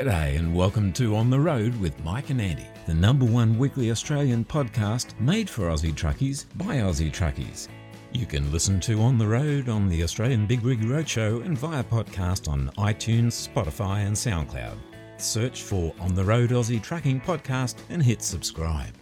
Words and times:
G'day 0.00 0.38
and 0.38 0.54
welcome 0.54 0.94
to 0.94 1.14
On 1.14 1.28
the 1.28 1.38
Road 1.38 1.78
with 1.78 2.02
Mike 2.02 2.30
and 2.30 2.40
Andy, 2.40 2.66
the 2.86 2.94
number 2.94 3.26
one 3.26 3.58
weekly 3.58 3.90
Australian 3.90 4.46
podcast 4.46 5.08
made 5.20 5.50
for 5.50 5.68
Aussie 5.68 5.92
truckies 5.92 6.46
by 6.56 6.76
Aussie 6.76 7.12
truckies. 7.12 7.68
You 8.10 8.24
can 8.24 8.50
listen 8.50 8.80
to 8.80 8.98
On 9.02 9.18
the 9.18 9.26
Road 9.26 9.68
on 9.68 9.90
the 9.90 10.02
Australian 10.02 10.46
Big 10.46 10.64
Rig 10.64 10.80
Roadshow 10.80 11.44
and 11.44 11.58
via 11.58 11.84
podcast 11.84 12.48
on 12.48 12.70
iTunes, 12.78 13.46
Spotify, 13.46 14.06
and 14.06 14.16
SoundCloud. 14.16 14.78
Search 15.18 15.64
for 15.64 15.92
On 16.00 16.14
the 16.14 16.24
Road 16.24 16.48
Aussie 16.48 16.82
Trucking 16.82 17.20
Podcast 17.20 17.74
and 17.90 18.02
hit 18.02 18.22
subscribe. 18.22 18.94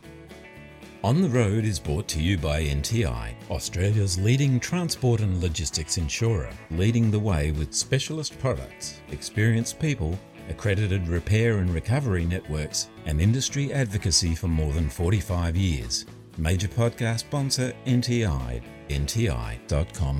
On 1.04 1.22
the 1.22 1.28
Road 1.28 1.64
is 1.64 1.78
brought 1.78 2.08
to 2.08 2.20
you 2.20 2.36
by 2.36 2.64
NTI, 2.64 3.34
Australia's 3.50 4.18
leading 4.18 4.58
transport 4.58 5.20
and 5.20 5.40
logistics 5.40 5.96
insurer, 5.96 6.50
leading 6.72 7.12
the 7.12 7.20
way 7.20 7.52
with 7.52 7.72
specialist 7.72 8.36
products, 8.40 9.00
experienced 9.12 9.78
people, 9.78 10.18
accredited 10.48 11.08
repair 11.08 11.58
and 11.58 11.72
recovery 11.74 12.24
networks, 12.24 12.88
and 13.06 13.20
industry 13.20 13.72
advocacy 13.72 14.34
for 14.34 14.48
more 14.48 14.72
than 14.72 14.88
45 14.88 15.56
years. 15.56 16.06
Major 16.36 16.68
podcast 16.68 17.20
sponsor 17.20 17.72
NTI, 17.86 18.62
nti.com.au. 18.88 20.18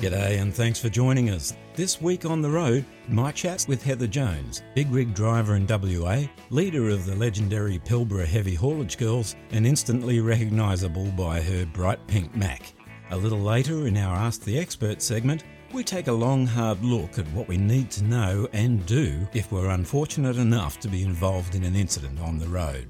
G'day 0.00 0.40
and 0.40 0.54
thanks 0.54 0.78
for 0.78 0.88
joining 0.88 1.30
us. 1.30 1.56
This 1.74 2.00
week 2.00 2.24
on 2.24 2.40
the 2.40 2.48
road, 2.48 2.84
my 3.08 3.32
chat 3.32 3.66
with 3.66 3.82
Heather 3.82 4.06
Jones, 4.06 4.62
big 4.76 4.88
rig 4.92 5.12
driver 5.12 5.56
in 5.56 5.66
WA, 5.66 6.22
leader 6.50 6.88
of 6.88 7.04
the 7.04 7.16
legendary 7.16 7.80
Pilbara 7.80 8.24
Heavy 8.24 8.54
Haulage 8.54 8.96
Girls, 8.96 9.34
and 9.50 9.66
instantly 9.66 10.20
recognisable 10.20 11.06
by 11.16 11.40
her 11.40 11.66
bright 11.66 11.98
pink 12.06 12.32
Mac. 12.36 12.72
A 13.10 13.16
little 13.16 13.40
later 13.40 13.88
in 13.88 13.96
our 13.96 14.14
Ask 14.14 14.44
the 14.44 14.56
Expert 14.56 15.02
segment, 15.02 15.42
we 15.72 15.84
take 15.84 16.06
a 16.06 16.12
long, 16.12 16.46
hard 16.46 16.82
look 16.82 17.18
at 17.18 17.26
what 17.28 17.46
we 17.46 17.56
need 17.56 17.90
to 17.90 18.04
know 18.04 18.48
and 18.52 18.84
do 18.86 19.26
if 19.34 19.52
we're 19.52 19.70
unfortunate 19.70 20.36
enough 20.36 20.80
to 20.80 20.88
be 20.88 21.02
involved 21.02 21.54
in 21.54 21.64
an 21.64 21.76
incident 21.76 22.18
on 22.20 22.38
the 22.38 22.48
road. 22.48 22.88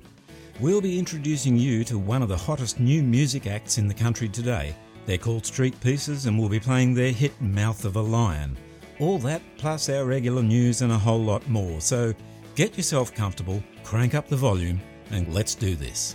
We'll 0.60 0.80
be 0.80 0.98
introducing 0.98 1.56
you 1.56 1.82
to 1.84 1.98
one 1.98 2.22
of 2.22 2.28
the 2.28 2.36
hottest 2.36 2.78
new 2.78 3.02
music 3.02 3.46
acts 3.46 3.78
in 3.78 3.88
the 3.88 3.94
country 3.94 4.28
today. 4.28 4.74
They're 5.06 5.18
called 5.18 5.46
Street 5.46 5.78
Pieces 5.80 6.26
and 6.26 6.38
we'll 6.38 6.48
be 6.48 6.60
playing 6.60 6.94
their 6.94 7.12
hit 7.12 7.40
Mouth 7.40 7.84
of 7.84 7.96
a 7.96 8.00
Lion. 8.00 8.56
All 9.00 9.18
that 9.18 9.42
plus 9.56 9.88
our 9.88 10.04
regular 10.04 10.42
news 10.42 10.82
and 10.82 10.92
a 10.92 10.98
whole 10.98 11.22
lot 11.22 11.48
more. 11.48 11.80
So 11.80 12.12
get 12.54 12.76
yourself 12.76 13.14
comfortable, 13.14 13.62
crank 13.82 14.14
up 14.14 14.28
the 14.28 14.36
volume, 14.36 14.80
and 15.10 15.32
let's 15.32 15.54
do 15.54 15.74
this. 15.74 16.14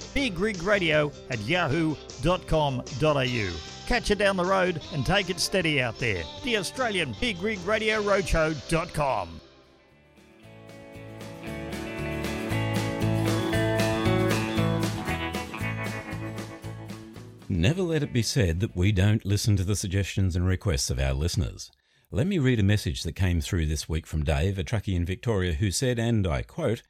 bigrigradio 0.13 1.13
at 1.29 1.39
yahoo.com.au. 1.39 2.81
Catch 3.87 4.09
you 4.09 4.15
down 4.15 4.37
the 4.37 4.45
road 4.45 4.81
and 4.93 5.05
take 5.05 5.29
it 5.29 5.39
steady 5.39 5.81
out 5.81 5.99
there. 5.99 6.23
The 6.43 6.57
Australian 6.57 7.15
Big 7.19 7.41
Rig 7.41 7.59
Radio 7.65 8.01
Roadshow.com. 8.01 9.41
Never 17.49 17.81
let 17.81 18.01
it 18.01 18.13
be 18.13 18.21
said 18.21 18.61
that 18.61 18.77
we 18.77 18.93
don't 18.93 19.25
listen 19.25 19.57
to 19.57 19.65
the 19.65 19.75
suggestions 19.75 20.37
and 20.37 20.47
requests 20.47 20.89
of 20.89 20.99
our 20.99 21.13
listeners. 21.13 21.69
Let 22.09 22.25
me 22.25 22.39
read 22.39 22.61
a 22.61 22.63
message 22.63 23.03
that 23.03 23.11
came 23.11 23.41
through 23.41 23.65
this 23.65 23.89
week 23.89 24.07
from 24.07 24.23
Dave, 24.23 24.57
a 24.57 24.63
truckie 24.63 24.95
in 24.95 25.03
Victoria, 25.03 25.51
who 25.53 25.69
said, 25.69 25.99
and 25.99 26.25
I 26.25 26.43
quote, 26.43 26.81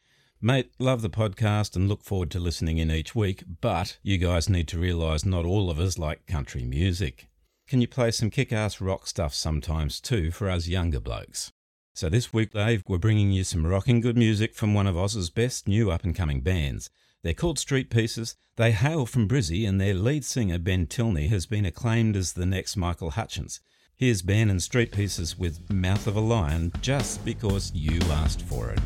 Mate, 0.43 0.71
love 0.79 1.03
the 1.03 1.09
podcast 1.11 1.75
and 1.75 1.87
look 1.87 2.03
forward 2.03 2.31
to 2.31 2.39
listening 2.39 2.79
in 2.79 2.89
each 2.89 3.13
week, 3.13 3.43
but 3.61 3.99
you 4.01 4.17
guys 4.17 4.49
need 4.49 4.67
to 4.69 4.79
realise 4.79 5.23
not 5.23 5.45
all 5.45 5.69
of 5.69 5.79
us 5.79 5.99
like 5.99 6.25
country 6.25 6.63
music. 6.63 7.27
Can 7.67 7.79
you 7.79 7.87
play 7.87 8.09
some 8.09 8.31
kick 8.31 8.51
ass 8.51 8.81
rock 8.81 9.05
stuff 9.05 9.35
sometimes 9.35 10.01
too 10.01 10.31
for 10.31 10.49
us 10.49 10.67
younger 10.67 10.99
blokes? 10.99 11.51
So 11.93 12.09
this 12.09 12.33
week, 12.33 12.53
Dave, 12.53 12.81
we're 12.87 12.97
bringing 12.97 13.29
you 13.29 13.43
some 13.43 13.67
rocking 13.67 14.01
good 14.01 14.17
music 14.17 14.55
from 14.55 14.73
one 14.73 14.87
of 14.87 14.97
Oz's 14.97 15.29
best 15.29 15.67
new 15.67 15.91
up 15.91 16.03
and 16.03 16.15
coming 16.15 16.41
bands. 16.41 16.89
They're 17.21 17.35
called 17.35 17.59
Street 17.59 17.91
Pieces. 17.91 18.35
They 18.55 18.71
hail 18.71 19.05
from 19.05 19.27
Brizzy, 19.27 19.69
and 19.69 19.79
their 19.79 19.93
lead 19.93 20.25
singer, 20.25 20.57
Ben 20.57 20.87
Tilney, 20.87 21.27
has 21.27 21.45
been 21.45 21.65
acclaimed 21.65 22.15
as 22.15 22.33
the 22.33 22.47
next 22.47 22.75
Michael 22.75 23.11
Hutchence. 23.11 23.59
Here's 23.95 24.23
Ben 24.23 24.49
and 24.49 24.63
Street 24.63 24.91
Pieces 24.91 25.37
with 25.37 25.71
Mouth 25.71 26.07
of 26.07 26.15
a 26.15 26.19
Lion 26.19 26.71
just 26.81 27.23
because 27.23 27.71
you 27.75 27.99
asked 28.09 28.41
for 28.41 28.71
it. 28.71 28.79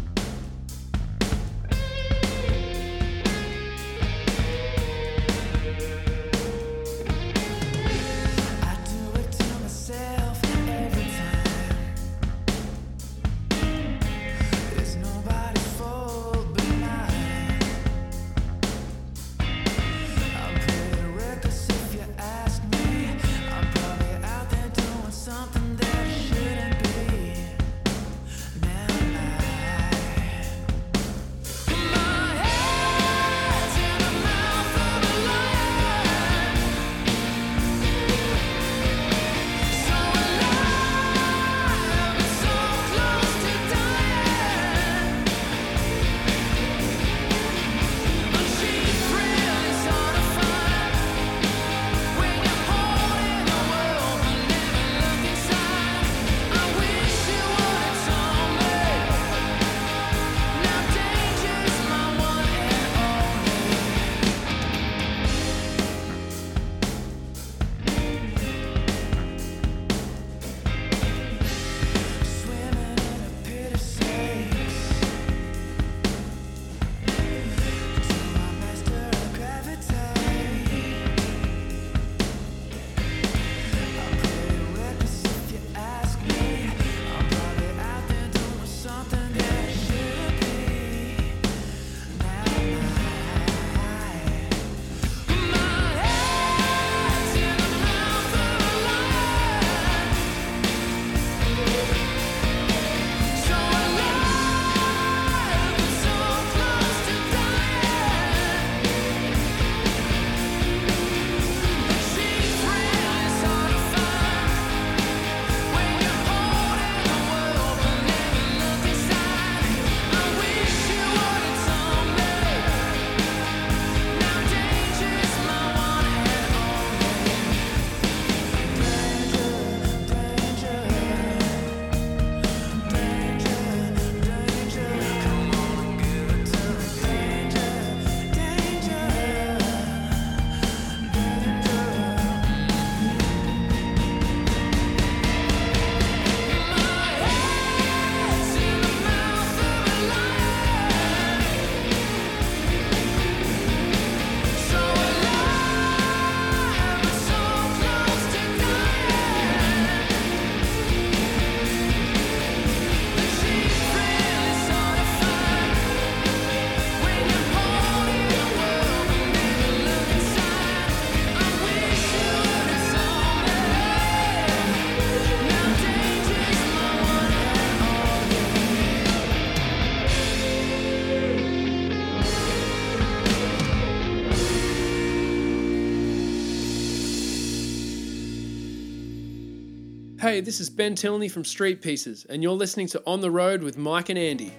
Hey, 190.35 190.41
this 190.41 190.59
is 190.59 190.69
Ben 190.69 190.95
Tilney 190.95 191.29
from 191.29 191.45
Street 191.45 191.81
Pieces, 191.81 192.25
and 192.25 192.43
you're 192.43 192.51
listening 192.51 192.87
to 192.87 193.01
On 193.07 193.21
the 193.21 193.31
Road 193.31 193.63
with 193.63 193.77
Mike 193.77 194.09
and 194.09 194.19
Andy. 194.19 194.51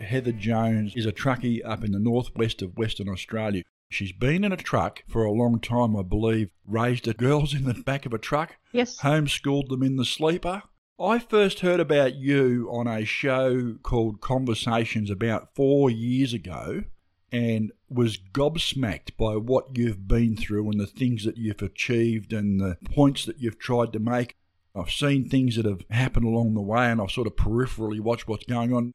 Heather 0.00 0.32
Jones 0.32 0.92
is 0.94 1.06
a 1.06 1.12
truckie 1.12 1.64
up 1.64 1.84
in 1.84 1.92
the 1.92 1.98
northwest 1.98 2.60
of 2.60 2.76
Western 2.76 3.08
Australia. 3.08 3.62
She's 3.88 4.12
been 4.12 4.44
in 4.44 4.52
a 4.52 4.58
truck 4.58 5.02
for 5.08 5.24
a 5.24 5.32
long 5.32 5.58
time, 5.58 5.96
I 5.96 6.02
believe, 6.02 6.50
raised 6.66 7.06
her 7.06 7.14
girls 7.14 7.54
in 7.54 7.64
the 7.64 7.72
back 7.72 8.04
of 8.04 8.12
a 8.12 8.18
truck, 8.18 8.56
Yes. 8.72 9.00
homeschooled 9.00 9.68
them 9.68 9.82
in 9.82 9.96
the 9.96 10.04
sleeper. 10.04 10.62
I 11.00 11.18
first 11.18 11.60
heard 11.60 11.80
about 11.80 12.16
you 12.16 12.68
on 12.70 12.86
a 12.86 13.06
show 13.06 13.76
called 13.82 14.20
Conversations 14.20 15.08
about 15.08 15.54
four 15.54 15.90
years 15.90 16.34
ago 16.34 16.84
and 17.32 17.72
was 17.88 18.16
gobsmacked 18.16 19.16
by 19.16 19.36
what 19.36 19.76
you've 19.76 20.06
been 20.06 20.36
through 20.36 20.70
and 20.70 20.80
the 20.80 20.86
things 20.86 21.24
that 21.24 21.36
you've 21.36 21.62
achieved 21.62 22.32
and 22.32 22.60
the 22.60 22.76
points 22.84 23.24
that 23.24 23.40
you've 23.40 23.58
tried 23.58 23.92
to 23.92 23.98
make. 23.98 24.36
I've 24.74 24.90
seen 24.90 25.28
things 25.28 25.56
that 25.56 25.64
have 25.64 25.82
happened 25.90 26.26
along 26.26 26.54
the 26.54 26.60
way 26.60 26.90
and 26.90 27.00
I've 27.00 27.10
sort 27.10 27.26
of 27.26 27.36
peripherally 27.36 28.00
watched 28.00 28.28
what's 28.28 28.44
going 28.44 28.72
on. 28.72 28.92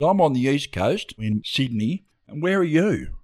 I'm 0.00 0.20
on 0.20 0.32
the 0.32 0.40
East 0.40 0.72
Coast 0.72 1.14
in 1.18 1.42
Sydney, 1.44 2.06
and 2.26 2.42
where 2.42 2.58
are 2.58 2.64
you? 2.64 3.18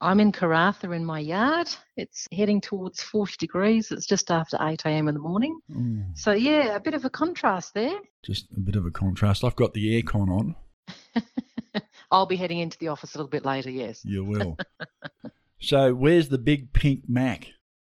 I'm 0.00 0.18
in 0.18 0.32
Karratha 0.32 0.94
in 0.96 1.04
my 1.04 1.20
yard. 1.20 1.68
It's 1.96 2.26
heading 2.32 2.60
towards 2.60 3.02
40 3.02 3.36
degrees. 3.38 3.92
It's 3.92 4.06
just 4.06 4.30
after 4.30 4.56
8 4.60 4.82
a.m. 4.86 5.08
in 5.08 5.14
the 5.14 5.20
morning. 5.20 5.60
Mm. 5.70 6.16
So, 6.16 6.32
yeah, 6.32 6.74
a 6.74 6.80
bit 6.80 6.94
of 6.94 7.04
a 7.04 7.10
contrast 7.10 7.74
there. 7.74 7.98
Just 8.24 8.46
a 8.56 8.60
bit 8.60 8.76
of 8.76 8.86
a 8.86 8.90
contrast. 8.90 9.44
I've 9.44 9.56
got 9.56 9.74
the 9.74 10.02
aircon 10.02 10.28
on. 10.28 10.56
I'll 12.10 12.26
be 12.26 12.36
heading 12.36 12.58
into 12.58 12.78
the 12.78 12.88
office 12.88 13.14
a 13.14 13.18
little 13.18 13.30
bit 13.30 13.44
later, 13.44 13.70
yes. 13.70 14.00
You 14.04 14.24
will. 14.24 14.56
so, 15.60 15.94
where's 15.94 16.28
the 16.28 16.38
big 16.38 16.72
pink 16.72 17.04
Mac? 17.08 17.48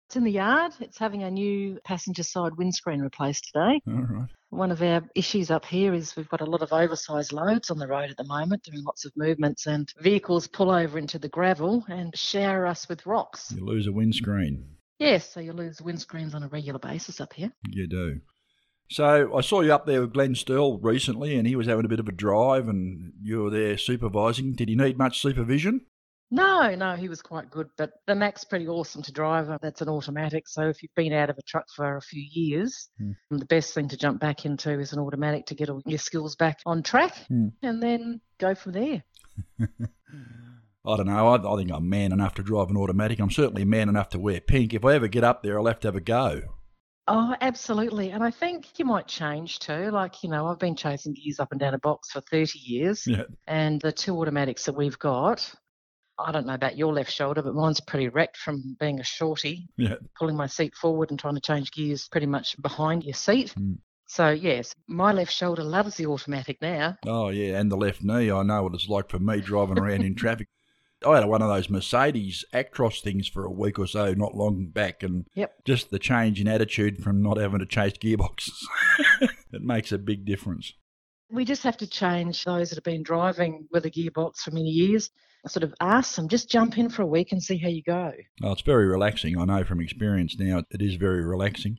It's 0.06 0.16
in 0.16 0.24
the 0.24 0.32
yard. 0.32 0.72
It's 0.80 0.98
having 0.98 1.22
a 1.22 1.30
new 1.30 1.78
passenger 1.84 2.24
side 2.24 2.56
windscreen 2.56 3.00
replaced 3.00 3.44
today. 3.52 3.80
All 3.86 4.06
right. 4.10 4.28
One 4.48 4.72
of 4.72 4.82
our 4.82 5.02
issues 5.14 5.52
up 5.52 5.64
here 5.64 5.94
is 5.94 6.16
we've 6.16 6.28
got 6.28 6.40
a 6.40 6.44
lot 6.44 6.62
of 6.62 6.72
oversized 6.72 7.32
loads 7.32 7.70
on 7.70 7.78
the 7.78 7.86
road 7.86 8.10
at 8.10 8.16
the 8.16 8.24
moment, 8.24 8.64
doing 8.64 8.82
lots 8.82 9.04
of 9.04 9.12
movements, 9.16 9.68
and 9.68 9.88
vehicles 10.00 10.48
pull 10.48 10.72
over 10.72 10.98
into 10.98 11.20
the 11.20 11.28
gravel 11.28 11.84
and 11.88 12.16
shower 12.18 12.66
us 12.66 12.88
with 12.88 13.06
rocks. 13.06 13.52
You 13.56 13.64
lose 13.64 13.86
a 13.86 13.92
windscreen. 13.92 14.64
Yes, 14.98 15.32
so 15.32 15.38
you 15.38 15.52
lose 15.52 15.78
windscreens 15.78 16.34
on 16.34 16.42
a 16.42 16.48
regular 16.48 16.80
basis 16.80 17.20
up 17.20 17.32
here. 17.32 17.52
You 17.68 17.86
do. 17.86 18.20
So, 18.90 19.36
I 19.36 19.40
saw 19.40 19.60
you 19.60 19.72
up 19.72 19.86
there 19.86 20.00
with 20.00 20.12
Glenn 20.12 20.34
Sterle 20.34 20.78
recently, 20.82 21.36
and 21.36 21.46
he 21.46 21.54
was 21.54 21.68
having 21.68 21.84
a 21.84 21.88
bit 21.88 22.00
of 22.00 22.08
a 22.08 22.12
drive, 22.12 22.68
and 22.68 23.12
you 23.22 23.44
were 23.44 23.50
there 23.50 23.78
supervising. 23.78 24.54
Did 24.54 24.68
he 24.68 24.74
need 24.74 24.98
much 24.98 25.20
supervision? 25.20 25.82
No, 26.32 26.74
no, 26.74 26.94
he 26.96 27.08
was 27.08 27.22
quite 27.22 27.50
good, 27.50 27.68
but 27.76 27.90
the 28.06 28.14
Mac's 28.16 28.44
pretty 28.44 28.66
awesome 28.68 29.02
to 29.02 29.12
drive. 29.12 29.48
That's 29.62 29.80
an 29.80 29.88
automatic, 29.88 30.48
so 30.48 30.68
if 30.68 30.82
you've 30.82 30.94
been 30.96 31.12
out 31.12 31.30
of 31.30 31.38
a 31.38 31.42
truck 31.42 31.66
for 31.74 31.96
a 31.96 32.00
few 32.02 32.22
years, 32.32 32.88
Hmm. 32.98 33.12
the 33.30 33.46
best 33.46 33.74
thing 33.74 33.88
to 33.88 33.96
jump 33.96 34.20
back 34.20 34.44
into 34.44 34.70
is 34.78 34.92
an 34.92 34.98
automatic 35.00 35.46
to 35.46 35.54
get 35.54 35.70
all 35.70 35.82
your 35.86 35.98
skills 35.98 36.34
back 36.36 36.58
on 36.66 36.82
track 36.82 37.16
Hmm. 37.28 37.48
and 37.62 37.82
then 37.82 38.20
go 38.38 38.54
from 38.56 38.72
there. 38.72 39.04
I 39.60 40.96
don't 40.96 41.06
know. 41.06 41.28
I, 41.28 41.52
I 41.52 41.56
think 41.56 41.70
I'm 41.72 41.88
man 41.88 42.12
enough 42.12 42.34
to 42.36 42.42
drive 42.42 42.70
an 42.70 42.76
automatic. 42.76 43.18
I'm 43.20 43.30
certainly 43.30 43.64
man 43.64 43.88
enough 43.88 44.08
to 44.10 44.18
wear 44.18 44.40
pink. 44.40 44.72
If 44.74 44.84
I 44.84 44.94
ever 44.94 45.08
get 45.08 45.24
up 45.24 45.42
there, 45.42 45.58
I'll 45.58 45.66
have 45.66 45.80
to 45.80 45.88
have 45.88 45.96
a 45.96 46.00
go. 46.00 46.42
Oh, 47.12 47.34
absolutely. 47.40 48.10
And 48.10 48.22
I 48.22 48.30
think 48.30 48.78
you 48.78 48.84
might 48.84 49.08
change 49.08 49.58
too. 49.58 49.90
Like, 49.90 50.22
you 50.22 50.30
know, 50.30 50.46
I've 50.46 50.60
been 50.60 50.76
chasing 50.76 51.12
gears 51.12 51.40
up 51.40 51.50
and 51.50 51.58
down 51.58 51.74
a 51.74 51.78
box 51.78 52.12
for 52.12 52.20
30 52.20 52.56
years, 52.60 53.04
Yeah. 53.04 53.24
and 53.48 53.80
the 53.80 53.90
two 53.90 54.16
automatics 54.16 54.64
that 54.66 54.76
we've 54.76 54.98
got, 54.98 55.52
I 56.18 56.30
don't 56.30 56.46
know 56.46 56.54
about 56.54 56.78
your 56.78 56.92
left 56.92 57.10
shoulder, 57.10 57.42
but 57.42 57.54
mine's 57.54 57.80
pretty 57.80 58.08
wrecked 58.08 58.36
from 58.36 58.76
being 58.78 59.00
a 59.00 59.04
shorty, 59.04 59.66
Yeah. 59.76 59.96
pulling 60.16 60.36
my 60.36 60.46
seat 60.46 60.76
forward 60.76 61.10
and 61.10 61.18
trying 61.18 61.34
to 61.34 61.40
change 61.40 61.72
gears 61.72 62.06
pretty 62.08 62.26
much 62.26 62.54
behind 62.62 63.02
your 63.02 63.14
seat. 63.14 63.54
Mm. 63.58 63.78
So, 64.06 64.30
yes, 64.30 64.74
my 64.86 65.12
left 65.12 65.32
shoulder 65.32 65.64
loves 65.64 65.96
the 65.96 66.06
automatic 66.06 66.62
now. 66.62 66.96
Oh, 67.06 67.30
yeah, 67.30 67.58
and 67.58 67.72
the 67.72 67.76
left 67.76 68.02
knee. 68.04 68.30
I 68.30 68.42
know 68.44 68.62
what 68.62 68.74
it's 68.74 68.88
like 68.88 69.08
for 69.10 69.18
me 69.18 69.40
driving 69.40 69.78
around 69.80 70.02
in 70.02 70.14
traffic. 70.14 70.46
I 71.06 71.16
had 71.16 71.24
one 71.26 71.42
of 71.42 71.48
those 71.48 71.70
Mercedes 71.70 72.44
Actros 72.52 73.00
things 73.00 73.26
for 73.28 73.44
a 73.44 73.50
week 73.50 73.78
or 73.78 73.86
so 73.86 74.12
not 74.14 74.34
long 74.36 74.66
back, 74.66 75.02
and 75.02 75.26
Yep. 75.34 75.64
just 75.64 75.90
the 75.90 75.98
change 75.98 76.40
in 76.40 76.48
attitude 76.48 77.02
from 77.02 77.22
not 77.22 77.38
having 77.38 77.60
to 77.60 77.66
chase 77.66 77.94
gearboxes. 77.94 78.58
it 79.52 79.62
makes 79.62 79.92
a 79.92 79.98
big 79.98 80.24
difference. 80.24 80.74
We 81.32 81.44
just 81.44 81.62
have 81.62 81.76
to 81.78 81.86
change 81.86 82.44
those 82.44 82.70
that 82.70 82.76
have 82.76 82.84
been 82.84 83.02
driving 83.02 83.68
with 83.70 83.86
a 83.86 83.90
gearbox 83.90 84.38
for 84.38 84.50
many 84.50 84.68
years. 84.68 85.10
I 85.44 85.48
sort 85.48 85.62
of 85.62 85.72
ask 85.80 86.16
them, 86.16 86.28
just 86.28 86.50
jump 86.50 86.76
in 86.76 86.90
for 86.90 87.02
a 87.02 87.06
week 87.06 87.32
and 87.32 87.42
see 87.42 87.56
how 87.56 87.68
you 87.68 87.82
go. 87.82 88.12
Oh, 88.42 88.52
it's 88.52 88.60
very 88.62 88.86
relaxing. 88.86 89.38
I 89.38 89.44
know 89.44 89.64
from 89.64 89.80
experience 89.80 90.36
now 90.38 90.64
it 90.70 90.82
is 90.82 90.96
very 90.96 91.24
relaxing. 91.24 91.78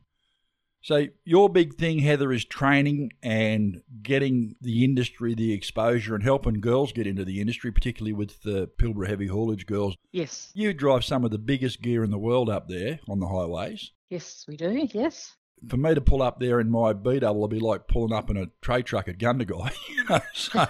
So, 0.84 1.06
your 1.26 1.48
big 1.48 1.76
thing, 1.76 2.00
Heather, 2.00 2.32
is 2.32 2.44
training 2.44 3.12
and 3.22 3.84
getting 4.02 4.56
the 4.62 4.84
industry 4.84 5.36
the 5.36 5.54
exposure 5.54 6.16
and 6.16 6.24
helping 6.24 6.60
girls 6.60 6.92
get 6.92 7.06
into 7.06 7.24
the 7.24 7.40
industry, 7.40 7.72
particularly 7.72 8.14
with 8.14 8.42
the 8.42 8.68
Pilbara 8.82 9.08
heavy 9.08 9.28
haulage 9.28 9.68
girls. 9.68 9.96
Yes, 10.12 10.52
You 10.56 10.74
drive 10.74 11.04
some 11.06 11.24
of 11.24 11.30
the 11.32 11.38
biggest 11.38 11.82
gear 11.84 12.04
in 12.04 12.10
the 12.10 12.18
world 12.18 12.50
up 12.50 12.68
there 12.68 13.00
on 13.08 13.20
the 13.20 13.28
highways. 13.28 13.92
yes, 14.10 14.44
we 14.48 14.58
do. 14.58 14.88
Yes. 14.92 15.36
For 15.70 15.78
me 15.78 15.94
to 15.94 16.02
pull 16.02 16.24
up 16.24 16.40
there 16.40 16.60
in 16.60 16.72
my 16.72 16.94
B 16.94 17.20
double, 17.20 17.42
it'd 17.42 17.52
be 17.52 17.60
like 17.60 17.88
pulling 17.88 18.12
up 18.14 18.32
in 18.32 18.38
a 18.38 18.48
tray 18.64 18.82
truck 18.82 19.08
at 19.08 19.20
Gundagai. 19.20 19.72
you 19.96 20.04
know, 20.10 20.20
so, 20.34 20.66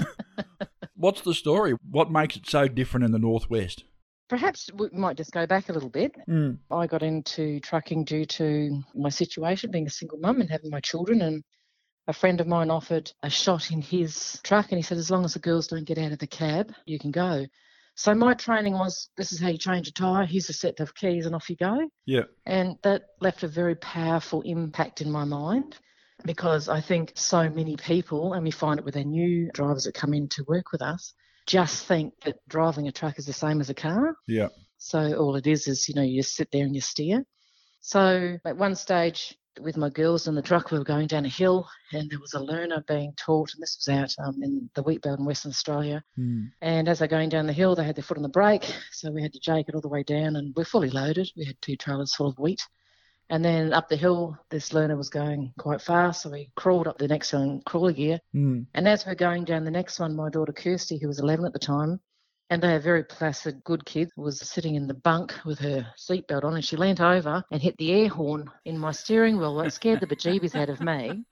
what's 0.94 1.20
the 1.22 1.34
story? 1.34 1.74
What 1.90 2.12
makes 2.12 2.36
it 2.36 2.48
so 2.48 2.68
different 2.68 3.04
in 3.04 3.10
the 3.10 3.18
northwest? 3.18 3.82
Perhaps 4.28 4.70
we 4.74 4.88
might 4.92 5.16
just 5.16 5.32
go 5.32 5.46
back 5.46 5.68
a 5.68 5.72
little 5.72 5.88
bit. 5.88 6.16
Mm. 6.28 6.58
I 6.70 6.86
got 6.86 7.02
into 7.02 7.60
trucking 7.60 8.04
due 8.04 8.24
to 8.24 8.82
my 8.94 9.08
situation, 9.08 9.70
being 9.70 9.86
a 9.86 9.90
single 9.90 10.18
mum 10.18 10.40
and 10.40 10.50
having 10.50 10.70
my 10.70 10.80
children. 10.80 11.22
And 11.22 11.44
a 12.08 12.12
friend 12.12 12.40
of 12.40 12.46
mine 12.46 12.70
offered 12.70 13.12
a 13.22 13.30
shot 13.30 13.70
in 13.70 13.82
his 13.82 14.40
truck, 14.42 14.70
and 14.70 14.78
he 14.78 14.82
said, 14.82 14.98
as 14.98 15.10
long 15.10 15.24
as 15.24 15.34
the 15.34 15.40
girls 15.40 15.68
don't 15.68 15.84
get 15.84 15.98
out 15.98 16.12
of 16.12 16.18
the 16.18 16.26
cab, 16.26 16.72
you 16.86 16.98
can 16.98 17.10
go. 17.10 17.46
So 17.94 18.14
my 18.14 18.34
training 18.34 18.74
was 18.74 19.08
this 19.16 19.32
is 19.32 19.40
how 19.40 19.48
you 19.48 19.58
change 19.58 19.88
a 19.88 19.92
tyre, 19.92 20.26
here's 20.26 20.50
a 20.50 20.52
set 20.52 20.80
of 20.80 20.94
keys, 20.94 21.24
and 21.24 21.34
off 21.34 21.48
you 21.48 21.56
go. 21.56 21.88
Yeah. 22.04 22.24
And 22.44 22.76
that 22.82 23.04
left 23.20 23.42
a 23.42 23.48
very 23.48 23.74
powerful 23.74 24.42
impact 24.42 25.00
in 25.00 25.10
my 25.10 25.24
mind 25.24 25.78
because 26.24 26.68
I 26.68 26.80
think 26.80 27.12
so 27.14 27.48
many 27.48 27.76
people, 27.76 28.34
and 28.34 28.44
we 28.44 28.50
find 28.50 28.78
it 28.78 28.84
with 28.84 28.96
our 28.96 29.04
new 29.04 29.50
drivers 29.52 29.84
that 29.84 29.94
come 29.94 30.12
in 30.12 30.28
to 30.30 30.44
work 30.46 30.72
with 30.72 30.82
us, 30.82 31.14
just 31.46 31.86
think 31.86 32.14
that 32.24 32.36
driving 32.48 32.88
a 32.88 32.92
truck 32.92 33.18
is 33.18 33.26
the 33.26 33.32
same 33.32 33.60
as 33.60 33.70
a 33.70 33.74
car. 33.74 34.16
Yeah. 34.26 34.48
So 34.78 35.14
all 35.14 35.36
it 35.36 35.46
is 35.46 35.68
is, 35.68 35.88
you 35.88 35.94
know, 35.94 36.02
you 36.02 36.22
just 36.22 36.36
sit 36.36 36.48
there 36.52 36.64
and 36.64 36.74
you 36.74 36.80
steer. 36.80 37.24
So 37.80 38.36
at 38.44 38.56
one 38.56 38.74
stage 38.74 39.36
with 39.60 39.76
my 39.76 39.88
girls 39.88 40.28
in 40.28 40.34
the 40.34 40.42
truck, 40.42 40.70
we 40.70 40.78
were 40.78 40.84
going 40.84 41.06
down 41.06 41.24
a 41.24 41.28
hill 41.28 41.66
and 41.92 42.10
there 42.10 42.20
was 42.20 42.34
a 42.34 42.40
learner 42.40 42.84
being 42.86 43.12
taught, 43.16 43.54
and 43.54 43.62
this 43.62 43.78
was 43.78 43.94
out 43.94 44.26
um, 44.26 44.42
in 44.42 44.68
the 44.74 44.82
wheat 44.82 45.02
belt 45.02 45.18
in 45.18 45.24
Western 45.24 45.50
Australia. 45.50 46.02
Mm. 46.18 46.50
And 46.60 46.88
as 46.88 46.98
they're 46.98 47.08
going 47.08 47.28
down 47.28 47.46
the 47.46 47.52
hill, 47.52 47.74
they 47.74 47.84
had 47.84 47.96
their 47.96 48.02
foot 48.02 48.18
on 48.18 48.22
the 48.22 48.28
brake, 48.28 48.70
so 48.92 49.10
we 49.10 49.22
had 49.22 49.32
to 49.32 49.40
jake 49.40 49.68
it 49.68 49.74
all 49.74 49.80
the 49.80 49.88
way 49.88 50.02
down, 50.02 50.36
and 50.36 50.54
we're 50.56 50.64
fully 50.64 50.90
loaded. 50.90 51.30
We 51.36 51.44
had 51.44 51.60
two 51.62 51.76
trailers 51.76 52.14
full 52.14 52.26
of 52.26 52.38
wheat. 52.38 52.60
And 53.28 53.44
then 53.44 53.72
up 53.72 53.88
the 53.88 53.96
hill, 53.96 54.38
this 54.50 54.72
learner 54.72 54.96
was 54.96 55.08
going 55.08 55.52
quite 55.58 55.82
fast, 55.82 56.22
so 56.22 56.30
we 56.30 56.50
crawled 56.54 56.86
up 56.86 56.98
the 56.98 57.08
next 57.08 57.30
hill 57.30 57.42
in 57.42 57.60
crawler 57.62 57.92
gear. 57.92 58.20
Mm. 58.34 58.66
And 58.74 58.86
as 58.86 59.04
we're 59.04 59.16
going 59.16 59.44
down 59.44 59.64
the 59.64 59.70
next 59.70 59.98
one, 59.98 60.14
my 60.14 60.30
daughter 60.30 60.52
Kirsty, 60.52 60.98
who 60.98 61.08
was 61.08 61.18
11 61.18 61.44
at 61.44 61.52
the 61.52 61.58
time, 61.58 62.00
and 62.50 62.62
they 62.62 62.74
are 62.74 62.80
very 62.80 63.02
placid, 63.02 63.64
good 63.64 63.84
kids, 63.84 64.12
was 64.16 64.38
sitting 64.38 64.76
in 64.76 64.86
the 64.86 64.94
bunk 64.94 65.34
with 65.44 65.58
her 65.58 65.86
seatbelt 65.98 66.44
on, 66.44 66.54
and 66.54 66.64
she 66.64 66.76
leant 66.76 67.00
over 67.00 67.42
and 67.50 67.60
hit 67.60 67.76
the 67.78 67.92
air 67.92 68.08
horn 68.08 68.48
in 68.64 68.78
my 68.78 68.92
steering 68.92 69.38
wheel. 69.38 69.60
It 69.60 69.72
scared 69.72 70.00
the 70.00 70.06
bejeebies 70.06 70.54
out 70.54 70.68
of 70.68 70.80
me. 70.80 71.24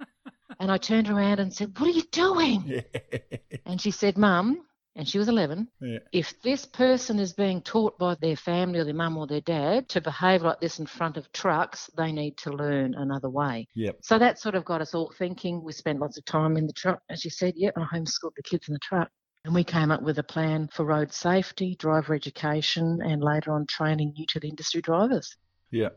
And 0.59 0.71
I 0.73 0.77
turned 0.77 1.09
around 1.09 1.39
and 1.39 1.53
said, 1.53 1.79
What 1.79 1.89
are 1.89 1.93
you 1.93 2.03
doing? 2.11 2.65
Yeah. 2.93 3.39
And 3.67 3.81
she 3.81 3.91
said, 3.91 4.19
Mum, 4.19 4.61
and 4.97 5.09
she 5.09 5.19
was 5.19 5.29
11, 5.29 5.69
Yeah. 5.81 5.99
if 6.13 6.41
this 6.43 6.65
person 6.65 7.19
is 7.19 7.33
being 7.33 7.61
taught 7.63 7.99
by 7.99 8.15
their 8.15 8.37
family 8.37 8.79
or 8.79 8.85
their 8.85 8.95
mum 8.95 9.17
or 9.17 9.27
their 9.27 9.41
dad 9.41 9.89
to 9.91 10.01
behave 10.01 10.43
like 10.43 10.61
this 10.61 10.79
in 10.79 10.87
front 10.87 11.17
of 11.17 11.31
trucks, 11.33 11.91
they 11.97 12.13
need 12.13 12.37
to 12.39 12.51
learn 12.51 12.95
another 12.95 13.29
way. 13.31 13.67
Yep. 13.75 13.99
So 14.03 14.19
that 14.19 14.39
sort 14.39 14.55
of 14.55 14.65
got 14.65 14.81
us 14.81 14.95
all 14.95 15.13
thinking. 15.19 15.63
We 15.63 15.73
spent 15.73 16.01
lots 16.01 16.17
of 16.17 16.25
time 16.25 16.57
in 16.57 16.67
the 16.67 16.73
truck. 16.73 17.01
As 17.11 17.25
you 17.25 17.31
said, 17.31 17.55
yep, 17.57 17.75
I 17.77 17.83
homeschooled 17.83 18.35
the 18.37 18.43
kids 18.43 18.69
in 18.69 18.75
the 18.75 18.81
truck. 18.81 19.11
And 19.45 19.55
we 19.55 19.65
came 19.65 19.91
up 19.91 20.01
with 20.03 20.19
a 20.19 20.23
plan 20.23 20.69
for 20.73 20.85
road 20.87 21.13
safety, 21.13 21.77
driver 21.79 22.15
education, 22.15 23.01
and 23.05 23.23
later 23.23 23.53
on 23.53 23.67
training 23.67 24.15
new 24.17 24.25
to 24.29 24.41
the 24.41 24.49
industry 24.49 24.81
drivers. 24.81 25.37
Yeah. 25.71 25.91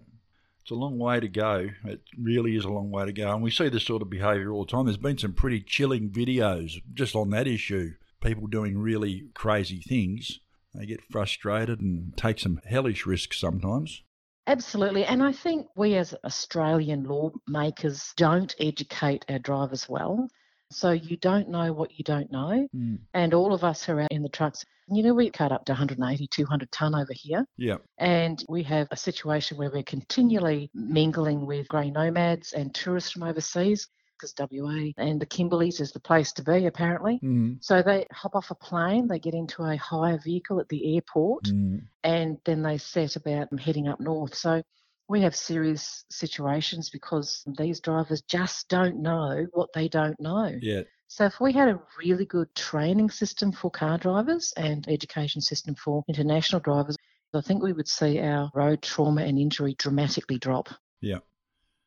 It's 0.61 0.71
a 0.71 0.75
long 0.75 0.97
way 0.97 1.21
to 1.21 1.29
go. 1.29 1.69
It 1.85 2.01
really 2.21 2.57
is 2.57 2.65
a 2.65 2.69
long 2.69 2.91
way 2.91 3.05
to 3.05 3.13
go. 3.13 3.31
And 3.33 3.41
we 3.41 3.51
see 3.51 3.69
this 3.69 3.85
sort 3.85 4.01
of 4.01 4.09
behaviour 4.09 4.51
all 4.51 4.65
the 4.65 4.71
time. 4.71 4.83
There's 4.85 4.97
been 4.97 5.17
some 5.17 5.31
pretty 5.31 5.61
chilling 5.61 6.09
videos 6.09 6.81
just 6.93 7.15
on 7.15 7.29
that 7.29 7.47
issue. 7.47 7.93
People 8.21 8.47
doing 8.47 8.77
really 8.77 9.29
crazy 9.33 9.81
things. 9.81 10.39
They 10.73 10.85
get 10.85 11.01
frustrated 11.11 11.81
and 11.81 12.15
take 12.17 12.39
some 12.39 12.59
hellish 12.65 13.05
risks 13.05 13.39
sometimes. 13.39 14.03
Absolutely. 14.47 15.03
And 15.03 15.21
I 15.21 15.33
think 15.33 15.67
we 15.75 15.95
as 15.95 16.15
Australian 16.23 17.03
lawmakers 17.03 18.13
don't 18.15 18.55
educate 18.59 19.25
our 19.29 19.39
drivers 19.39 19.89
well. 19.89 20.27
So 20.71 20.91
you 20.91 21.17
don't 21.17 21.49
know 21.49 21.73
what 21.73 21.97
you 21.97 22.03
don't 22.03 22.31
know. 22.31 22.67
Mm. 22.75 22.99
And 23.13 23.33
all 23.33 23.53
of 23.53 23.63
us 23.63 23.83
who 23.83 23.93
are 23.93 24.01
out 24.01 24.11
in 24.11 24.23
the 24.23 24.29
trucks, 24.29 24.65
you 24.89 25.03
know, 25.03 25.13
we 25.13 25.29
cut 25.29 25.51
up 25.51 25.65
to 25.65 25.71
180, 25.73 26.27
200 26.27 26.71
tonne 26.71 26.95
over 26.95 27.13
here. 27.13 27.45
Yeah. 27.57 27.77
And 27.97 28.43
we 28.47 28.63
have 28.63 28.87
a 28.91 28.97
situation 28.97 29.57
where 29.57 29.71
we're 29.71 29.83
continually 29.83 30.69
mingling 30.73 31.45
with 31.45 31.67
grey 31.67 31.89
nomads 31.89 32.53
and 32.53 32.73
tourists 32.73 33.11
from 33.11 33.23
overseas 33.23 33.87
because 34.17 34.33
WA 34.37 34.91
and 34.97 35.19
the 35.19 35.25
Kimberleys 35.25 35.79
is 35.79 35.91
the 35.91 35.99
place 35.99 36.33
to 36.33 36.43
be, 36.43 36.65
apparently. 36.65 37.19
Mm. 37.23 37.63
So 37.63 37.81
they 37.81 38.05
hop 38.11 38.35
off 38.35 38.51
a 38.51 38.55
plane, 38.55 39.07
they 39.07 39.19
get 39.19 39.33
into 39.33 39.63
a 39.63 39.77
hire 39.77 40.19
vehicle 40.23 40.59
at 40.59 40.69
the 40.69 40.95
airport, 40.95 41.45
Mm. 41.45 41.83
and 42.03 42.37
then 42.45 42.61
they 42.63 42.77
set 42.77 43.15
about 43.15 43.59
heading 43.59 43.87
up 43.87 43.99
north. 43.99 44.35
So 44.35 44.63
we 45.09 45.21
have 45.21 45.35
serious 45.35 46.05
situations 46.09 46.89
because 46.89 47.43
these 47.57 47.79
drivers 47.79 48.21
just 48.23 48.67
don't 48.67 49.01
know 49.01 49.47
what 49.53 49.69
they 49.73 49.87
don't 49.87 50.19
know. 50.19 50.51
Yeah. 50.61 50.81
So 51.07 51.25
if 51.25 51.39
we 51.39 51.53
had 51.53 51.69
a 51.69 51.81
really 51.97 52.25
good 52.25 52.53
training 52.55 53.09
system 53.09 53.51
for 53.53 53.71
car 53.71 53.97
drivers 53.97 54.53
and 54.57 54.87
education 54.89 55.41
system 55.41 55.75
for 55.75 56.03
international 56.09 56.59
drivers, 56.59 56.97
I 57.33 57.41
think 57.41 57.63
we 57.63 57.73
would 57.73 57.87
see 57.87 58.19
our 58.19 58.49
road 58.53 58.81
trauma 58.81 59.21
and 59.21 59.39
injury 59.39 59.75
dramatically 59.77 60.37
drop. 60.37 60.69
Yeah. 61.01 61.19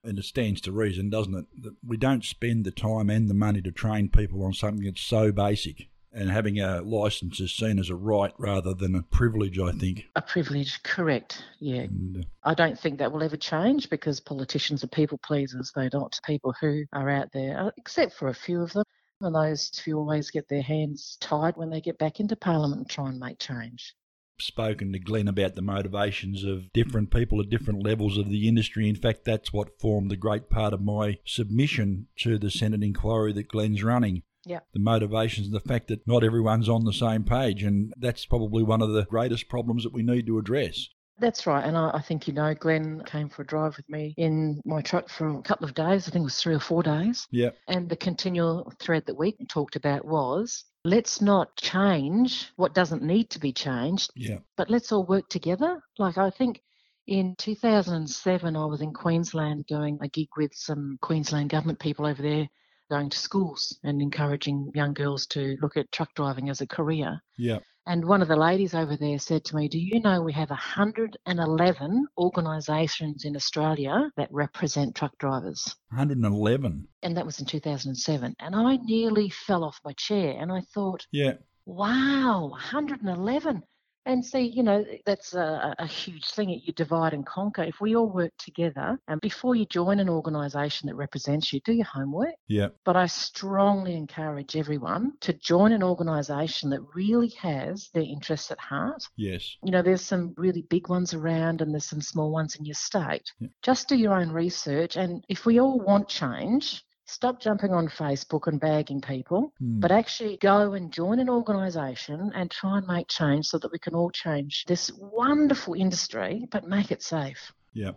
And 0.02 0.18
it 0.18 0.24
stands 0.24 0.60
to 0.62 0.72
reason, 0.72 1.10
doesn't 1.10 1.34
it? 1.34 1.46
That 1.62 1.74
we 1.86 1.96
don't 1.96 2.24
spend 2.24 2.64
the 2.64 2.70
time 2.70 3.10
and 3.10 3.28
the 3.28 3.34
money 3.34 3.60
to 3.62 3.70
train 3.70 4.08
people 4.08 4.44
on 4.44 4.54
something 4.54 4.84
that's 4.84 5.02
so 5.02 5.30
basic. 5.30 5.88
And 6.12 6.30
having 6.30 6.58
a 6.58 6.80
license 6.80 7.38
is 7.38 7.52
seen 7.52 7.78
as 7.78 7.88
a 7.88 7.94
right 7.94 8.32
rather 8.36 8.74
than 8.74 8.96
a 8.96 9.02
privilege, 9.02 9.60
I 9.60 9.70
think. 9.70 10.06
A 10.16 10.22
privilege, 10.22 10.82
correct. 10.82 11.44
Yeah. 11.60 11.82
And, 11.82 12.16
uh, 12.16 12.22
I 12.42 12.54
don't 12.54 12.78
think 12.78 12.98
that 12.98 13.12
will 13.12 13.22
ever 13.22 13.36
change 13.36 13.88
because 13.90 14.18
politicians 14.18 14.82
are 14.82 14.88
people 14.88 15.18
pleasers. 15.18 15.70
They're 15.72 15.90
not 15.92 16.18
people 16.26 16.52
who 16.60 16.84
are 16.92 17.08
out 17.08 17.30
there, 17.32 17.60
uh, 17.60 17.70
except 17.76 18.14
for 18.14 18.28
a 18.28 18.34
few 18.34 18.60
of 18.60 18.72
them. 18.72 18.84
And 19.20 19.34
those 19.34 19.68
few 19.68 19.98
always 19.98 20.30
get 20.30 20.48
their 20.48 20.62
hands 20.62 21.18
tied 21.20 21.56
when 21.56 21.70
they 21.70 21.82
get 21.82 21.98
back 21.98 22.20
into 22.20 22.34
Parliament 22.34 22.80
and 22.80 22.90
try 22.90 23.08
and 23.10 23.20
make 23.20 23.38
change. 23.38 23.94
Spoken 24.40 24.92
to 24.92 24.98
Glenn 24.98 25.28
about 25.28 25.54
the 25.54 25.62
motivations 25.62 26.44
of 26.44 26.72
different 26.72 27.10
people 27.10 27.40
at 27.40 27.50
different 27.50 27.84
levels 27.84 28.18
of 28.18 28.28
the 28.28 28.48
industry. 28.48 28.88
In 28.88 28.96
fact, 28.96 29.24
that's 29.24 29.52
what 29.52 29.80
formed 29.80 30.12
a 30.12 30.16
great 30.16 30.50
part 30.50 30.72
of 30.72 30.82
my 30.82 31.18
submission 31.24 32.08
to 32.18 32.38
the 32.38 32.50
Senate 32.50 32.82
inquiry 32.82 33.32
that 33.34 33.48
Glenn's 33.48 33.82
running. 33.82 34.22
Yeah. 34.46 34.60
The 34.72 34.80
motivations 34.80 35.48
and 35.48 35.54
the 35.54 35.60
fact 35.60 35.88
that 35.88 36.06
not 36.06 36.24
everyone's 36.24 36.68
on 36.68 36.84
the 36.84 36.92
same 36.92 37.24
page. 37.24 37.62
And 37.62 37.92
that's 37.98 38.24
probably 38.24 38.62
one 38.62 38.82
of 38.82 38.92
the 38.92 39.04
greatest 39.04 39.48
problems 39.48 39.84
that 39.84 39.92
we 39.92 40.02
need 40.02 40.26
to 40.26 40.38
address. 40.38 40.88
That's 41.18 41.46
right. 41.46 41.62
And 41.62 41.76
I, 41.76 41.90
I 41.92 42.00
think, 42.00 42.26
you 42.26 42.32
know, 42.32 42.54
Glenn 42.54 43.02
came 43.04 43.28
for 43.28 43.42
a 43.42 43.46
drive 43.46 43.76
with 43.76 43.86
me 43.90 44.14
in 44.16 44.62
my 44.64 44.80
truck 44.80 45.10
for 45.10 45.28
a 45.28 45.42
couple 45.42 45.66
of 45.66 45.74
days. 45.74 46.08
I 46.08 46.10
think 46.10 46.22
it 46.22 46.24
was 46.24 46.40
three 46.40 46.54
or 46.54 46.60
four 46.60 46.82
days. 46.82 47.28
Yeah. 47.30 47.50
And 47.68 47.90
the 47.90 47.96
continual 47.96 48.72
thread 48.80 49.04
that 49.04 49.18
we 49.18 49.36
talked 49.48 49.76
about 49.76 50.06
was 50.06 50.64
let's 50.84 51.20
not 51.20 51.56
change 51.56 52.50
what 52.56 52.74
doesn't 52.74 53.02
need 53.02 53.30
to 53.30 53.38
be 53.38 53.52
changed, 53.52 54.10
Yeah. 54.14 54.38
but 54.56 54.70
let's 54.70 54.92
all 54.92 55.04
work 55.04 55.28
together. 55.28 55.82
Like 55.98 56.18
I 56.18 56.30
think 56.30 56.62
in 57.06 57.34
2007, 57.36 58.56
I 58.56 58.64
was 58.64 58.80
in 58.80 58.92
Queensland 58.92 59.66
doing 59.66 59.98
a 60.00 60.08
gig 60.08 60.28
with 60.36 60.54
some 60.54 60.98
Queensland 61.02 61.50
government 61.50 61.78
people 61.78 62.06
over 62.06 62.22
there, 62.22 62.48
going 62.90 63.08
to 63.08 63.18
schools 63.18 63.78
and 63.84 64.02
encouraging 64.02 64.70
young 64.74 64.92
girls 64.92 65.26
to 65.28 65.56
look 65.62 65.76
at 65.78 65.90
truck 65.92 66.12
driving 66.14 66.50
as 66.50 66.60
a 66.60 66.66
career. 66.66 67.20
Yeah. 67.38 67.60
And 67.86 68.04
one 68.04 68.20
of 68.22 68.28
the 68.28 68.36
ladies 68.36 68.74
over 68.74 68.96
there 68.96 69.18
said 69.18 69.44
to 69.46 69.56
me, 69.56 69.66
Do 69.66 69.78
you 69.78 70.00
know 70.00 70.20
we 70.20 70.34
have 70.34 70.50
111 70.50 72.06
organisations 72.18 73.24
in 73.24 73.34
Australia 73.36 74.10
that 74.16 74.28
represent 74.30 74.94
truck 74.94 75.16
drivers? 75.18 75.74
111. 75.88 76.86
And 77.02 77.16
that 77.16 77.24
was 77.26 77.40
in 77.40 77.46
2007. 77.46 78.36
And 78.38 78.54
I 78.54 78.76
nearly 78.76 79.30
fell 79.30 79.64
off 79.64 79.80
my 79.84 79.92
chair 79.94 80.36
and 80.38 80.52
I 80.52 80.60
thought, 80.74 81.06
Yeah. 81.10 81.34
wow, 81.64 82.48
111. 82.50 83.62
And 84.06 84.24
see, 84.24 84.40
you 84.40 84.62
know, 84.62 84.84
that's 85.04 85.34
a, 85.34 85.74
a 85.78 85.86
huge 85.86 86.30
thing. 86.30 86.48
You 86.48 86.72
divide 86.72 87.12
and 87.12 87.24
conquer. 87.26 87.62
If 87.62 87.80
we 87.80 87.96
all 87.96 88.08
work 88.08 88.32
together, 88.38 88.98
and 89.08 89.20
before 89.20 89.54
you 89.54 89.66
join 89.66 90.00
an 90.00 90.08
organisation 90.08 90.88
that 90.88 90.94
represents 90.94 91.52
you, 91.52 91.60
do 91.60 91.72
your 91.72 91.86
homework. 91.86 92.34
Yeah. 92.48 92.68
But 92.84 92.96
I 92.96 93.06
strongly 93.06 93.94
encourage 93.94 94.56
everyone 94.56 95.12
to 95.20 95.32
join 95.34 95.72
an 95.72 95.82
organisation 95.82 96.70
that 96.70 96.80
really 96.94 97.28
has 97.40 97.90
their 97.92 98.02
interests 98.02 98.50
at 98.50 98.58
heart. 98.58 99.02
Yes. 99.16 99.56
You 99.62 99.70
know, 99.70 99.82
there's 99.82 100.02
some 100.02 100.34
really 100.36 100.62
big 100.62 100.88
ones 100.88 101.14
around 101.14 101.60
and 101.60 101.72
there's 101.72 101.84
some 101.88 102.00
small 102.00 102.30
ones 102.30 102.56
in 102.56 102.64
your 102.64 102.74
state. 102.74 103.30
Yeah. 103.38 103.48
Just 103.62 103.88
do 103.88 103.96
your 103.96 104.14
own 104.14 104.30
research. 104.30 104.96
And 104.96 105.24
if 105.28 105.44
we 105.44 105.60
all 105.60 105.78
want 105.78 106.08
change, 106.08 106.82
stop 107.10 107.40
jumping 107.40 107.72
on 107.72 107.88
Facebook 107.88 108.46
and 108.46 108.60
bagging 108.60 109.00
people, 109.00 109.52
Hmm. 109.58 109.80
but 109.80 109.90
actually 109.90 110.36
go 110.36 110.72
and 110.72 110.92
join 110.92 111.18
an 111.18 111.28
organisation 111.28 112.30
and 112.34 112.50
try 112.50 112.78
and 112.78 112.86
make 112.86 113.08
change 113.08 113.46
so 113.46 113.58
that 113.58 113.72
we 113.72 113.78
can 113.78 113.94
all 113.94 114.10
change 114.10 114.64
this 114.66 114.90
wonderful 114.96 115.74
industry, 115.74 116.46
but 116.50 116.68
make 116.68 116.90
it 116.90 117.02
safe. 117.02 117.52
Yeah. 117.72 117.92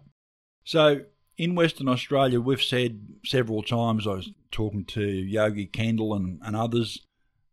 So 0.64 1.02
in 1.38 1.56
Western 1.56 1.88
Australia, 1.88 2.40
we've 2.40 2.62
said 2.62 3.02
several 3.26 3.64
times, 3.64 4.08
I 4.08 4.14
was 4.14 4.32
talking 4.52 4.86
to 4.86 5.04
Yogi 5.04 5.66
Kendall 5.66 6.14
and, 6.14 6.40
and 6.44 6.56
others, 6.56 7.00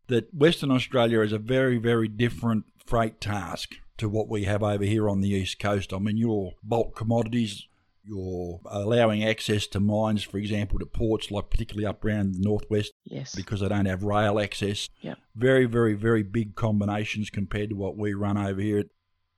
that 0.09 0.33
Western 0.35 0.71
Australia 0.71 1.21
is 1.21 1.33
a 1.33 1.39
very, 1.39 1.79
very 1.79 2.09
different 2.09 2.65
freight 2.85 3.21
task 3.21 3.77
to 3.97 4.09
what 4.09 4.29
we 4.29 4.45
have 4.45 4.63
over 4.63 4.85
here 4.85 5.09
on 5.09 5.21
the 5.21 5.29
East 5.31 5.59
Coast. 5.59 5.93
I 5.93 5.99
mean, 5.99 6.17
your 6.17 6.53
bulk 6.63 6.97
commodities, 6.97 7.67
you're 8.05 8.61
allowing 8.71 9.25
access 9.25 9.67
to 9.69 9.81
mines, 9.81 10.23
for 10.23 10.39
example, 10.39 10.79
to 10.79 10.87
ports, 10.87 11.31
like 11.31 11.51
particularly 11.51 11.87
up 11.87 12.05
around 12.05 12.35
the 12.35 12.41
northwest, 12.41 12.93
Yes. 13.05 13.35
because 13.35 13.61
they 13.61 13.69
don't 13.69 13.87
have 13.87 14.03
rail 14.03 14.39
access. 14.41 14.89
Yeah, 15.01 15.15
Very, 15.37 15.67
very, 15.67 15.95
very 15.95 16.23
big 16.23 16.55
combinations 16.57 17.31
compared 17.31 17.71
to 17.71 17.77
what 17.77 17.97
we 17.97 18.15
run 18.15 18.37
over 18.39 18.61
here. 18.61 18.85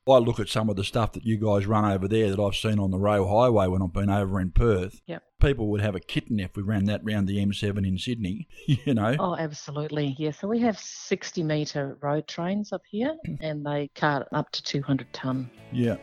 I 0.08 0.18
look 0.18 0.40
at 0.40 0.48
some 0.48 0.68
of 0.68 0.74
the 0.74 0.82
stuff 0.82 1.12
that 1.12 1.24
you 1.24 1.36
guys 1.38 1.64
run 1.64 1.84
over 1.84 2.08
there 2.08 2.28
that 2.30 2.40
I've 2.42 2.56
seen 2.56 2.80
on 2.80 2.90
the 2.90 2.98
rail 2.98 3.24
Highway 3.28 3.68
when 3.68 3.82
I've 3.82 3.92
been 3.92 4.10
over 4.10 4.40
in 4.40 4.50
Perth. 4.50 5.00
Yep. 5.06 5.22
People 5.40 5.68
would 5.70 5.80
have 5.80 5.94
a 5.94 6.00
kitten 6.00 6.40
if 6.40 6.56
we 6.56 6.62
ran 6.64 6.86
that 6.86 7.02
round 7.04 7.28
the 7.28 7.38
M7 7.38 7.86
in 7.86 7.96
Sydney, 7.98 8.48
you 8.66 8.94
know. 8.94 9.14
Oh, 9.20 9.36
absolutely. 9.36 10.16
Yeah. 10.18 10.32
So 10.32 10.48
we 10.48 10.58
have 10.58 10.76
60 10.76 11.44
metre 11.44 11.98
road 12.00 12.26
trains 12.26 12.72
up 12.72 12.82
here 12.90 13.14
and 13.40 13.64
they 13.64 13.90
cart 13.94 14.26
up 14.32 14.50
to 14.52 14.62
200 14.64 15.12
tonne. 15.12 15.48
Yeah. 15.72 15.98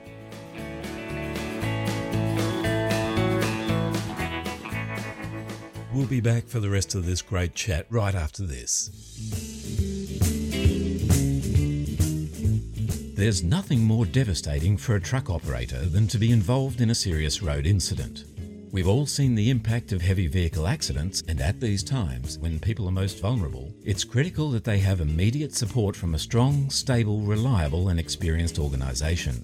We'll 6.00 6.08
be 6.08 6.22
back 6.22 6.48
for 6.48 6.62
the 6.62 6.70
rest 6.70 6.96
of 6.96 7.06
this 7.06 7.22
great 7.22 7.56
chat 7.56 7.86
right 7.89 8.15
after 8.15 8.44
this. 8.44 8.89
There's 13.18 13.44
nothing 13.44 13.84
more 13.84 14.06
devastating 14.06 14.77
for 14.77 14.96
a 14.96 15.01
truck 15.01 15.29
operator 15.29 15.82
than 15.82 16.08
to 16.08 16.18
be 16.18 16.32
involved 16.32 16.79
in 16.79 16.89
a 16.89 16.96
serious 16.96 17.44
road 17.44 17.65
incident. 17.65 18.24
We've 18.72 18.88
all 18.88 19.08
seen 19.08 19.36
the 19.36 19.50
impact 19.50 19.91
of 19.91 20.01
heavy 20.01 20.27
vehicle 20.27 20.68
accidents, 20.68 21.22
and 21.27 21.41
at 21.41 21.60
these 21.60 21.84
times, 21.84 22.39
when 22.39 22.62
people 22.62 22.88
are 22.88 22.91
most 22.91 23.20
vulnerable, 23.20 23.70
it's 23.84 24.06
critical 24.06 24.51
that 24.51 24.63
they 24.63 24.79
have 24.79 25.01
immediate 25.01 25.53
support 25.53 25.98
from 25.98 26.15
a 26.15 26.20
strong, 26.20 26.70
stable, 26.70 27.20
reliable, 27.20 27.89
and 27.89 28.00
experienced 28.00 28.58
organisation. 28.58 29.44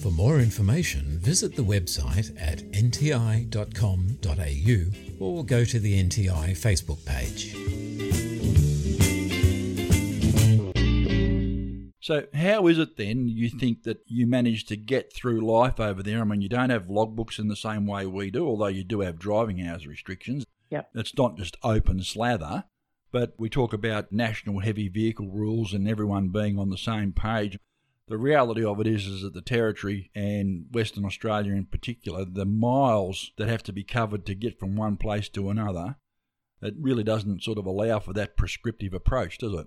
For 0.00 0.12
more 0.12 0.38
information, 0.38 1.18
visit 1.18 1.56
the 1.56 1.64
website 1.64 2.30
at 2.40 2.58
nti.com.au 2.70 3.64
or 5.18 5.44
go 5.44 5.64
to 5.64 5.80
the 5.80 6.02
NTI 6.04 6.50
Facebook 6.52 7.04
page. 7.04 7.52
So, 12.00 12.26
how 12.32 12.68
is 12.68 12.78
it 12.78 12.96
then 12.96 13.26
you 13.26 13.50
think 13.50 13.82
that 13.82 13.98
you 14.06 14.28
manage 14.28 14.66
to 14.66 14.76
get 14.76 15.12
through 15.12 15.40
life 15.40 15.80
over 15.80 16.02
there? 16.02 16.20
I 16.20 16.24
mean, 16.24 16.42
you 16.42 16.48
don't 16.48 16.70
have 16.70 16.84
logbooks 16.84 17.40
in 17.40 17.48
the 17.48 17.56
same 17.56 17.84
way 17.84 18.06
we 18.06 18.30
do, 18.30 18.46
although 18.46 18.68
you 18.68 18.84
do 18.84 19.00
have 19.00 19.18
driving 19.18 19.60
hours 19.60 19.84
restrictions. 19.84 20.46
Yep. 20.70 20.90
It's 20.94 21.16
not 21.16 21.36
just 21.36 21.56
open 21.64 22.04
slather, 22.04 22.64
but 23.10 23.34
we 23.36 23.48
talk 23.48 23.72
about 23.72 24.12
national 24.12 24.60
heavy 24.60 24.88
vehicle 24.88 25.28
rules 25.28 25.72
and 25.74 25.88
everyone 25.88 26.28
being 26.28 26.56
on 26.56 26.70
the 26.70 26.78
same 26.78 27.12
page. 27.12 27.58
The 28.08 28.18
reality 28.18 28.64
of 28.64 28.80
it 28.80 28.86
is, 28.86 29.06
is 29.06 29.22
that 29.22 29.34
the 29.34 29.42
territory 29.42 30.10
and 30.14 30.66
Western 30.72 31.04
Australia 31.04 31.52
in 31.52 31.66
particular, 31.66 32.24
the 32.24 32.46
miles 32.46 33.32
that 33.36 33.48
have 33.48 33.62
to 33.64 33.72
be 33.72 33.84
covered 33.84 34.24
to 34.26 34.34
get 34.34 34.58
from 34.58 34.76
one 34.76 34.96
place 34.96 35.28
to 35.30 35.50
another, 35.50 35.96
it 36.62 36.74
really 36.80 37.04
doesn't 37.04 37.42
sort 37.42 37.58
of 37.58 37.66
allow 37.66 37.98
for 37.98 38.14
that 38.14 38.36
prescriptive 38.36 38.94
approach, 38.94 39.38
does 39.38 39.52
it? 39.52 39.66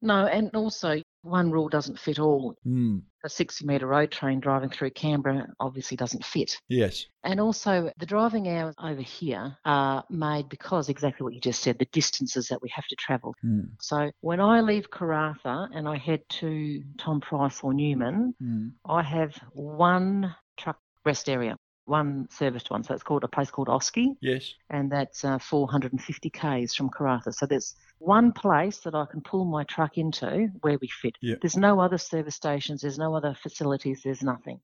No, 0.00 0.26
and 0.26 0.50
also 0.54 1.02
one 1.22 1.50
rule 1.50 1.68
doesn't 1.68 1.98
fit 1.98 2.18
all. 2.18 2.54
Mm. 2.66 3.02
A 3.24 3.28
60 3.28 3.66
metre 3.66 3.86
road 3.86 4.12
train 4.12 4.38
driving 4.38 4.70
through 4.70 4.90
Canberra 4.90 5.48
obviously 5.58 5.96
doesn't 5.96 6.24
fit. 6.24 6.56
Yes. 6.68 7.06
And 7.24 7.40
also, 7.40 7.90
the 7.98 8.06
driving 8.06 8.48
hours 8.48 8.74
over 8.80 9.02
here 9.02 9.56
are 9.64 10.04
made 10.08 10.48
because 10.48 10.88
exactly 10.88 11.24
what 11.24 11.34
you 11.34 11.40
just 11.40 11.62
said 11.62 11.78
the 11.78 11.86
distances 11.86 12.46
that 12.48 12.62
we 12.62 12.68
have 12.70 12.86
to 12.86 12.96
travel. 12.96 13.34
Mm. 13.44 13.70
So, 13.80 14.10
when 14.20 14.40
I 14.40 14.60
leave 14.60 14.90
Karratha 14.90 15.68
and 15.74 15.88
I 15.88 15.96
head 15.96 16.20
to 16.40 16.82
Tom 16.96 17.20
Price 17.20 17.60
or 17.62 17.74
Newman, 17.74 18.34
Mm. 18.42 18.72
I 18.86 19.02
have 19.02 19.34
one 19.52 20.34
truck 20.56 20.78
rest 21.04 21.28
area, 21.28 21.56
one 21.88 22.28
serviced 22.30 22.70
one. 22.70 22.84
So, 22.84 22.94
it's 22.94 23.02
called 23.02 23.24
a 23.24 23.28
place 23.28 23.50
called 23.50 23.68
Auski, 23.68 24.16
Yes. 24.20 24.54
and 24.70 24.90
that's 24.92 25.24
uh, 25.24 25.38
450 25.38 26.30
k's 26.30 26.74
from 26.74 26.90
Karratha. 26.90 27.34
So, 27.34 27.46
there's 27.46 27.74
one 27.98 28.32
place 28.32 28.78
that 28.78 28.94
I 28.94 29.06
can 29.10 29.20
pull 29.20 29.44
my 29.44 29.64
truck 29.64 29.98
into 29.98 30.48
where 30.60 30.78
we 30.80 30.88
fit. 30.88 31.16
Yeah. 31.20 31.36
There's 31.40 31.56
no 31.56 31.80
other 31.80 31.98
service 31.98 32.34
stations, 32.34 32.82
there's 32.82 32.98
no 32.98 33.14
other 33.14 33.36
facilities, 33.42 34.02
there's 34.04 34.22
nothing. 34.22 34.60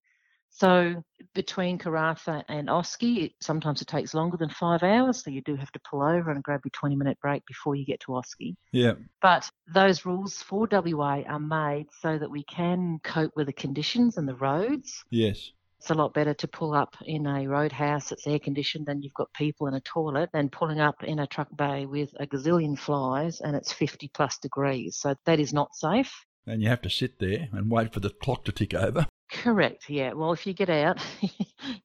So 0.56 1.02
between 1.34 1.80
Karratha 1.80 2.44
and 2.48 2.68
Auski, 2.68 3.24
it, 3.24 3.32
sometimes 3.40 3.82
it 3.82 3.88
takes 3.88 4.14
longer 4.14 4.36
than 4.36 4.50
five 4.50 4.84
hours, 4.84 5.24
so 5.24 5.30
you 5.30 5.42
do 5.42 5.56
have 5.56 5.72
to 5.72 5.80
pull 5.80 6.00
over 6.00 6.30
and 6.30 6.44
grab 6.44 6.60
your 6.64 6.70
20 6.70 6.94
minute 6.94 7.18
break 7.20 7.44
before 7.44 7.74
you 7.74 7.84
get 7.84 7.98
to 8.02 8.12
Auski. 8.12 8.54
Yeah. 8.70 8.92
But 9.20 9.50
those 9.66 10.06
rules 10.06 10.34
for 10.42 10.68
WA 10.70 11.22
are 11.26 11.40
made 11.40 11.86
so 12.00 12.16
that 12.16 12.30
we 12.30 12.44
can 12.44 13.00
cope 13.02 13.32
with 13.34 13.48
the 13.48 13.52
conditions 13.52 14.16
and 14.16 14.28
the 14.28 14.36
roads. 14.36 15.04
Yes. 15.10 15.50
It's 15.84 15.90
a 15.90 15.94
lot 15.94 16.14
better 16.14 16.32
to 16.32 16.48
pull 16.48 16.72
up 16.72 16.96
in 17.04 17.26
a 17.26 17.46
roadhouse 17.46 18.08
that's 18.08 18.26
air 18.26 18.38
conditioned 18.38 18.88
and 18.88 19.04
you've 19.04 19.12
got 19.12 19.30
people 19.34 19.66
in 19.66 19.74
a 19.74 19.80
toilet 19.80 20.30
than 20.32 20.48
pulling 20.48 20.80
up 20.80 21.04
in 21.04 21.18
a 21.18 21.26
truck 21.26 21.54
bay 21.54 21.84
with 21.84 22.08
a 22.18 22.26
gazillion 22.26 22.78
flies 22.78 23.42
and 23.42 23.54
it's 23.54 23.70
50 23.70 24.08
plus 24.14 24.38
degrees. 24.38 24.96
So 24.96 25.14
that 25.26 25.38
is 25.38 25.52
not 25.52 25.74
safe. 25.74 26.10
And 26.46 26.62
you 26.62 26.70
have 26.70 26.80
to 26.82 26.88
sit 26.88 27.18
there 27.18 27.48
and 27.52 27.70
wait 27.70 27.92
for 27.92 28.00
the 28.00 28.08
clock 28.08 28.46
to 28.46 28.52
tick 28.52 28.72
over. 28.72 29.06
Correct. 29.30 29.90
Yeah. 29.90 30.14
Well, 30.14 30.32
if 30.32 30.46
you 30.46 30.54
get 30.54 30.70
out, 30.70 31.04
yeah, 31.20 31.28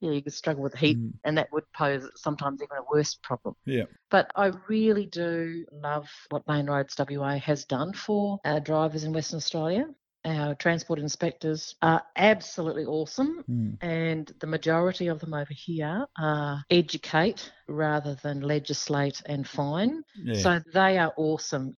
you 0.00 0.22
could 0.22 0.32
struggle 0.32 0.62
with 0.62 0.74
heat, 0.76 0.96
Mm. 0.96 1.12
and 1.24 1.36
that 1.36 1.48
would 1.52 1.64
pose 1.76 2.08
sometimes 2.16 2.62
even 2.62 2.78
a 2.78 2.84
worse 2.90 3.18
problem. 3.22 3.54
Yeah. 3.66 3.84
But 4.10 4.30
I 4.34 4.52
really 4.68 5.06
do 5.06 5.66
love 5.72 6.08
what 6.30 6.48
Main 6.48 6.66
Roads 6.70 6.94
WA 6.98 7.36
has 7.38 7.66
done 7.66 7.92
for 7.92 8.38
our 8.46 8.60
drivers 8.60 9.04
in 9.04 9.12
Western 9.12 9.36
Australia. 9.36 9.86
Our 10.24 10.54
transport 10.54 10.98
inspectors 10.98 11.74
are 11.82 12.02
absolutely 12.16 12.84
awesome, 12.84 13.44
Mm. 13.48 13.78
and 13.80 14.26
the 14.40 14.46
majority 14.46 15.06
of 15.08 15.18
them 15.20 15.32
over 15.34 15.52
here 15.52 16.06
are 16.18 16.64
educate 16.70 17.50
rather 17.68 18.14
than 18.16 18.40
legislate 18.40 19.22
and 19.26 19.46
fine. 19.48 20.02
Yeah. 20.14 20.34
So 20.34 20.60
they 20.72 20.98
are 20.98 21.12
awesome. 21.16 21.76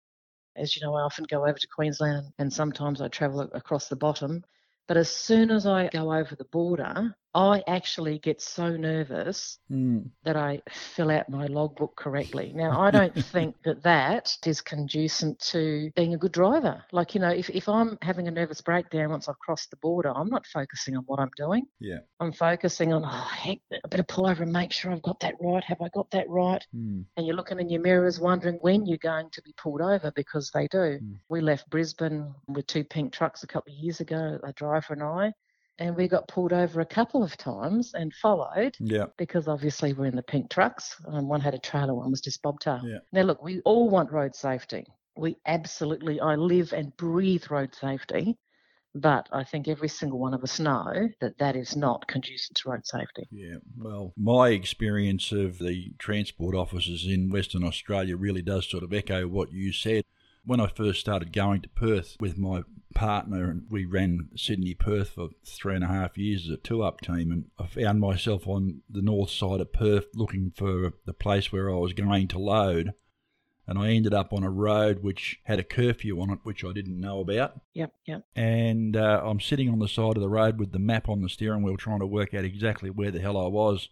As 0.56 0.74
you 0.76 0.82
know, 0.82 0.94
I 0.94 1.02
often 1.02 1.26
go 1.28 1.42
over 1.46 1.58
to 1.58 1.68
Queensland 1.74 2.26
and 2.38 2.52
sometimes 2.52 3.00
I 3.00 3.08
travel 3.08 3.40
across 3.52 3.88
the 3.88 3.96
bottom. 3.96 4.42
But 4.88 4.96
as 4.96 5.10
soon 5.10 5.50
as 5.50 5.66
I 5.66 5.88
go 5.88 6.12
over 6.12 6.34
the 6.34 6.44
border, 6.46 7.14
I 7.34 7.62
actually 7.66 8.18
get 8.18 8.40
so 8.40 8.76
nervous 8.76 9.58
Mm. 9.70 10.10
that 10.24 10.36
I 10.36 10.60
fill 10.68 11.10
out 11.10 11.28
my 11.28 11.46
logbook 11.46 11.94
correctly. 11.96 12.52
Now, 12.54 12.80
I 12.80 12.90
don't 12.90 13.14
think 13.26 13.54
that 13.62 13.82
that 13.84 14.36
is 14.44 14.60
conducive 14.60 15.38
to 15.38 15.90
being 15.94 16.14
a 16.14 16.18
good 16.18 16.32
driver. 16.32 16.84
Like, 16.90 17.14
you 17.14 17.20
know, 17.20 17.30
if, 17.30 17.48
if 17.50 17.68
I'm 17.68 17.96
having 18.02 18.26
a 18.26 18.32
nervous 18.32 18.60
breakdown 18.60 19.10
once 19.10 19.28
I've 19.28 19.38
crossed 19.38 19.70
the 19.70 19.76
border, 19.76 20.12
I'm 20.16 20.28
not 20.28 20.44
focusing 20.46 20.96
on 20.96 21.04
what 21.04 21.20
I'm 21.20 21.30
doing. 21.36 21.66
Yeah. 21.78 21.98
I'm 22.18 22.32
focusing 22.32 22.92
on, 22.92 23.04
oh, 23.04 23.08
heck, 23.08 23.58
I 23.72 23.88
better 23.88 24.02
pull 24.02 24.26
over 24.26 24.42
and 24.42 24.52
make 24.52 24.72
sure 24.72 24.90
I've 24.90 25.02
got 25.02 25.20
that 25.20 25.34
right. 25.40 25.62
Have 25.64 25.80
I 25.80 25.88
got 25.90 26.10
that 26.10 26.28
right? 26.28 26.66
Mm. 26.74 27.04
and 27.16 27.26
you're 27.26 27.36
looking 27.36 27.60
in 27.60 27.68
your 27.68 27.80
mirrors 27.80 28.18
wondering 28.18 28.56
when 28.60 28.86
you're 28.86 28.98
going 28.98 29.30
to 29.30 29.42
be 29.42 29.54
pulled 29.56 29.80
over 29.80 30.10
because 30.16 30.50
they 30.52 30.66
do. 30.68 30.98
Mm. 31.00 31.16
We 31.28 31.40
left 31.40 31.70
Brisbane 31.70 32.34
with 32.48 32.66
two 32.66 32.82
pink 32.84 33.12
trucks 33.12 33.42
a 33.42 33.46
couple 33.46 33.72
of 33.72 33.78
years 33.78 34.00
ago, 34.00 34.38
a 34.42 34.52
driver 34.54 34.94
and 34.94 35.02
I, 35.02 35.32
and 35.80 35.96
we 35.96 36.06
got 36.06 36.28
pulled 36.28 36.52
over 36.52 36.80
a 36.82 36.86
couple 36.86 37.22
of 37.24 37.36
times 37.38 37.92
and 37.94 38.12
followed 38.14 38.76
Yeah. 38.78 39.06
because 39.16 39.48
obviously 39.48 39.94
we're 39.94 40.06
in 40.06 40.14
the 40.14 40.22
pink 40.22 40.50
trucks. 40.50 40.94
And 41.06 41.26
one 41.26 41.40
had 41.40 41.54
a 41.54 41.58
trailer, 41.58 41.94
one 41.94 42.10
was 42.10 42.20
just 42.20 42.42
bobtail. 42.42 42.80
Yeah. 42.84 42.98
Now, 43.12 43.22
look, 43.22 43.42
we 43.42 43.60
all 43.62 43.88
want 43.88 44.12
road 44.12 44.34
safety. 44.36 44.86
We 45.16 45.36
absolutely, 45.46 46.20
I 46.20 46.36
live 46.36 46.72
and 46.74 46.94
breathe 46.96 47.44
road 47.50 47.74
safety. 47.74 48.36
But 48.94 49.28
I 49.32 49.44
think 49.44 49.68
every 49.68 49.88
single 49.88 50.18
one 50.18 50.34
of 50.34 50.42
us 50.42 50.58
know 50.58 51.08
that 51.20 51.38
that 51.38 51.54
is 51.54 51.76
not 51.76 52.06
conducive 52.08 52.54
to 52.56 52.70
road 52.70 52.84
safety. 52.84 53.28
Yeah, 53.30 53.56
well, 53.78 54.12
my 54.16 54.48
experience 54.48 55.30
of 55.30 55.58
the 55.58 55.92
transport 55.98 56.56
officers 56.56 57.06
in 57.06 57.30
Western 57.30 57.62
Australia 57.62 58.16
really 58.16 58.42
does 58.42 58.68
sort 58.68 58.82
of 58.82 58.92
echo 58.92 59.28
what 59.28 59.52
you 59.52 59.72
said. 59.72 60.04
When 60.44 60.60
I 60.60 60.66
first 60.68 61.00
started 61.00 61.32
going 61.32 61.62
to 61.62 61.68
Perth 61.68 62.16
with 62.18 62.38
my 62.38 62.62
partner, 62.94 63.50
and 63.50 63.66
we 63.70 63.84
ran 63.84 64.30
Sydney 64.36 64.74
Perth 64.74 65.10
for 65.10 65.28
three 65.44 65.74
and 65.74 65.84
a 65.84 65.88
half 65.88 66.18
years 66.18 66.46
as 66.46 66.50
a 66.50 66.56
two 66.56 66.82
up 66.82 67.00
team, 67.00 67.30
and 67.30 67.44
I 67.58 67.66
found 67.66 68.00
myself 68.00 68.46
on 68.46 68.82
the 68.88 69.02
north 69.02 69.30
side 69.30 69.60
of 69.60 69.72
Perth 69.72 70.06
looking 70.14 70.52
for 70.54 70.92
the 71.04 71.12
place 71.12 71.52
where 71.52 71.70
I 71.70 71.76
was 71.76 71.92
going 71.92 72.28
to 72.28 72.38
load. 72.38 72.92
And 73.66 73.78
I 73.78 73.90
ended 73.90 74.12
up 74.12 74.32
on 74.32 74.42
a 74.42 74.50
road 74.50 75.04
which 75.04 75.38
had 75.44 75.60
a 75.60 75.64
curfew 75.64 76.20
on 76.20 76.30
it, 76.30 76.40
which 76.42 76.64
I 76.64 76.72
didn't 76.72 76.98
know 76.98 77.20
about 77.20 77.60
Yep, 77.74 77.92
yep. 78.04 78.24
and 78.34 78.96
uh, 78.96 79.22
I'm 79.24 79.38
sitting 79.38 79.68
on 79.68 79.78
the 79.78 79.86
side 79.86 80.16
of 80.16 80.22
the 80.22 80.28
road 80.28 80.58
with 80.58 80.72
the 80.72 80.80
map 80.80 81.08
on 81.08 81.22
the 81.22 81.28
steering 81.28 81.62
wheel 81.62 81.76
trying 81.76 82.00
to 82.00 82.06
work 82.06 82.34
out 82.34 82.44
exactly 82.44 82.90
where 82.90 83.12
the 83.12 83.20
hell 83.20 83.36
I 83.36 83.46
was. 83.46 83.88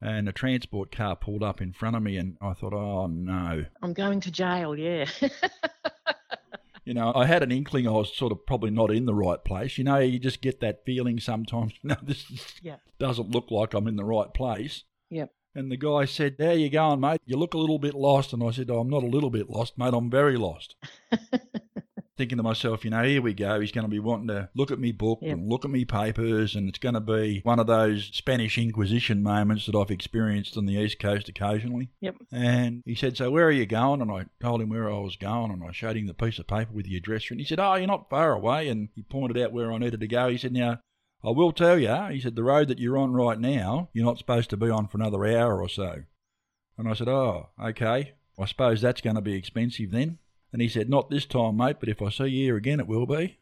And 0.00 0.28
a 0.28 0.32
transport 0.32 0.92
car 0.92 1.16
pulled 1.16 1.42
up 1.42 1.60
in 1.62 1.72
front 1.72 1.96
of 1.96 2.02
me, 2.02 2.16
and 2.18 2.36
I 2.42 2.52
thought, 2.52 2.74
oh 2.74 3.06
no. 3.06 3.64
I'm 3.82 3.92
going 3.94 4.20
to 4.20 4.30
jail, 4.30 4.76
yeah. 4.76 5.06
You 6.84 6.94
know, 6.94 7.12
I 7.16 7.26
had 7.26 7.42
an 7.42 7.50
inkling 7.50 7.88
I 7.88 7.90
was 7.90 8.14
sort 8.14 8.30
of 8.30 8.46
probably 8.46 8.70
not 8.70 8.92
in 8.92 9.06
the 9.06 9.14
right 9.14 9.42
place. 9.44 9.76
You 9.76 9.82
know, 9.82 9.98
you 9.98 10.20
just 10.20 10.40
get 10.40 10.60
that 10.60 10.84
feeling 10.86 11.18
sometimes, 11.18 11.72
you 11.82 11.88
know, 11.88 11.96
this 12.00 12.30
is- 12.30 12.54
Yeah. 12.62 12.76
doesn't 13.00 13.30
look 13.30 13.50
like 13.50 13.74
I'm 13.74 13.88
in 13.88 13.96
the 13.96 14.04
right 14.04 14.32
place. 14.32 14.84
Yep. 15.10 15.32
And 15.56 15.72
the 15.72 15.76
guy 15.76 16.04
said, 16.04 16.36
There 16.38 16.54
you 16.54 16.70
going, 16.70 17.00
mate? 17.00 17.20
You 17.26 17.38
look 17.38 17.54
a 17.54 17.58
little 17.58 17.80
bit 17.80 17.94
lost. 17.94 18.32
And 18.32 18.40
I 18.40 18.52
said, 18.52 18.70
Oh, 18.70 18.78
I'm 18.78 18.88
not 18.88 19.02
a 19.02 19.06
little 19.08 19.30
bit 19.30 19.50
lost, 19.50 19.76
mate. 19.76 19.94
I'm 19.94 20.10
very 20.10 20.36
lost. 20.36 20.76
Thinking 22.16 22.38
to 22.38 22.42
myself, 22.42 22.82
you 22.84 22.90
know, 22.90 23.02
here 23.02 23.20
we 23.20 23.34
go. 23.34 23.60
He's 23.60 23.72
going 23.72 23.84
to 23.84 23.90
be 23.90 23.98
wanting 23.98 24.28
to 24.28 24.48
look 24.54 24.70
at 24.70 24.78
me 24.78 24.90
book 24.92 25.18
Yep. 25.20 25.32
and 25.32 25.48
look 25.50 25.64
at 25.66 25.70
me 25.70 25.84
papers. 25.84 26.54
And 26.56 26.68
it's 26.68 26.78
going 26.78 26.94
to 26.94 27.00
be 27.00 27.40
one 27.44 27.58
of 27.58 27.66
those 27.66 28.10
Spanish 28.14 28.56
Inquisition 28.56 29.22
moments 29.22 29.66
that 29.66 29.74
I've 29.74 29.90
experienced 29.90 30.56
on 30.56 30.64
the 30.66 30.74
East 30.74 30.98
Coast 30.98 31.28
occasionally. 31.28 31.90
Yep. 32.00 32.16
And 32.32 32.82
he 32.86 32.94
said, 32.94 33.16
So 33.16 33.30
where 33.30 33.46
are 33.46 33.50
you 33.50 33.66
going? 33.66 34.00
And 34.00 34.10
I 34.10 34.26
told 34.40 34.62
him 34.62 34.70
where 34.70 34.90
I 34.90 34.98
was 34.98 35.16
going. 35.16 35.50
And 35.50 35.62
I 35.62 35.72
showed 35.72 35.96
him 35.96 36.06
the 36.06 36.14
piece 36.14 36.38
of 36.38 36.46
paper 36.46 36.72
with 36.72 36.86
the 36.86 36.96
address. 36.96 37.30
And 37.30 37.38
he 37.38 37.44
said, 37.44 37.60
Oh, 37.60 37.74
you're 37.74 37.86
not 37.86 38.08
far 38.08 38.32
away. 38.32 38.68
And 38.68 38.88
he 38.94 39.02
pointed 39.02 39.36
out 39.42 39.52
where 39.52 39.70
I 39.70 39.78
needed 39.78 40.00
to 40.00 40.06
go. 40.06 40.28
He 40.28 40.38
said, 40.38 40.52
Now, 40.52 40.80
I 41.24 41.30
will 41.30 41.52
tell 41.52 41.78
you, 41.78 41.94
he 42.10 42.20
said, 42.20 42.36
the 42.36 42.44
road 42.44 42.68
that 42.68 42.78
you're 42.78 42.98
on 42.98 43.12
right 43.12 43.38
now, 43.40 43.88
you're 43.92 44.04
not 44.04 44.18
supposed 44.18 44.48
to 44.50 44.56
be 44.56 44.70
on 44.70 44.86
for 44.86 44.96
another 44.98 45.26
hour 45.26 45.60
or 45.60 45.68
so. 45.68 46.04
And 46.78 46.88
I 46.88 46.94
said, 46.94 47.08
Oh, 47.08 47.48
okay. 47.62 48.14
I 48.38 48.44
suppose 48.46 48.80
that's 48.80 49.00
going 49.00 49.16
to 49.16 49.22
be 49.22 49.34
expensive 49.34 49.90
then. 49.90 50.18
And 50.52 50.62
he 50.62 50.68
said, 50.68 50.88
Not 50.88 51.10
this 51.10 51.26
time, 51.26 51.56
mate, 51.56 51.76
but 51.80 51.88
if 51.88 52.00
I 52.02 52.10
see 52.10 52.26
you 52.26 52.44
here 52.44 52.56
again, 52.56 52.80
it 52.80 52.86
will 52.86 53.06
be. 53.06 53.38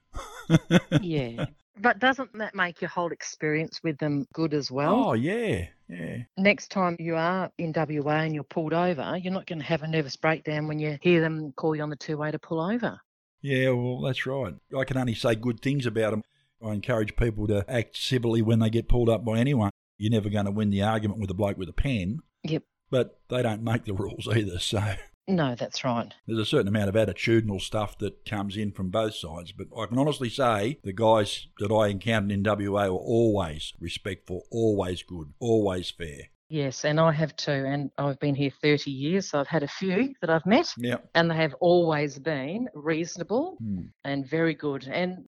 yeah. 1.00 1.46
But 1.80 1.98
doesn't 1.98 2.36
that 2.38 2.54
make 2.54 2.80
your 2.80 2.88
whole 2.88 3.10
experience 3.10 3.80
with 3.82 3.98
them 3.98 4.26
good 4.32 4.54
as 4.54 4.70
well? 4.70 4.94
oh, 4.94 5.12
yeah, 5.14 5.66
yeah. 5.88 6.18
Next 6.36 6.70
time 6.70 6.96
you 7.00 7.16
are 7.16 7.50
in 7.58 7.72
WA 7.74 8.12
and 8.20 8.34
you're 8.34 8.44
pulled 8.44 8.72
over, 8.72 9.16
you're 9.20 9.32
not 9.32 9.46
going 9.46 9.58
to 9.58 9.64
have 9.64 9.82
a 9.82 9.88
nervous 9.88 10.14
breakdown 10.16 10.68
when 10.68 10.78
you 10.78 10.98
hear 11.02 11.20
them 11.20 11.52
call 11.56 11.74
you 11.74 11.82
on 11.82 11.90
the 11.90 11.96
two 11.96 12.16
way 12.16 12.30
to 12.30 12.38
pull 12.38 12.60
over. 12.60 13.00
Yeah, 13.42 13.70
well, 13.70 14.00
that's 14.00 14.24
right. 14.24 14.54
I 14.76 14.84
can 14.84 14.96
only 14.96 15.14
say 15.14 15.34
good 15.34 15.60
things 15.60 15.84
about 15.84 16.12
them. 16.12 16.22
I 16.64 16.72
encourage 16.72 17.16
people 17.16 17.46
to 17.48 17.64
act 17.68 17.96
civilly 17.96 18.40
when 18.40 18.60
they 18.60 18.70
get 18.70 18.88
pulled 18.88 19.08
up 19.08 19.24
by 19.24 19.38
anyone. 19.38 19.70
You're 19.98 20.12
never 20.12 20.30
going 20.30 20.46
to 20.46 20.50
win 20.52 20.70
the 20.70 20.82
argument 20.82 21.20
with 21.20 21.30
a 21.30 21.34
bloke 21.34 21.58
with 21.58 21.68
a 21.68 21.72
pen, 21.74 22.20
Yep. 22.44 22.62
but 22.90 23.18
they 23.28 23.42
don't 23.42 23.62
make 23.64 23.84
the 23.84 23.92
rules 23.94 24.28
either. 24.28 24.58
So 24.60 24.80
No, 25.26 25.54
that's 25.54 25.84
right. 25.84 26.12
there's 26.26 26.38
a 26.38 26.44
certain 26.44 26.68
amount 26.68 26.90
of 26.90 26.94
attitudinal 26.94 27.60
stuff 27.60 27.96
that 27.98 28.24
comes 28.26 28.56
in 28.56 28.72
from 28.72 28.90
both 28.90 29.14
sides. 29.14 29.52
But 29.52 29.68
I 29.76 29.86
can 29.86 29.98
honestly 29.98 30.28
say 30.28 30.78
the 30.84 30.92
guys 30.92 31.46
that 31.60 31.72
I 31.72 31.88
encountered 31.88 32.32
in 32.32 32.42
WA 32.42 32.88
were 32.88 32.98
always 32.98 33.72
respectful, 33.80 34.42
always 34.50 35.02
good, 35.02 35.32
always 35.40 35.90
fair. 35.90 36.28
Yes, 36.50 36.84
and 36.84 37.00
I 37.00 37.10
have 37.12 37.34
too. 37.36 37.52
And 37.52 37.90
I've 37.96 38.20
been 38.20 38.34
here 38.34 38.50
30 38.62 38.90
years, 38.90 39.30
so 39.30 39.40
I've 39.40 39.46
had 39.48 39.62
a 39.62 39.68
few 39.68 40.14
that 40.20 40.28
I've 40.28 40.44
met, 40.44 40.72
Yeah. 40.76 40.98
and 41.14 41.30
they 41.30 41.36
have 41.36 41.54
always 41.54 42.18
been 42.18 42.68
reasonable 42.74 43.56
Hmm. 43.58 43.86
and 44.04 44.28
very 44.28 44.54
good. 44.54 44.86
And 44.86 45.24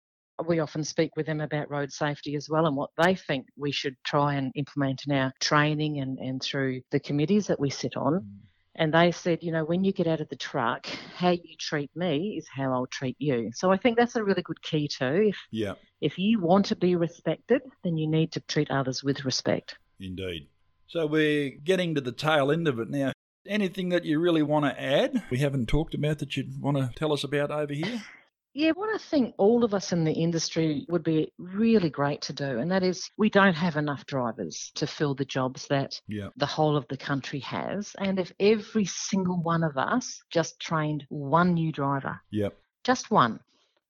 we 0.47 0.57
often 0.59 0.83
speak 0.83 1.15
with 1.15 1.27
them 1.27 1.39
about 1.39 1.69
road 1.69 1.91
safety 1.91 2.35
as 2.35 2.49
well 2.49 2.65
and 2.65 2.75
what 2.75 2.89
they 2.97 3.13
think 3.13 3.45
we 3.55 3.71
should 3.71 3.95
try 4.03 4.33
and 4.33 4.51
implement 4.55 5.03
in 5.07 5.13
our 5.13 5.31
training 5.39 5.99
and, 5.99 6.17
and 6.17 6.41
through 6.41 6.81
the 6.89 6.99
committees 6.99 7.45
that 7.47 7.59
we 7.59 7.69
sit 7.69 7.95
on. 7.95 8.27
And 8.75 8.93
they 8.93 9.11
said, 9.11 9.43
you 9.43 9.51
know, 9.51 9.63
when 9.63 9.83
you 9.83 9.91
get 9.91 10.07
out 10.07 10.21
of 10.21 10.29
the 10.29 10.35
truck, 10.35 10.87
how 11.15 11.29
you 11.29 11.55
treat 11.59 11.91
me 11.95 12.35
is 12.37 12.47
how 12.51 12.73
I'll 12.73 12.87
treat 12.87 13.15
you. 13.19 13.51
So 13.53 13.71
I 13.71 13.77
think 13.77 13.97
that's 13.97 14.15
a 14.15 14.23
really 14.23 14.41
good 14.41 14.61
key 14.61 14.87
too. 14.87 15.29
If 15.29 15.37
Yeah, 15.51 15.73
if 16.01 16.17
you 16.17 16.39
want 16.39 16.65
to 16.67 16.75
be 16.75 16.95
respected, 16.95 17.61
then 17.83 17.97
you 17.97 18.07
need 18.07 18.31
to 18.33 18.41
treat 18.41 18.71
others 18.71 19.03
with 19.03 19.25
respect. 19.25 19.77
indeed. 19.99 20.47
So 20.87 21.07
we're 21.07 21.51
getting 21.63 21.95
to 21.95 22.01
the 22.01 22.11
tail 22.11 22.51
end 22.51 22.67
of 22.67 22.79
it 22.79 22.89
now. 22.89 23.13
Anything 23.47 23.89
that 23.89 24.05
you 24.05 24.19
really 24.19 24.43
want 24.43 24.65
to 24.65 24.81
add? 24.81 25.23
We 25.29 25.39
haven't 25.39 25.67
talked 25.67 25.93
about 25.93 26.19
that 26.19 26.35
you'd 26.37 26.61
want 26.61 26.77
to 26.77 26.91
tell 26.95 27.13
us 27.13 27.23
about 27.23 27.51
over 27.51 27.73
here? 27.73 27.99
Yeah, 28.55 28.71
what 28.75 28.93
I 28.93 28.99
think 28.99 29.33
all 29.39 29.63
of 29.63 29.73
us 29.73 29.91
in 29.91 30.03
the 30.03 30.11
industry 30.13 30.85
would 30.87 31.03
be 31.03 31.31
really 31.39 31.89
great 31.89 32.21
to 32.23 32.33
do, 32.33 32.59
and 32.59 32.69
that 32.71 32.83
is 32.83 33.09
we 33.17 33.29
don't 33.29 33.55
have 33.55 33.77
enough 33.77 34.05
drivers 34.05 34.71
to 34.75 34.85
fill 34.85 35.15
the 35.15 35.25
jobs 35.25 35.67
that 35.69 35.99
Yeah. 36.07 36.29
the 36.35 36.45
whole 36.45 36.75
of 36.77 36.87
the 36.87 36.97
country 36.97 37.39
has. 37.39 37.95
And 37.97 38.19
if 38.19 38.31
every 38.39 38.85
single 38.85 39.41
one 39.41 39.63
of 39.63 39.77
us 39.77 40.21
just 40.29 40.59
trained 40.59 41.05
one 41.09 41.55
new 41.55 41.71
driver, 41.71 42.21
Yep. 42.29 42.55
just 42.83 43.09
one, 43.09 43.39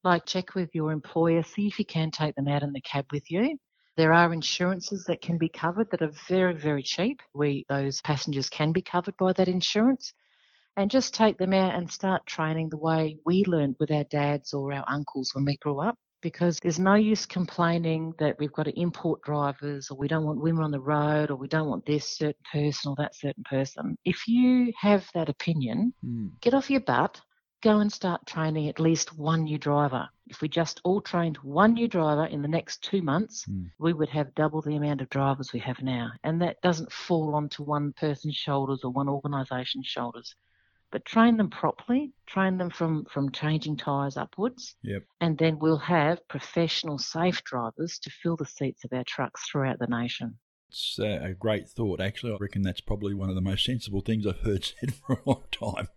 like 0.06 0.26
check 0.26 0.56
with 0.56 0.74
your 0.74 0.94
employer, 0.94 1.44
see 1.44 1.68
if 1.68 1.78
you 1.78 1.86
can 1.86 2.10
take 2.10 2.36
them 2.36 2.48
out 2.48 2.64
in 2.64 2.72
the 2.72 2.82
cab 2.82 3.06
with 3.12 3.30
you. 3.30 3.58
There 3.98 4.14
are 4.14 4.32
insurances 4.34 5.04
that 5.06 5.22
can 5.22 5.38
be 5.38 5.50
covered 5.50 5.92
that 5.92 6.02
are 6.02 6.14
very, 6.30 6.54
very 6.54 6.84
cheap. 6.84 7.22
We 7.34 7.66
those 7.68 8.02
passengers 8.02 8.50
can 8.50 8.72
be 8.72 8.82
covered 8.82 9.18
by 9.18 9.34
that 9.34 9.50
insurance. 9.50 10.14
And 10.76 10.90
just 10.90 11.14
take 11.14 11.38
them 11.38 11.54
out 11.54 11.76
and 11.76 11.92
start 11.92 12.26
training 12.26 12.70
the 12.70 12.78
way 12.78 13.18
we 13.26 13.44
learned 13.46 13.76
with 13.80 13.92
our 13.92 14.06
dads 14.06 14.54
or 14.54 14.74
our 14.74 14.84
uncles 14.88 15.36
when 15.36 15.46
we 15.46 15.58
grew 15.58 15.80
up. 15.80 15.96
Because 16.22 16.58
there's 16.60 16.80
no 16.80 16.96
use 16.96 17.28
complaining 17.28 18.14
that 18.18 18.40
we've 18.40 18.54
got 18.54 18.64
to 18.64 18.80
import 18.80 19.22
drivers 19.22 19.92
or 19.92 19.98
we 19.98 20.08
don't 20.08 20.26
want 20.26 20.42
women 20.42 20.64
on 20.64 20.72
the 20.72 20.80
road 20.80 21.30
or 21.30 21.36
we 21.36 21.48
don't 21.48 21.68
want 21.68 21.86
this 21.86 22.18
certain 22.18 22.42
person 22.52 22.90
or 22.90 22.96
that 22.96 23.14
certain 23.14 23.44
person. 23.44 23.96
If 24.04 24.28
you 24.28 24.74
have 24.80 25.08
that 25.14 25.30
opinion, 25.30 25.94
Mm. 26.04 26.32
get 26.42 26.54
off 26.56 26.72
your 26.72 26.82
butt, 26.82 27.22
go 27.62 27.80
and 27.80 27.92
start 27.92 28.26
training 28.26 28.68
at 28.68 28.80
least 28.80 29.16
one 29.18 29.44
new 29.44 29.60
driver. 29.60 30.10
If 30.28 30.42
we 30.42 30.48
just 30.50 30.82
all 30.84 31.02
trained 31.02 31.38
one 31.38 31.74
new 31.74 31.88
driver 31.88 32.26
in 32.26 32.42
the 32.42 32.48
next 32.48 32.82
two 32.84 33.02
months, 33.04 33.46
Mm. 33.46 33.70
we 33.78 33.94
would 33.94 34.10
have 34.10 34.34
double 34.34 34.62
the 34.62 34.76
amount 34.76 35.02
of 35.02 35.10
drivers 35.10 35.54
we 35.54 35.60
have 35.60 35.82
now. 35.84 36.12
And 36.24 36.42
that 36.42 36.62
doesn't 36.62 36.92
fall 36.92 37.36
onto 37.36 37.64
one 37.64 37.94
person's 37.94 38.36
shoulders 38.36 38.84
or 38.84 38.92
one 38.92 39.08
organisation's 39.08 39.86
shoulders. 39.88 40.36
But 40.94 41.06
train 41.06 41.38
them 41.38 41.50
properly, 41.50 42.14
train 42.28 42.60
them 42.60 42.70
from, 42.70 43.06
from 43.06 43.32
changing 43.32 43.78
tyres 43.78 44.16
upwards, 44.16 44.76
Yep. 44.84 45.02
and 45.22 45.36
then 45.40 45.58
we'll 45.58 45.80
have 45.80 46.28
professional, 46.28 47.00
safe 47.00 47.44
drivers 47.44 47.98
to 47.98 48.12
fill 48.12 48.36
the 48.36 48.46
seats 48.46 48.86
of 48.86 48.94
our 48.94 49.04
trucks 49.04 49.50
throughout 49.50 49.80
the 49.80 49.88
nation. 49.88 50.38
It's 50.70 51.00
uh, 51.00 51.20
a 51.24 51.34
great 51.34 51.68
thought, 51.68 52.00
actually. 52.00 52.34
I 52.34 52.38
reckon 52.40 52.62
that's 52.62 52.80
probably 52.80 53.16
one 53.16 53.30
of 53.30 53.34
the 53.34 53.42
most 53.42 53.66
sensible 53.66 54.02
things 54.02 54.28
I've 54.28 54.42
heard 54.42 54.66
said 54.80 54.94
for 54.94 55.14
a 55.16 55.22
long 55.26 55.46
time. 55.52 55.88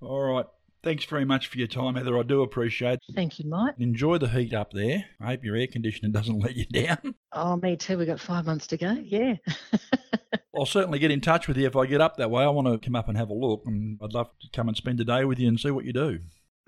All 0.00 0.22
right. 0.22 0.46
Thanks 0.82 1.04
very 1.04 1.26
much 1.26 1.48
for 1.48 1.58
your 1.58 1.66
time, 1.66 1.94
Heather. 1.94 2.18
I 2.18 2.22
do 2.22 2.42
appreciate 2.42 3.00
it. 3.06 3.14
Thank 3.14 3.38
you, 3.38 3.48
Mike. 3.48 3.74
Enjoy 3.78 4.16
the 4.16 4.28
heat 4.28 4.54
up 4.54 4.72
there. 4.72 5.04
I 5.20 5.26
hope 5.26 5.44
your 5.44 5.56
air 5.56 5.66
conditioner 5.66 6.08
doesn't 6.12 6.38
let 6.38 6.56
you 6.56 6.64
down. 6.66 7.14
Oh, 7.32 7.56
me 7.56 7.76
too. 7.76 7.98
We've 7.98 8.06
got 8.06 8.20
five 8.20 8.46
months 8.46 8.66
to 8.68 8.78
go. 8.78 8.92
Yeah. 8.92 9.34
I'll 10.56 10.66
certainly 10.66 10.98
get 10.98 11.10
in 11.10 11.20
touch 11.20 11.48
with 11.48 11.56
you 11.56 11.66
if 11.66 11.76
I 11.76 11.86
get 11.86 12.00
up 12.00 12.16
that 12.16 12.30
way. 12.30 12.44
I 12.44 12.48
want 12.48 12.66
to 12.68 12.78
come 12.78 12.96
up 12.96 13.08
and 13.08 13.16
have 13.16 13.30
a 13.30 13.34
look, 13.34 13.62
and 13.66 13.98
I'd 14.02 14.12
love 14.12 14.30
to 14.40 14.48
come 14.52 14.68
and 14.68 14.76
spend 14.76 15.00
a 15.00 15.04
day 15.04 15.24
with 15.24 15.38
you 15.38 15.48
and 15.48 15.60
see 15.60 15.70
what 15.70 15.84
you 15.84 15.92
do. 15.92 16.20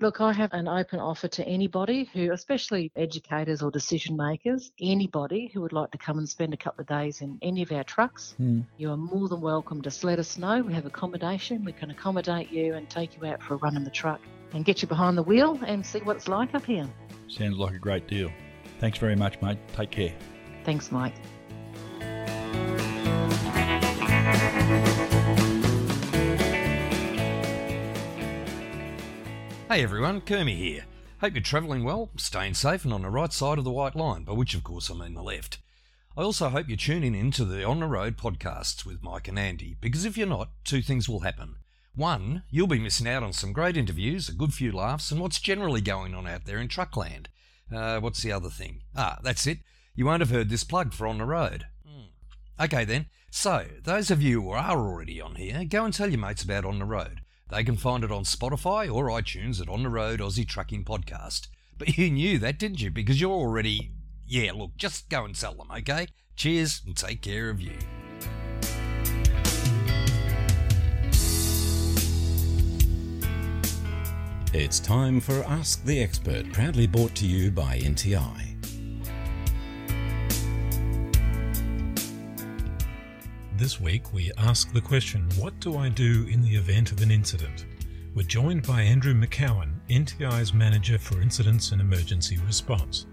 Look, 0.03 0.19
I 0.19 0.33
have 0.33 0.51
an 0.51 0.67
open 0.67 0.99
offer 0.99 1.29
to 1.29 1.47
anybody 1.47 2.09
who, 2.11 2.33
especially 2.33 2.91
educators 2.97 3.61
or 3.61 3.71
decision 3.71 4.17
makers, 4.17 4.69
anybody 4.81 5.49
who 5.53 5.61
would 5.61 5.71
like 5.71 5.91
to 5.91 5.97
come 5.97 6.17
and 6.17 6.27
spend 6.27 6.53
a 6.53 6.57
couple 6.57 6.81
of 6.81 6.87
days 6.87 7.21
in 7.21 7.39
any 7.41 7.61
of 7.61 7.71
our 7.71 7.85
trucks. 7.85 8.33
Hmm. 8.35 8.63
You 8.75 8.91
are 8.91 8.97
more 8.97 9.29
than 9.29 9.39
welcome. 9.39 9.81
Just 9.81 10.03
let 10.03 10.19
us 10.19 10.37
know. 10.37 10.61
We 10.61 10.73
have 10.73 10.85
accommodation. 10.85 11.63
We 11.63 11.71
can 11.71 11.89
accommodate 11.89 12.51
you 12.51 12.73
and 12.73 12.89
take 12.89 13.15
you 13.15 13.25
out 13.25 13.41
for 13.41 13.53
a 13.53 13.57
run 13.59 13.77
in 13.77 13.85
the 13.85 13.89
truck 13.89 14.19
and 14.51 14.65
get 14.65 14.81
you 14.81 14.89
behind 14.89 15.17
the 15.17 15.23
wheel 15.23 15.57
and 15.65 15.85
see 15.85 15.99
what 15.99 16.17
it's 16.17 16.27
like 16.27 16.53
up 16.53 16.65
here. 16.65 16.89
Sounds 17.29 17.57
like 17.57 17.73
a 17.73 17.79
great 17.79 18.05
deal. 18.05 18.29
Thanks 18.81 18.97
very 18.97 19.15
much, 19.15 19.41
mate. 19.41 19.57
Take 19.73 19.91
care. 19.91 20.13
Thanks, 20.65 20.91
Mike. 20.91 21.15
Hey 29.69 29.81
everyone, 29.81 30.21
Kermy 30.21 30.57
here. 30.57 30.85
Hope 31.21 31.33
you're 31.33 31.41
travelling 31.41 31.85
well, 31.85 32.11
staying 32.17 32.53
safe, 32.53 32.83
and 32.83 32.93
on 32.93 33.01
the 33.01 33.09
right 33.09 33.31
side 33.31 33.57
of 33.57 33.63
the 33.63 33.71
white 33.71 33.95
line, 33.95 34.23
by 34.23 34.33
which 34.33 34.53
of 34.53 34.63
course 34.63 34.91
I 34.91 34.93
mean 34.93 35.13
the 35.13 35.23
left. 35.23 35.57
I 36.17 36.21
also 36.21 36.49
hope 36.49 36.67
you're 36.67 36.77
tuning 36.77 37.15
in 37.15 37.31
to 37.31 37.45
the 37.45 37.63
On 37.63 37.79
the 37.79 37.87
Road 37.87 38.17
podcasts 38.17 38.85
with 38.85 39.01
Mike 39.01 39.29
and 39.29 39.39
Andy, 39.39 39.77
because 39.79 40.03
if 40.03 40.17
you're 40.17 40.27
not, 40.27 40.49
two 40.65 40.81
things 40.81 41.07
will 41.07 41.21
happen. 41.21 41.55
One, 41.95 42.43
you'll 42.51 42.67
be 42.67 42.77
missing 42.77 43.07
out 43.07 43.23
on 43.23 43.33
some 43.33 43.53
great 43.53 43.77
interviews, 43.77 44.27
a 44.27 44.33
good 44.33 44.53
few 44.53 44.71
laughs, 44.71 45.11
and 45.11 45.21
what's 45.21 45.39
generally 45.39 45.81
going 45.81 46.13
on 46.13 46.27
out 46.27 46.45
there 46.45 46.59
in 46.59 46.67
truckland. 46.67 47.29
Uh, 47.73 47.99
what's 47.99 48.21
the 48.21 48.33
other 48.33 48.49
thing? 48.49 48.81
Ah, 48.95 49.19
that's 49.23 49.47
it. 49.47 49.59
You 49.95 50.05
won't 50.05 50.21
have 50.21 50.29
heard 50.29 50.49
this 50.49 50.65
plug 50.65 50.93
for 50.93 51.07
On 51.07 51.17
the 51.17 51.25
Road. 51.25 51.65
Hmm. 51.87 52.63
Okay 52.63 52.83
then. 52.83 53.07
So, 53.31 53.67
those 53.81 54.11
of 54.11 54.21
you 54.21 54.41
who 54.41 54.51
are 54.51 54.69
already 54.69 55.19
on 55.19 55.35
here, 55.35 55.63
go 55.63 55.85
and 55.85 55.93
tell 55.93 56.09
your 56.09 56.19
mates 56.19 56.43
about 56.43 56.65
On 56.65 56.77
the 56.77 56.85
Road. 56.85 57.21
They 57.53 57.63
can 57.63 57.77
find 57.77 58.03
it 58.03 58.11
on 58.11 58.23
Spotify 58.23 58.91
or 58.91 59.09
iTunes 59.09 59.61
at 59.61 59.69
On 59.69 59.83
the 59.83 59.89
Road 59.89 60.19
Aussie 60.19 60.47
Trucking 60.47 60.85
Podcast. 60.85 61.49
But 61.77 61.99
you 61.99 62.09
knew 62.09 62.39
that, 62.39 62.57
didn't 62.57 62.81
you? 62.81 62.89
Because 62.89 63.21
you're 63.21 63.29
already. 63.29 63.91
Yeah, 64.25 64.53
look, 64.53 64.75
just 64.75 65.07
go 65.07 65.23
and 65.23 65.37
sell 65.37 65.53
them, 65.53 65.67
okay? 65.69 66.07
Cheers 66.35 66.81
and 66.83 66.97
take 66.97 67.21
care 67.21 67.51
of 67.51 67.61
you. 67.61 67.77
It's 74.51 74.79
time 74.79 75.19
for 75.19 75.43
Ask 75.43 75.85
the 75.85 76.01
Expert, 76.01 76.51
proudly 76.53 76.87
brought 76.87 77.13
to 77.15 77.27
you 77.27 77.51
by 77.51 77.77
NTI. 77.77 78.52
This 83.63 83.79
week, 83.79 84.11
we 84.11 84.29
ask 84.37 84.73
the 84.73 84.81
question 84.81 85.29
What 85.39 85.57
do 85.61 85.77
I 85.77 85.87
do 85.87 86.27
in 86.29 86.41
the 86.41 86.53
event 86.53 86.91
of 86.91 87.01
an 87.01 87.09
incident? 87.09 87.65
We're 88.13 88.23
joined 88.23 88.67
by 88.67 88.81
Andrew 88.81 89.13
McCowan, 89.13 89.75
NTI's 89.89 90.53
Manager 90.53 90.97
for 90.97 91.21
Incidents 91.21 91.71
and 91.71 91.79
Emergency 91.79 92.37
Response. 92.45 93.05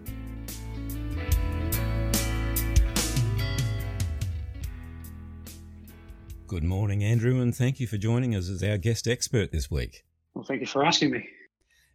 Good 6.48 6.64
morning, 6.64 7.04
Andrew, 7.04 7.40
and 7.40 7.54
thank 7.54 7.78
you 7.78 7.86
for 7.86 7.96
joining 7.96 8.34
us 8.34 8.48
as 8.48 8.64
our 8.64 8.76
guest 8.76 9.06
expert 9.06 9.52
this 9.52 9.70
week. 9.70 10.02
Well, 10.34 10.42
thank 10.42 10.62
you 10.62 10.66
for 10.66 10.84
asking 10.84 11.12
me. 11.12 11.28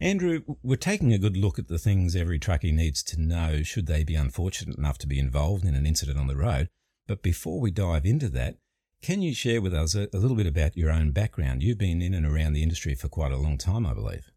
Andrew, 0.00 0.40
we're 0.62 0.76
taking 0.76 1.12
a 1.12 1.18
good 1.18 1.36
look 1.36 1.58
at 1.58 1.68
the 1.68 1.78
things 1.78 2.16
every 2.16 2.40
truckie 2.40 2.72
needs 2.72 3.02
to 3.02 3.20
know 3.20 3.62
should 3.62 3.86
they 3.86 4.02
be 4.02 4.14
unfortunate 4.14 4.78
enough 4.78 4.96
to 4.96 5.06
be 5.06 5.18
involved 5.18 5.66
in 5.66 5.74
an 5.74 5.84
incident 5.84 6.18
on 6.18 6.26
the 6.26 6.36
road. 6.36 6.70
But 7.06 7.22
before 7.22 7.60
we 7.60 7.70
dive 7.70 8.04
into 8.04 8.28
that, 8.30 8.56
can 9.02 9.22
you 9.22 9.34
share 9.34 9.60
with 9.60 9.74
us 9.74 9.94
a, 9.94 10.08
a 10.12 10.18
little 10.18 10.36
bit 10.36 10.46
about 10.46 10.76
your 10.76 10.90
own 10.90 11.12
background? 11.12 11.62
You've 11.62 11.78
been 11.78 12.02
in 12.02 12.14
and 12.14 12.26
around 12.26 12.54
the 12.54 12.62
industry 12.62 12.94
for 12.94 13.08
quite 13.08 13.32
a 13.32 13.36
long 13.36 13.58
time, 13.58 13.86
I 13.86 13.94
believe. 13.94 14.30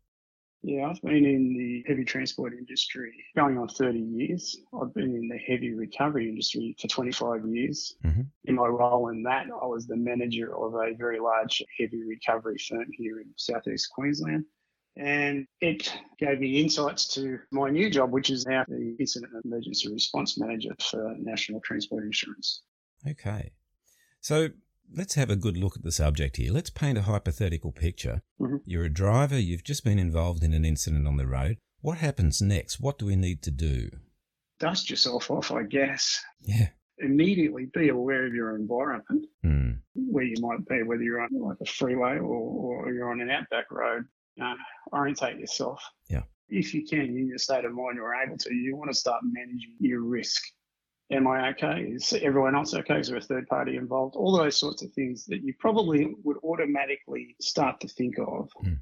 Yeah, 0.62 0.88
I've 0.90 1.02
been 1.02 1.26
in 1.26 1.58
the 1.58 1.86
heavy 1.88 2.04
transport 2.04 2.52
industry 2.54 3.14
going 3.34 3.58
on 3.58 3.70
30 3.70 3.98
years. 3.98 4.58
I've 4.80 4.94
been 4.94 5.16
in 5.16 5.30
the 5.30 5.38
heavy 5.38 5.74
recovery 5.74 6.28
industry 6.28 6.76
for 6.80 6.90
25 6.90 7.46
years. 7.48 7.96
Mhm. 8.04 8.28
In 8.44 8.56
my 8.56 8.68
role 8.68 9.08
in 9.08 9.24
that, 9.24 9.46
I 9.46 9.66
was 9.66 9.88
the 9.88 9.96
manager 9.96 10.54
of 10.54 10.74
a 10.74 10.94
very 10.96 11.20
large 11.20 11.64
heavy 11.80 12.04
recovery 12.04 12.58
firm 12.58 12.88
here 12.92 13.22
in 13.22 13.34
southeast 13.38 13.90
Queensland. 13.92 14.44
And 14.96 15.48
it 15.62 15.92
gave 16.18 16.40
me 16.40 16.62
insights 16.62 17.08
to 17.16 17.40
my 17.52 17.70
new 17.70 17.90
job, 17.90 18.12
which 18.12 18.30
is 18.30 18.46
now 18.46 18.66
the 18.68 18.96
Incident 19.00 19.32
and 19.34 19.46
Emergency 19.46 19.92
Response 19.92 20.38
Manager 20.38 20.72
for 20.82 21.16
National 21.18 21.62
Transport 21.62 22.04
Insurance. 22.04 22.64
Okay. 23.08 23.52
So 24.20 24.50
let's 24.94 25.16
have 25.16 25.30
a 25.30 25.38
good 25.38 25.56
look 25.56 25.78
at 25.78 25.84
the 25.84 25.92
subject 25.92 26.36
here. 26.38 26.52
Let's 26.52 26.70
paint 26.70 26.98
a 26.98 27.04
hypothetical 27.04 27.72
picture. 27.72 28.22
Mhm. 28.42 28.60
You're 28.66 28.84
a 28.86 28.90
driver, 28.90 29.40
you've 29.40 29.64
just 29.64 29.86
been 29.86 30.00
involved 30.00 30.44
in 30.44 30.54
an 30.54 30.66
incident 30.66 31.08
on 31.08 31.16
the 31.18 31.28
road. 31.28 31.58
What 31.82 32.00
happens 32.00 32.42
next? 32.42 32.82
What 32.82 33.00
do 33.00 33.06
we 33.06 33.16
need 33.16 33.42
to 33.44 33.52
do? 33.52 33.90
Dust 34.60 34.90
yourself 34.90 35.32
off, 35.32 35.52
I 35.52 35.64
guess. 35.64 36.22
Yeah. 36.42 36.72
Immediately 36.98 37.68
be 37.74 37.88
aware 37.88 38.26
of 38.26 38.34
your 38.34 38.56
environment. 38.56 39.28
Hmm. 39.44 39.72
where 39.96 40.24
you 40.24 40.36
might 40.42 40.66
be, 40.68 40.82
whether 40.84 41.04
you're 41.04 41.22
on 41.22 41.30
like 41.32 41.58
a 41.62 41.66
freeway 41.66 42.18
or, 42.18 42.86
or 42.86 42.94
you're 42.94 43.12
on 43.12 43.22
an 43.22 43.30
outback 43.30 43.70
road, 43.72 44.06
uh, 44.42 44.56
orientate 44.92 45.40
yourself. 45.40 45.84
Yeah. 46.08 46.24
If 46.50 46.74
you 46.74 46.86
can, 46.86 47.02
in 47.02 47.28
your 47.28 47.38
state 47.38 47.66
of 47.66 47.74
mind, 47.74 47.96
you're 47.96 48.16
able 48.16 48.38
to, 48.38 48.54
you 48.54 48.76
want 48.76 48.92
to 48.92 48.98
start 48.98 49.22
managing 49.24 49.76
your 49.80 50.02
risk. 50.02 50.42
Am 51.12 51.28
I 51.28 51.50
okay? 51.50 51.82
Is 51.94 52.14
everyone 52.22 52.56
else 52.56 52.74
okay? 52.74 53.00
Is 53.00 53.08
there 53.08 53.18
a 53.18 53.22
third 53.22 53.48
party 53.48 53.78
involved? 53.78 54.16
All 54.16 54.36
those 54.36 54.58
sorts 54.58 54.82
of 54.84 54.92
things 54.94 55.26
that 55.26 55.44
you 55.44 55.54
probably 55.60 56.14
would 56.24 56.38
automatically 56.44 57.36
start 57.42 57.80
to 57.82 57.88
think 57.88 58.16
of. 58.20 58.50
Hmm. 58.62 58.74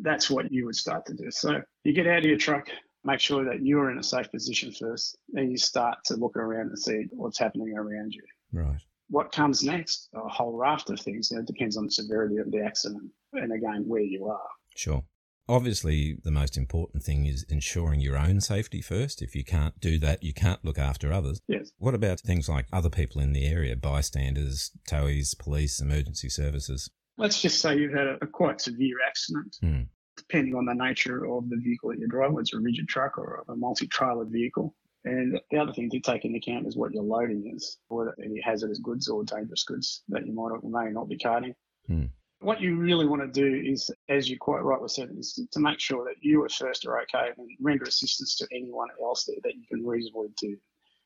That's 0.00 0.30
what 0.30 0.50
you 0.52 0.64
would 0.66 0.76
start 0.76 1.06
to 1.06 1.14
do. 1.14 1.30
So 1.30 1.60
you 1.84 1.92
get 1.92 2.06
out 2.06 2.18
of 2.20 2.24
your 2.24 2.38
truck, 2.38 2.68
make 3.04 3.20
sure 3.20 3.44
that 3.44 3.64
you're 3.64 3.90
in 3.90 3.98
a 3.98 4.02
safe 4.02 4.30
position 4.30 4.72
first, 4.72 5.18
and 5.34 5.50
you 5.50 5.58
start 5.58 5.98
to 6.06 6.14
look 6.14 6.36
around 6.36 6.68
and 6.68 6.78
see 6.78 7.06
what's 7.10 7.38
happening 7.38 7.76
around 7.76 8.14
you 8.14 8.22
Right. 8.52 8.80
what 9.10 9.32
comes 9.32 9.62
next, 9.64 10.08
a 10.14 10.28
whole 10.28 10.56
raft 10.56 10.88
of 10.90 11.00
things. 11.00 11.30
You 11.30 11.40
it 11.40 11.46
depends 11.46 11.76
on 11.76 11.84
the 11.86 11.90
severity 11.90 12.36
of 12.38 12.50
the 12.50 12.62
accident 12.64 13.10
and 13.32 13.52
again 13.52 13.84
where 13.86 14.02
you 14.02 14.26
are. 14.26 14.48
Sure. 14.74 15.04
Obviously, 15.48 16.16
the 16.22 16.30
most 16.30 16.56
important 16.56 17.02
thing 17.02 17.26
is 17.26 17.44
ensuring 17.48 18.00
your 18.00 18.16
own 18.16 18.40
safety 18.40 18.80
first. 18.80 19.20
If 19.20 19.34
you 19.34 19.44
can't 19.44 19.78
do 19.80 19.98
that, 19.98 20.22
you 20.22 20.32
can't 20.32 20.64
look 20.64 20.78
after 20.78 21.12
others. 21.12 21.40
Yes. 21.48 21.72
What 21.78 21.94
about 21.94 22.20
things 22.20 22.48
like 22.48 22.66
other 22.72 22.88
people 22.88 23.20
in 23.20 23.32
the 23.32 23.46
area, 23.46 23.74
bystanders, 23.76 24.70
towies, 24.88 25.36
police, 25.36 25.80
emergency 25.80 26.28
services? 26.28 26.88
Let's 27.18 27.42
just 27.42 27.60
say 27.60 27.76
you've 27.76 27.92
had 27.92 28.06
a, 28.06 28.18
a 28.22 28.26
quite 28.26 28.60
severe 28.60 28.96
accident. 29.06 29.56
Hmm. 29.60 29.82
depending 30.16 30.54
on 30.54 30.66
the 30.66 30.74
nature 30.74 31.26
of 31.26 31.48
the 31.48 31.56
vehicle 31.56 31.90
that 31.90 31.98
you're 31.98 32.08
driving, 32.08 32.34
whether 32.34 32.42
it's 32.42 32.54
a 32.54 32.58
rigid 32.58 32.88
truck 32.88 33.18
or 33.18 33.44
a 33.48 33.56
multi-trailer 33.56 34.26
vehicle. 34.26 34.74
And 35.04 35.40
the 35.50 35.58
other 35.58 35.72
thing 35.72 35.90
to 35.90 36.00
take 36.00 36.24
into 36.24 36.38
account 36.38 36.66
is 36.66 36.76
what 36.76 36.92
your 36.92 37.02
loading 37.02 37.52
is, 37.54 37.78
whether 37.88 38.14
any 38.22 38.40
hazardous 38.40 38.78
goods 38.78 39.08
or 39.08 39.24
dangerous 39.24 39.64
goods 39.64 40.02
that 40.08 40.24
you 40.26 40.32
might 40.32 40.50
or 40.52 40.60
may 40.62 40.90
not 40.90 41.08
be 41.08 41.18
carting. 41.18 41.54
Hmm. 41.86 42.04
What 42.42 42.60
you 42.60 42.76
really 42.76 43.06
want 43.06 43.22
to 43.22 43.28
do 43.28 43.70
is, 43.72 43.90
as 44.08 44.28
you 44.28 44.36
quite 44.38 44.62
rightly 44.62 44.88
said, 44.88 45.10
is 45.16 45.40
to 45.50 45.60
make 45.60 45.78
sure 45.78 46.04
that 46.04 46.16
you 46.20 46.44
at 46.44 46.52
first 46.52 46.84
are 46.86 47.00
okay 47.02 47.30
and 47.36 47.48
render 47.60 47.84
assistance 47.84 48.36
to 48.36 48.48
anyone 48.52 48.88
else 49.00 49.24
that, 49.24 49.40
that 49.44 49.54
you 49.54 49.62
can 49.68 49.86
reasonably 49.86 50.28
do. 50.40 50.56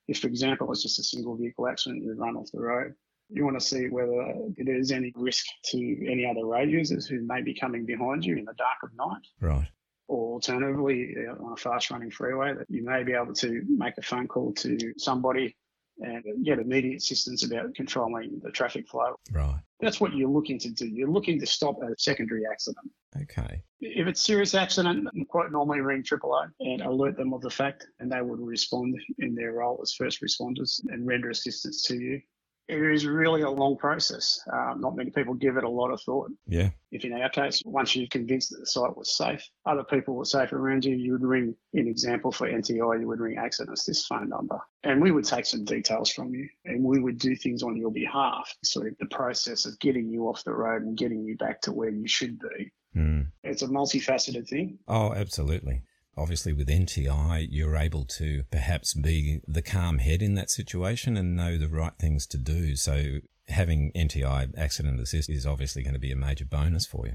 If, 0.08 0.20
for 0.20 0.28
example, 0.28 0.70
it's 0.72 0.82
just 0.82 0.98
a 0.98 1.02
single 1.02 1.36
vehicle 1.36 1.68
accident, 1.68 2.02
you 2.02 2.14
run 2.14 2.36
off 2.36 2.50
the 2.52 2.60
road, 2.60 2.94
you 3.28 3.44
want 3.44 3.58
to 3.58 3.64
see 3.64 3.88
whether 3.88 4.34
there's 4.56 4.92
any 4.92 5.12
risk 5.16 5.44
to 5.66 5.78
any 6.10 6.26
other 6.26 6.46
road 6.46 6.70
users 6.70 7.06
who 7.06 7.20
may 7.26 7.42
be 7.42 7.54
coming 7.54 7.84
behind 7.84 8.24
you 8.24 8.36
in 8.36 8.44
the 8.44 8.54
dark 8.54 8.78
of 8.82 8.90
night. 8.96 9.26
Right. 9.40 9.68
Or 10.08 10.34
alternatively, 10.34 11.16
uh, 11.18 11.44
on 11.44 11.52
a 11.52 11.56
fast 11.56 11.90
running 11.90 12.10
freeway, 12.10 12.54
that 12.54 12.66
you 12.68 12.84
may 12.84 13.02
be 13.02 13.12
able 13.12 13.34
to 13.34 13.62
make 13.68 13.98
a 13.98 14.02
phone 14.02 14.28
call 14.28 14.52
to 14.54 14.94
somebody 14.96 15.56
and 16.00 16.44
get 16.44 16.58
immediate 16.58 16.96
assistance 16.96 17.44
about 17.44 17.74
controlling 17.74 18.40
the 18.42 18.50
traffic 18.50 18.88
flow. 18.88 19.14
Right. 19.32 19.60
That's 19.80 20.00
what 20.00 20.14
you're 20.14 20.28
looking 20.28 20.58
to 20.60 20.70
do. 20.70 20.86
You're 20.86 21.10
looking 21.10 21.38
to 21.40 21.46
stop 21.46 21.82
a 21.82 21.94
secondary 21.98 22.44
accident. 22.50 22.90
Okay. 23.22 23.62
If 23.80 24.06
it's 24.06 24.22
serious 24.22 24.54
accident, 24.54 25.08
quite 25.28 25.52
normally 25.52 25.80
ring 25.80 26.02
AAA 26.02 26.48
and 26.60 26.82
alert 26.82 27.16
them 27.16 27.32
of 27.32 27.40
the 27.40 27.50
fact, 27.50 27.86
and 28.00 28.10
they 28.10 28.22
would 28.22 28.40
respond 28.40 28.98
in 29.18 29.34
their 29.34 29.52
role 29.52 29.78
as 29.82 29.92
first 29.92 30.22
responders 30.22 30.80
and 30.88 31.06
render 31.06 31.30
assistance 31.30 31.82
to 31.84 31.96
you. 31.96 32.20
It 32.68 32.82
is 32.82 33.06
really 33.06 33.42
a 33.42 33.50
long 33.50 33.76
process. 33.76 34.40
Uh, 34.52 34.74
not 34.76 34.96
many 34.96 35.10
people 35.10 35.34
give 35.34 35.56
it 35.56 35.62
a 35.62 35.68
lot 35.68 35.92
of 35.92 36.00
thought. 36.02 36.30
Yeah. 36.48 36.70
If 36.90 37.04
in 37.04 37.12
our 37.12 37.28
case, 37.28 37.62
once 37.64 37.94
you're 37.94 38.08
convinced 38.08 38.50
that 38.50 38.58
the 38.58 38.66
site 38.66 38.96
was 38.96 39.16
safe, 39.16 39.48
other 39.64 39.84
people 39.84 40.16
were 40.16 40.24
safe 40.24 40.52
around 40.52 40.84
you, 40.84 40.96
you 40.96 41.12
would 41.12 41.22
ring, 41.22 41.54
in 41.74 41.86
example 41.86 42.32
for 42.32 42.50
NTI, 42.50 43.00
you 43.00 43.06
would 43.06 43.20
ring 43.20 43.38
Accident 43.38 43.78
Assist 43.78 44.08
phone 44.08 44.28
number. 44.28 44.58
And 44.82 45.00
we 45.00 45.12
would 45.12 45.24
take 45.24 45.46
some 45.46 45.64
details 45.64 46.10
from 46.10 46.34
you 46.34 46.48
and 46.64 46.82
we 46.82 46.98
would 46.98 47.18
do 47.18 47.36
things 47.36 47.62
on 47.62 47.76
your 47.76 47.92
behalf. 47.92 48.52
So 48.64 48.82
the 48.98 49.06
process 49.06 49.64
of 49.66 49.78
getting 49.78 50.08
you 50.08 50.28
off 50.28 50.42
the 50.42 50.52
road 50.52 50.82
and 50.82 50.96
getting 50.96 51.24
you 51.24 51.36
back 51.36 51.60
to 51.62 51.72
where 51.72 51.90
you 51.90 52.08
should 52.08 52.38
be. 52.38 52.72
Hmm. 52.94 53.22
It's 53.44 53.62
a 53.62 53.68
multifaceted 53.68 54.48
thing. 54.48 54.78
Oh, 54.88 55.12
absolutely. 55.12 55.82
Obviously, 56.18 56.52
with 56.52 56.68
NTI, 56.68 57.46
you're 57.50 57.76
able 57.76 58.04
to 58.04 58.44
perhaps 58.50 58.94
be 58.94 59.40
the 59.46 59.62
calm 59.62 59.98
head 59.98 60.22
in 60.22 60.34
that 60.34 60.50
situation 60.50 61.16
and 61.16 61.36
know 61.36 61.58
the 61.58 61.68
right 61.68 61.92
things 61.98 62.26
to 62.28 62.38
do. 62.38 62.74
So, 62.74 63.18
having 63.48 63.92
NTI 63.92 64.56
accident 64.56 64.98
assist 64.98 65.28
is 65.28 65.46
obviously 65.46 65.82
going 65.82 65.94
to 65.94 66.00
be 66.00 66.12
a 66.12 66.16
major 66.16 66.46
bonus 66.46 66.86
for 66.86 67.06
you. 67.06 67.14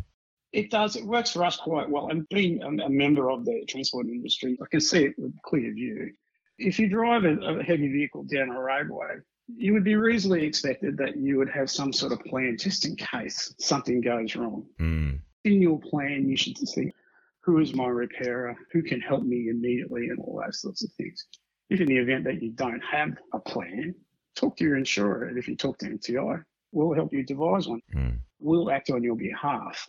It 0.53 0.69
does. 0.69 0.95
It 0.95 1.05
works 1.05 1.31
for 1.31 1.43
us 1.45 1.55
quite 1.55 1.89
well. 1.89 2.09
And 2.09 2.27
being 2.29 2.61
a, 2.61 2.89
member 2.89 3.31
of 3.31 3.45
the 3.45 3.63
transport 3.67 4.07
industry, 4.07 4.57
I 4.61 4.65
can 4.69 4.81
see 4.81 5.05
it 5.05 5.13
with 5.17 5.33
clear 5.43 5.73
view. 5.73 6.11
If 6.57 6.77
you 6.77 6.89
drive 6.89 7.23
a, 7.23 7.63
heavy 7.63 7.91
vehicle 7.91 8.23
down 8.23 8.49
a 8.49 8.59
roadway, 8.59 9.15
you 9.47 9.73
would 9.73 9.83
be 9.83 9.95
reasonably 9.95 10.45
expected 10.45 10.97
that 10.97 11.17
you 11.17 11.37
would 11.37 11.49
have 11.49 11.71
some 11.71 11.93
sort 11.93 12.11
of 12.11 12.19
plan 12.19 12.57
just 12.59 12.85
in 12.85 12.95
case 12.95 13.53
something 13.59 14.01
goes 14.01 14.35
wrong. 14.35 14.65
Hmm. 14.77 15.11
In 15.43 15.61
your 15.61 15.79
plan, 15.79 16.27
you 16.27 16.37
should 16.37 16.57
think, 16.57 16.93
who 17.43 17.59
is 17.59 17.73
my 17.73 17.87
repairer? 17.87 18.55
Who 18.71 18.83
can 18.83 19.01
help 19.01 19.23
me 19.23 19.49
immediately? 19.49 20.07
And 20.09 20.19
all 20.19 20.41
those 20.43 20.61
sorts 20.61 20.83
of 20.83 20.91
things. 20.93 21.25
If 21.69 21.79
in 21.79 21.87
the 21.87 21.97
event 21.97 22.23
that 22.25 22.41
you 22.41 22.51
don't 22.51 22.81
have 22.81 23.17
a 23.33 23.39
plan, 23.39 23.95
talk 24.35 24.57
to 24.57 24.63
your 24.63 24.77
insurer. 24.77 25.25
And 25.25 25.37
if 25.37 25.47
you 25.47 25.55
talk 25.55 25.77
to 25.79 25.89
NTI, 25.89 26.43
we'll 26.71 26.93
help 26.93 27.13
you 27.13 27.23
devise 27.23 27.67
one. 27.67 27.81
Hmm. 27.93 28.09
We'll 28.39 28.71
act 28.71 28.89
on 28.89 29.03
your 29.03 29.15
behalf. 29.15 29.87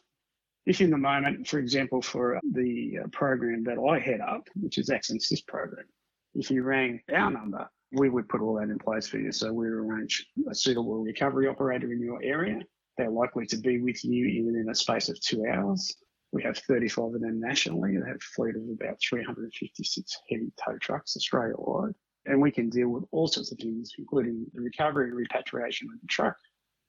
If 0.64 0.80
in 0.80 0.90
the 0.90 0.98
moment, 0.98 1.48
for 1.48 1.58
example, 1.58 2.00
for 2.00 2.38
the 2.52 2.98
uh, 3.02 3.08
program 3.08 3.64
that 3.64 3.78
I 3.78 3.98
head 3.98 4.20
up, 4.20 4.48
which 4.54 4.78
is 4.78 4.90
Accident 4.90 5.22
Assist 5.22 5.46
program, 5.48 5.86
if 6.34 6.50
you 6.50 6.62
rang 6.62 7.00
our 7.12 7.30
number, 7.30 7.68
we 7.92 8.08
would 8.08 8.28
put 8.28 8.40
all 8.40 8.54
that 8.54 8.70
in 8.70 8.78
place 8.78 9.08
for 9.08 9.18
you. 9.18 9.32
So 9.32 9.52
we 9.52 9.66
arrange 9.66 10.24
a 10.48 10.54
suitable 10.54 10.98
recovery 11.02 11.48
operator 11.48 11.92
in 11.92 12.00
your 12.00 12.22
area. 12.22 12.60
They're 12.96 13.10
likely 13.10 13.46
to 13.46 13.56
be 13.56 13.80
with 13.80 14.04
you 14.04 14.46
within 14.46 14.68
a 14.70 14.74
space 14.74 15.08
of 15.08 15.20
two 15.20 15.44
hours. 15.46 15.94
We 16.32 16.42
have 16.44 16.56
35 16.56 17.14
of 17.14 17.20
them 17.20 17.40
nationally. 17.40 17.96
They 17.96 18.08
have 18.08 18.16
a 18.16 18.34
fleet 18.34 18.56
of 18.56 18.62
about 18.62 18.98
356 19.06 20.18
heavy 20.30 20.50
tow 20.64 20.78
trucks 20.78 21.16
Australia 21.16 21.54
wide. 21.58 21.94
And 22.24 22.40
we 22.40 22.50
can 22.50 22.70
deal 22.70 22.88
with 22.88 23.04
all 23.10 23.28
sorts 23.28 23.52
of 23.52 23.58
things, 23.58 23.92
including 23.98 24.46
the 24.54 24.62
recovery 24.62 25.08
and 25.08 25.16
repatriation 25.16 25.88
of 25.92 26.00
the 26.00 26.06
truck, 26.06 26.36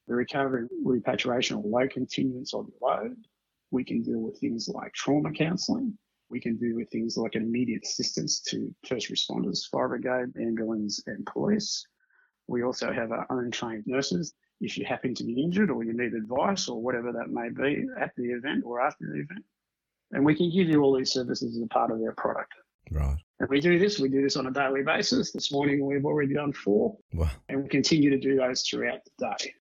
the 0.07 0.15
recovery 0.15 0.67
repatriation 0.83 1.57
or 1.57 1.63
low 1.65 1.87
continuance 1.87 2.53
of 2.53 2.67
the 2.67 2.85
load. 2.85 3.17
We 3.71 3.83
can 3.83 4.01
deal 4.01 4.19
with 4.19 4.39
things 4.39 4.69
like 4.69 4.93
trauma 4.93 5.31
counselling. 5.31 5.97
We 6.29 6.39
can 6.39 6.57
deal 6.57 6.75
with 6.75 6.89
things 6.89 7.17
like 7.17 7.35
immediate 7.35 7.83
assistance 7.83 8.39
to 8.49 8.73
first 8.87 9.11
responders, 9.11 9.67
fire 9.69 9.89
brigade, 9.89 10.37
ambulance, 10.39 11.01
and 11.07 11.25
police. 11.25 11.85
We 12.47 12.63
also 12.63 12.93
have 12.93 13.11
our 13.11 13.25
own 13.29 13.51
trained 13.51 13.83
nurses. 13.87 14.33
If 14.63 14.77
you 14.77 14.85
happen 14.85 15.13
to 15.15 15.23
be 15.25 15.43
injured 15.43 15.69
or 15.69 15.83
you 15.83 15.91
need 15.93 16.13
advice 16.13 16.69
or 16.69 16.81
whatever 16.81 17.11
that 17.11 17.29
may 17.29 17.49
be 17.49 17.85
at 17.99 18.15
the 18.15 18.31
event 18.31 18.63
or 18.65 18.79
after 18.81 19.05
the 19.05 19.19
event, 19.19 19.43
and 20.11 20.25
we 20.25 20.35
can 20.35 20.49
give 20.49 20.69
you 20.69 20.81
all 20.81 20.97
these 20.97 21.11
services 21.11 21.57
as 21.57 21.61
a 21.61 21.67
part 21.67 21.91
of 21.91 22.01
our 22.01 22.13
product. 22.13 22.53
Right. 22.89 23.17
And 23.39 23.49
we 23.49 23.59
do 23.59 23.77
this, 23.77 23.99
we 23.99 24.07
do 24.07 24.21
this 24.21 24.37
on 24.37 24.47
a 24.47 24.51
daily 24.51 24.83
basis. 24.83 25.33
This 25.33 25.51
morning 25.51 25.85
we've 25.85 26.05
already 26.05 26.33
done 26.33 26.53
four, 26.53 26.95
Well, 27.13 27.29
and 27.49 27.63
we 27.63 27.69
continue 27.69 28.09
to 28.09 28.17
do 28.17 28.37
those 28.37 28.61
throughout 28.61 28.99
the 29.03 29.35
day. 29.37 29.53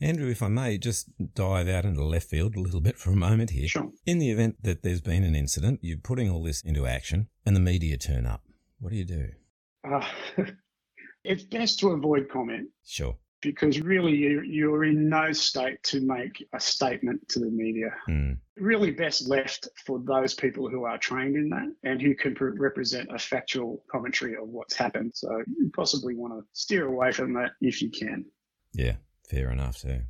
Andrew, 0.00 0.28
if 0.28 0.42
I 0.42 0.48
may 0.48 0.76
just 0.76 1.08
dive 1.34 1.68
out 1.68 1.86
into 1.86 2.04
left 2.04 2.28
field 2.28 2.56
a 2.56 2.60
little 2.60 2.80
bit 2.80 2.98
for 2.98 3.10
a 3.10 3.16
moment 3.16 3.50
here. 3.50 3.68
Sure. 3.68 3.90
In 4.04 4.18
the 4.18 4.30
event 4.30 4.56
that 4.62 4.82
there's 4.82 5.00
been 5.00 5.24
an 5.24 5.34
incident, 5.34 5.80
you're 5.82 5.96
putting 5.96 6.28
all 6.28 6.42
this 6.42 6.60
into 6.62 6.86
action 6.86 7.28
and 7.46 7.56
the 7.56 7.60
media 7.60 7.96
turn 7.96 8.26
up. 8.26 8.42
What 8.78 8.90
do 8.90 8.96
you 8.96 9.06
do? 9.06 9.28
Uh, 9.88 10.04
it's 11.24 11.44
best 11.44 11.78
to 11.80 11.90
avoid 11.90 12.28
comment 12.28 12.68
Sure. 12.84 13.16
Because 13.44 13.80
really 13.80 14.12
you, 14.12 14.42
you're 14.42 14.84
in 14.84 15.08
no 15.08 15.32
state 15.32 15.82
to 15.84 16.00
make 16.00 16.46
a 16.52 16.60
statement 16.60 17.28
to 17.28 17.38
the 17.38 17.50
media. 17.50 17.90
Hmm. 18.06 18.32
Really 18.56 18.90
best 18.90 19.28
left 19.28 19.68
for 19.84 20.00
those 20.00 20.34
people 20.34 20.68
who 20.68 20.84
are 20.84 20.98
trained 20.98 21.36
in 21.36 21.48
that 21.50 21.72
and 21.82 22.00
who 22.00 22.14
can 22.14 22.34
pre- 22.34 22.58
represent 22.58 23.08
a 23.14 23.18
factual 23.18 23.84
commentary 23.90 24.34
of 24.34 24.48
what's 24.48 24.74
happened. 24.74 25.12
So 25.14 25.30
you 25.46 25.70
possibly 25.74 26.14
want 26.14 26.34
to 26.34 26.44
steer 26.52 26.86
away 26.86 27.12
from 27.12 27.34
that 27.34 27.50
if 27.60 27.82
you 27.82 27.90
can. 27.90 28.24
Yeah, 28.72 28.96
fair 29.28 29.50
enough 29.50 29.78
too. 29.78 30.00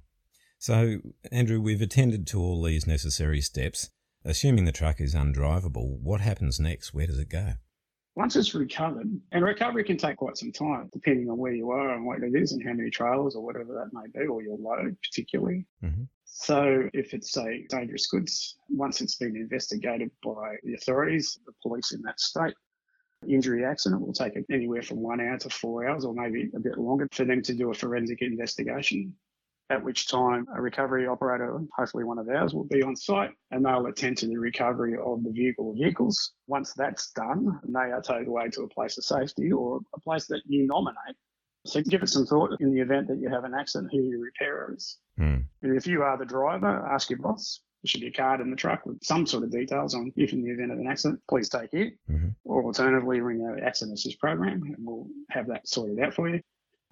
So, 0.59 0.99
Andrew, 1.31 1.61
we've 1.61 1.83
attended 1.83 2.27
to 2.29 2.41
all 2.41 2.63
these 2.63 2.87
necessary 2.87 3.43
steps. 3.43 3.91
Assuming 4.25 4.65
the 4.65 4.73
truck 4.73 4.99
is 4.99 5.15
undrivable, 5.15 6.01
what 6.01 6.23
happens 6.23 6.59
next? 6.59 6.95
Where 6.95 7.07
does 7.07 7.19
it 7.19 7.29
go? 7.29 7.55
Once 8.17 8.37
it's 8.37 8.55
recovered, 8.55 9.09
and 9.33 9.45
recovery 9.45 9.83
can 9.83 9.97
take 9.97 10.17
quite 10.17 10.37
some 10.37 10.53
time 10.53 10.89
depending 10.93 11.29
on 11.29 11.37
where 11.37 11.53
you 11.53 11.71
are 11.71 11.95
and 11.95 12.07
what 12.07 12.23
it 12.23 12.35
is 12.35 12.53
and 12.53 12.63
how 12.63 12.73
many 12.73 12.89
trailers 12.89 13.35
or 13.35 13.45
whatever 13.45 13.75
that 13.75 13.93
may 13.93 14.07
be, 14.19 14.27
or 14.27 14.41
your 14.43 14.57
load 14.57 14.97
particularly. 15.03 15.67
Mhm. 15.83 16.07
So 16.25 16.89
if 16.93 17.13
it's 17.13 17.33
say 17.33 17.67
dangerous 17.69 18.07
goods, 18.07 18.59
once 18.69 19.01
it's 19.01 19.17
been 19.17 19.37
investigated 19.37 20.11
by 20.23 20.57
the 20.63 20.75
authorities, 20.75 21.39
the 21.47 21.53
police 21.63 21.93
in 21.93 22.03
that 22.03 22.21
state, 22.21 22.55
injury 23.27 23.65
accident 23.65 24.03
will 24.03 24.13
take 24.13 24.35
anywhere 24.51 24.83
from 24.83 24.99
one 24.99 25.21
hour 25.21 25.39
to 25.39 25.49
four 25.49 25.89
hours 25.89 26.05
or 26.05 26.15
maybe 26.15 26.51
a 26.55 26.61
bit 26.61 26.79
longer 26.79 27.09
for 27.13 27.25
them 27.25 27.43
to 27.43 27.55
do 27.55 27.71
a 27.71 27.75
forensic 27.75 28.23
investigation. 28.23 29.15
At 29.71 29.83
which 29.83 30.09
time 30.09 30.47
a 30.55 30.61
recovery 30.61 31.07
operator, 31.07 31.59
hopefully 31.75 32.05
one 32.05 32.19
of 32.19 32.29
ours, 32.29 32.53
will 32.53 32.65
be 32.65 32.83
on 32.83 32.95
site 32.95 33.31
and 33.51 33.65
they'll 33.65 33.87
attend 33.87 34.19
to 34.19 34.27
the 34.27 34.37
recovery 34.37 34.95
of 34.99 35.25
the 35.25 35.31
vehicle 35.31 35.69
or 35.69 35.75
vehicles. 35.75 36.33
Once 36.47 36.75
that's 36.75 37.11
done, 37.13 37.59
they 37.67 37.91
are 37.91 38.03
towed 38.03 38.27
away 38.29 38.51
to 38.51 38.63
a 38.63 38.69
place 38.69 38.99
of 38.99 39.05
safety 39.05 39.51
or 39.51 39.81
a 39.95 40.01
place 40.01 40.27
that 40.27 40.43
you 40.47 40.67
nominate. 40.67 41.17
So 41.67 41.81
give 41.81 42.03
it 42.03 42.11
some 42.11 42.27
thought 42.27 42.61
in 42.61 42.75
the 42.75 42.81
event 42.83 43.09
that 43.09 43.19
you 43.19 43.31
have 43.31 43.45
an 43.45 43.55
accident 43.55 43.91
who 43.91 44.03
your 44.03 44.21
repairer 44.21 44.75
is. 44.77 44.99
Hmm. 45.17 45.37
And 45.63 45.77
if 45.77 45.87
you 45.87 46.03
are 46.03 46.19
the 46.19 46.27
driver, 46.27 46.87
ask 46.87 47.09
your 47.09 47.21
boss. 47.21 47.61
There 47.83 47.89
should 47.89 48.03
be 48.03 48.09
a 48.09 48.13
card 48.13 48.43
in 48.43 48.51
the 48.51 48.57
truck 48.57 48.85
with 48.85 49.03
some 49.03 49.27
sort 49.27 49.45
of 49.45 49.51
details 49.51 49.95
on 49.95 50.13
if 50.15 50.35
in 50.35 50.43
the 50.43 50.51
event 50.51 50.73
of 50.73 50.79
an 50.79 50.87
accident, 50.87 51.21
please 51.27 51.49
take 51.49 51.73
it. 51.73 51.95
Mhm. 52.11 52.35
Or 52.45 52.65
alternatively, 52.65 53.21
ring 53.23 53.43
our 53.43 53.59
accident 53.65 53.99
assist 53.99 54.19
program 54.21 54.63
and 54.63 54.77
we'll 54.79 55.09
have 55.31 55.47
that 55.47 55.67
sorted 55.67 55.99
out 56.01 56.13
for 56.13 56.29
you. 56.29 56.41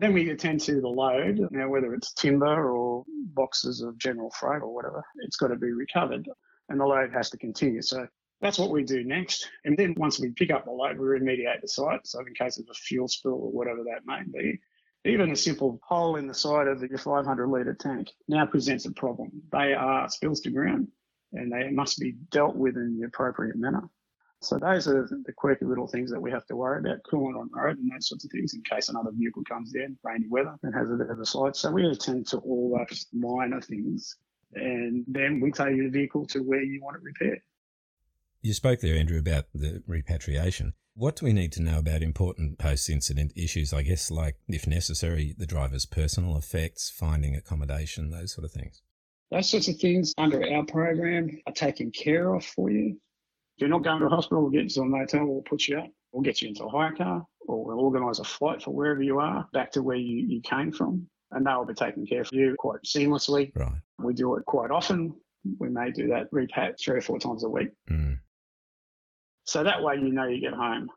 Then 0.03 0.15
we 0.15 0.31
attend 0.31 0.61
to 0.62 0.81
the 0.81 0.88
load. 0.88 1.47
Now, 1.53 1.69
whether 1.69 1.95
it's 1.95 2.12
timber 2.12 2.73
or 2.73 3.05
boxes 3.09 3.83
of 3.83 3.97
general 3.99 4.33
freight 4.33 4.61
or 4.61 4.75
whatever, 4.75 5.05
it's 5.21 5.37
got 5.37 5.49
to 5.49 5.57
be 5.57 5.71
recovered 5.71 6.29
and 6.69 6.81
the 6.81 6.85
load 6.85 7.12
has 7.12 7.31
to 7.31 7.38
continue. 7.38 7.83
So 7.83 8.09
that's 8.41 8.59
what 8.59 8.73
we 8.73 8.83
do 8.83 9.05
next. 9.05 9.49
And 9.65 9.77
then 9.77 9.95
once 9.97 10.19
we 10.19 10.33
pick 10.33 10.51
up 10.51 10.65
the 10.65 10.73
load, 10.73 10.99
we 10.99 11.07
remediate 11.07 11.61
the 11.61 11.69
site. 11.69 12.05
So 12.05 12.19
in 12.19 12.35
case 12.35 12.59
of 12.59 12.67
a 12.69 12.75
fuel 12.75 13.07
spill 13.07 13.35
or 13.35 13.53
whatever 13.53 13.85
that 13.85 14.05
may 14.05 14.25
be, 14.25 14.59
even 15.05 15.31
a 15.31 15.37
simple 15.37 15.79
hole 15.87 16.17
in 16.17 16.27
the 16.27 16.35
side 16.35 16.67
of 16.67 16.83
your 16.83 16.99
500 16.99 17.47
litre 17.47 17.75
tank 17.75 18.09
now 18.27 18.45
presents 18.45 18.87
a 18.87 18.91
problem. 18.91 19.31
They 19.53 19.73
are 19.73 20.09
spills 20.09 20.41
to 20.41 20.51
ground 20.51 20.88
and 21.33 21.53
they 21.53 21.71
must 21.71 22.01
be 22.01 22.17
dealt 22.33 22.57
with 22.57 22.77
in 22.77 22.99
the 22.99 23.07
appropriate 23.07 23.55
manner. 23.55 23.88
So 24.42 24.59
those 24.59 24.88
are 24.88 25.09
the 25.24 25.33
quirky 25.33 25.64
little 25.64 25.87
things 25.87 26.11
that 26.11 26.20
we 26.20 26.31
have 26.33 26.44
to 26.46 26.57
worry 26.57 26.81
about, 26.81 27.02
cooling 27.09 27.37
on 27.37 27.48
road 27.52 27.78
and 27.78 27.90
those 27.92 28.09
sorts 28.09 28.24
of 28.24 28.31
things 28.31 28.55
in 28.55 28.62
case 28.62 28.88
another 28.88 29.11
vehicle 29.14 29.44
comes 29.44 29.74
in, 29.74 29.96
rainy 30.02 30.26
weather, 30.28 30.59
and 30.62 30.74
has 30.74 30.90
a 30.90 30.94
bit 30.94 31.11
of 31.11 31.20
a 31.20 31.26
slide. 31.26 31.55
So 31.55 31.70
we 31.70 31.87
attend 31.87 32.26
to 32.28 32.38
all 32.38 32.76
those 32.76 33.07
minor 33.12 33.61
things 33.61 34.16
and 34.55 35.05
then 35.07 35.40
we 35.40 35.52
take 35.52 35.76
your 35.76 35.90
vehicle 35.90 36.26
to 36.26 36.40
where 36.40 36.62
you 36.62 36.83
want 36.83 36.96
it 36.96 37.02
repaired. 37.02 37.40
You 38.42 38.52
spoke 38.52 38.81
there, 38.81 38.96
Andrew, 38.96 39.18
about 39.18 39.44
the 39.55 39.83
repatriation. 39.87 40.74
What 40.94 41.16
do 41.16 41.26
we 41.26 41.33
need 41.33 41.52
to 41.52 41.62
know 41.62 41.78
about 41.78 42.02
important 42.02 42.59
post 42.59 42.90
incident 42.90 43.33
issues? 43.37 43.72
I 43.72 43.83
guess, 43.83 44.11
like, 44.11 44.37
if 44.48 44.66
necessary, 44.66 45.35
the 45.38 45.46
driver's 45.46 45.87
personal 45.87 46.37
effects, 46.37 46.90
finding 46.90 47.35
accommodation, 47.35 48.11
those 48.11 48.35
sort 48.35 48.44
of 48.44 48.50
things. 48.50 48.83
Those 49.31 49.48
sorts 49.48 49.68
of 49.68 49.76
things 49.76 50.12
under 50.18 50.46
our 50.52 50.64
program 50.64 51.40
are 51.46 51.52
taken 51.55 51.92
care 51.92 52.35
of 52.35 52.44
for 52.44 52.68
you. 52.68 52.98
If 53.62 53.68
you're 53.68 53.79
not 53.79 53.85
going 53.85 54.01
to 54.01 54.07
a 54.07 54.09
hospital, 54.09 54.42
we'll 54.42 54.51
get 54.51 54.64
you 54.64 54.68
to 54.70 54.81
a 54.81 54.85
motel, 54.87 55.25
we'll 55.25 55.42
put 55.42 55.68
you 55.68 55.79
up, 55.79 55.87
we'll 56.11 56.25
get 56.25 56.42
you 56.42 56.48
into 56.48 56.64
a 56.64 56.68
hire 56.68 56.96
car, 56.96 57.25
or 57.46 57.64
we'll 57.64 57.79
organise 57.79 58.18
a 58.18 58.25
flight 58.25 58.61
for 58.61 58.72
wherever 58.72 59.01
you 59.01 59.20
are 59.20 59.48
back 59.53 59.70
to 59.70 59.85
where 59.85 59.94
you, 59.96 60.27
you 60.27 60.40
came 60.40 60.72
from. 60.72 61.07
And 61.31 61.46
they'll 61.46 61.64
be 61.64 61.72
taking 61.72 62.05
care 62.05 62.22
of 62.22 62.29
you 62.33 62.57
quite 62.59 62.81
seamlessly. 62.85 63.53
Right. 63.55 63.70
We 64.01 64.14
do 64.14 64.35
it 64.35 64.44
quite 64.46 64.72
often. 64.72 65.14
We 65.61 65.68
may 65.68 65.92
do 65.92 66.09
that 66.09 66.29
repat 66.33 66.81
three 66.81 66.98
or 66.98 67.01
four 67.03 67.20
times 67.20 67.44
a 67.44 67.48
week. 67.48 67.68
Mm. 67.88 68.18
So 69.44 69.62
that 69.62 69.81
way 69.81 69.94
you 69.94 70.11
know 70.11 70.27
you 70.27 70.40
get 70.40 70.55
home. 70.55 70.90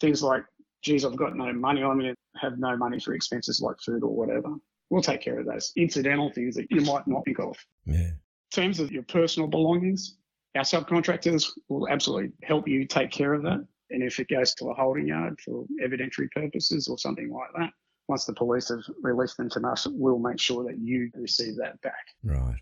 Things 0.00 0.22
like, 0.22 0.44
geez, 0.80 1.04
I've 1.04 1.16
got 1.16 1.34
no 1.34 1.52
money 1.52 1.82
on 1.82 1.98
me, 1.98 2.14
have 2.40 2.56
no 2.56 2.76
money 2.76 3.00
for 3.00 3.14
expenses 3.14 3.60
like 3.60 3.80
food 3.84 4.04
or 4.04 4.14
whatever. 4.14 4.54
We'll 4.90 5.02
take 5.02 5.22
care 5.22 5.40
of 5.40 5.46
those 5.46 5.72
incidental 5.74 6.30
things 6.30 6.54
that 6.54 6.70
you 6.70 6.82
might 6.82 7.08
not 7.08 7.24
think 7.24 7.40
of. 7.40 7.56
Yeah. 7.84 7.96
In 7.96 8.14
terms 8.52 8.78
of 8.78 8.92
your 8.92 9.02
personal 9.02 9.48
belongings, 9.48 10.18
our 10.56 10.62
subcontractors 10.62 11.50
will 11.68 11.88
absolutely 11.88 12.32
help 12.42 12.68
you 12.68 12.86
take 12.86 13.10
care 13.10 13.32
of 13.32 13.42
that. 13.42 13.66
And 13.90 14.02
if 14.02 14.18
it 14.18 14.28
goes 14.28 14.54
to 14.54 14.70
a 14.70 14.74
holding 14.74 15.08
yard 15.08 15.38
for 15.44 15.64
evidentiary 15.84 16.30
purposes 16.30 16.88
or 16.88 16.98
something 16.98 17.30
like 17.30 17.50
that, 17.58 17.70
once 18.08 18.24
the 18.24 18.34
police 18.34 18.68
have 18.68 18.82
released 19.02 19.36
them 19.36 19.50
to 19.50 19.60
us, 19.68 19.86
we'll 19.90 20.18
make 20.18 20.40
sure 20.40 20.64
that 20.64 20.78
you 20.78 21.10
receive 21.14 21.56
that 21.56 21.80
back. 21.82 22.06
Right. 22.24 22.58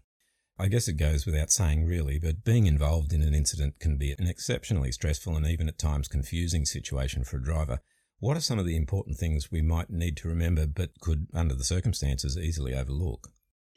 I 0.59 0.69
guess 0.69 0.89
it 0.89 0.99
goes 0.99 1.25
without 1.25 1.51
saying, 1.51 1.87
really, 1.87 2.19
but 2.19 2.45
being 2.45 2.67
involved 2.67 3.13
in 3.13 3.23
an 3.23 3.35
incident 3.35 3.81
can 3.81 3.97
be 3.97 4.15
an 4.19 4.27
exceptionally 4.27 4.93
stressful 4.93 5.35
and 5.37 5.47
even 5.47 5.69
at 5.69 5.79
times 5.79 6.07
confusing 6.07 6.67
situation 6.67 7.25
for 7.25 7.39
a 7.39 7.43
driver. 7.43 7.79
What 8.19 8.37
are 8.37 8.43
some 8.43 8.59
of 8.59 8.67
the 8.67 8.77
important 8.77 9.17
things 9.17 9.51
we 9.51 9.63
might 9.63 9.89
need 9.89 10.19
to 10.19 10.29
remember 10.29 10.67
but 10.67 11.01
could, 11.01 11.29
under 11.33 11.55
the 11.55 11.65
circumstances, 11.65 12.37
easily 12.37 12.75
overlook? 12.75 13.29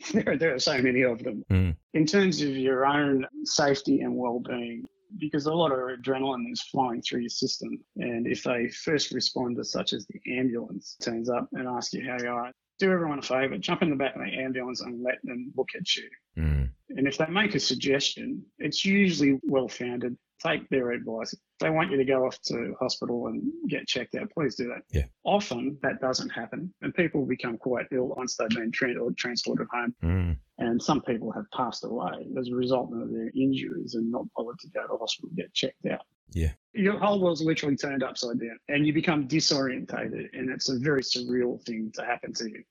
There, 0.14 0.38
there 0.38 0.54
are 0.54 0.60
so 0.60 0.82
many 0.82 1.04
of 1.04 1.24
them. 1.24 1.44
Mm. 1.50 1.76
In 1.94 2.06
terms 2.06 2.42
of 2.42 2.50
your 2.50 2.86
own 2.86 3.26
safety 3.46 4.02
and 4.02 4.16
well-being, 4.16 4.86
because 5.18 5.46
a 5.46 5.54
lot 5.54 5.72
of 5.72 5.80
adrenaline 5.80 6.52
is 6.52 6.62
flowing 6.62 7.02
through 7.02 7.22
your 7.22 7.30
system. 7.30 7.80
And 7.98 8.28
if 8.28 8.46
a 8.48 8.68
first 8.70 9.14
responder, 9.14 9.66
such 9.66 9.94
as 9.94 10.06
the 10.08 10.38
ambulance, 10.38 10.98
turns 11.02 11.30
up 11.30 11.48
and 11.54 11.68
asks 11.68 11.94
you 11.94 12.06
how 12.06 12.18
you 12.22 12.30
are, 12.30 12.52
do 12.80 12.92
everyone 12.92 13.20
a 13.20 13.22
favour, 13.22 13.58
jump 13.58 13.82
in 13.82 13.90
the 13.90 13.96
back 13.96 14.16
of 14.16 14.22
the 14.22 14.34
ambulance 14.34 14.82
and 14.82 15.04
let 15.04 15.20
them 15.24 15.54
look 15.56 15.70
at 15.76 15.96
you. 15.96 16.10
Mm. 16.38 16.70
And 16.90 17.08
if 17.08 17.18
they 17.18 17.28
make 17.28 17.56
a 17.56 17.60
suggestion, 17.60 18.44
it's 18.60 18.84
usually 18.84 19.40
well 19.44 19.68
founded. 19.68 20.18
Take 20.46 20.68
their 20.70 20.92
advice. 20.92 21.34
If 21.34 21.40
they 21.60 21.70
want 21.70 21.92
you 21.92 21.98
to 21.98 22.06
go 22.06 22.26
off 22.26 22.40
to 22.44 22.76
hospital 22.80 23.28
and 23.28 23.42
get 23.70 23.88
checked 23.88 24.16
out, 24.16 24.32
please 24.32 24.56
do 24.56 24.68
that. 24.68 24.82
Yeah. 24.92 25.06
Often 25.24 25.78
that 25.82 26.02
doesn't 26.02 26.30
happen, 26.30 26.74
and 26.82 26.94
people 26.94 27.26
become 27.26 27.58
quite 27.58 27.86
ill 27.92 28.14
once 28.18 28.36
they've 28.36 28.50
been 28.50 28.72
or 29.00 29.12
transported 29.12 29.68
home. 29.72 29.96
Mm. 30.04 30.38
And 30.58 30.82
some 30.82 31.02
people 31.02 31.32
have 31.32 31.46
passed 31.56 31.86
away 31.86 32.28
as 32.40 32.50
a 32.50 32.56
result 32.56 32.92
of 32.94 33.12
their 33.12 33.32
injuries 33.36 33.96
and 33.96 34.12
not 34.12 34.26
bothered 34.36 34.60
to 34.60 34.68
go 34.70 34.82
to 34.86 34.98
hospital 34.98 35.30
and 35.30 35.38
get 35.38 35.54
checked 35.54 35.86
out. 35.86 36.02
Yeah. 36.32 36.52
Your 36.74 37.00
whole 37.00 37.22
world's 37.22 37.42
literally 37.42 37.76
turned 37.76 38.04
upside 38.04 38.40
down, 38.40 38.60
and 38.68 38.86
you 38.86 38.94
become 38.94 39.28
disorientated, 39.28 40.30
and 40.34 40.50
it's 40.50 40.70
a 40.70 40.78
very 40.80 41.02
surreal 41.02 41.64
thing 41.64 41.92
to 41.96 42.04
happen 42.04 42.34
to 42.34 42.50
you. 42.50 42.64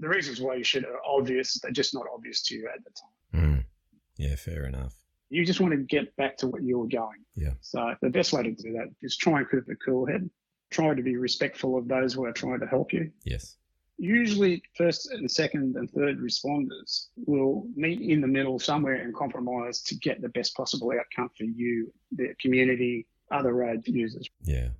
The 0.00 0.08
reasons 0.08 0.40
why 0.40 0.54
you 0.54 0.64
should 0.64 0.84
are 0.84 1.00
obvious; 1.04 1.58
they're 1.60 1.72
just 1.72 1.94
not 1.94 2.04
obvious 2.14 2.42
to 2.44 2.54
you 2.54 2.68
at 2.72 2.84
the 2.84 2.90
time 2.90 3.10
Mm. 3.34 3.64
Yeah, 4.16 4.36
fair 4.36 4.64
enough. 4.66 4.94
You 5.30 5.44
just 5.44 5.60
want 5.60 5.72
to 5.72 5.78
get 5.78 6.14
back 6.16 6.36
to 6.38 6.48
what 6.48 6.62
you 6.62 6.78
were 6.78 6.88
going. 6.88 7.24
Yeah. 7.34 7.54
So 7.60 7.94
the 8.00 8.10
best 8.10 8.32
way 8.32 8.42
to 8.42 8.52
do 8.52 8.72
that 8.74 8.88
is 9.02 9.16
try 9.16 9.38
and 9.38 9.50
keep 9.50 9.68
a 9.68 9.76
cool 9.76 10.06
head. 10.06 10.28
Try 10.70 10.94
to 10.94 11.02
be 11.02 11.16
respectful 11.16 11.78
of 11.78 11.88
those 11.88 12.14
who 12.14 12.24
are 12.24 12.32
trying 12.32 12.60
to 12.60 12.66
help 12.66 12.92
you. 12.92 13.10
Yes. 13.24 13.56
Usually, 13.96 14.62
first 14.76 15.10
and 15.12 15.30
second 15.30 15.76
and 15.76 15.88
third 15.90 16.18
responders 16.18 17.06
will 17.26 17.66
meet 17.76 18.00
in 18.00 18.20
the 18.20 18.26
middle 18.26 18.58
somewhere 18.58 18.96
and 18.96 19.14
compromise 19.14 19.82
to 19.82 19.94
get 19.96 20.20
the 20.20 20.28
best 20.30 20.56
possible 20.56 20.92
outcome 20.92 21.30
for 21.36 21.44
you, 21.44 21.92
the 22.10 22.34
community, 22.40 23.06
other 23.30 23.52
road 23.52 23.82
users. 23.86 24.28
Yeah. 24.42 24.70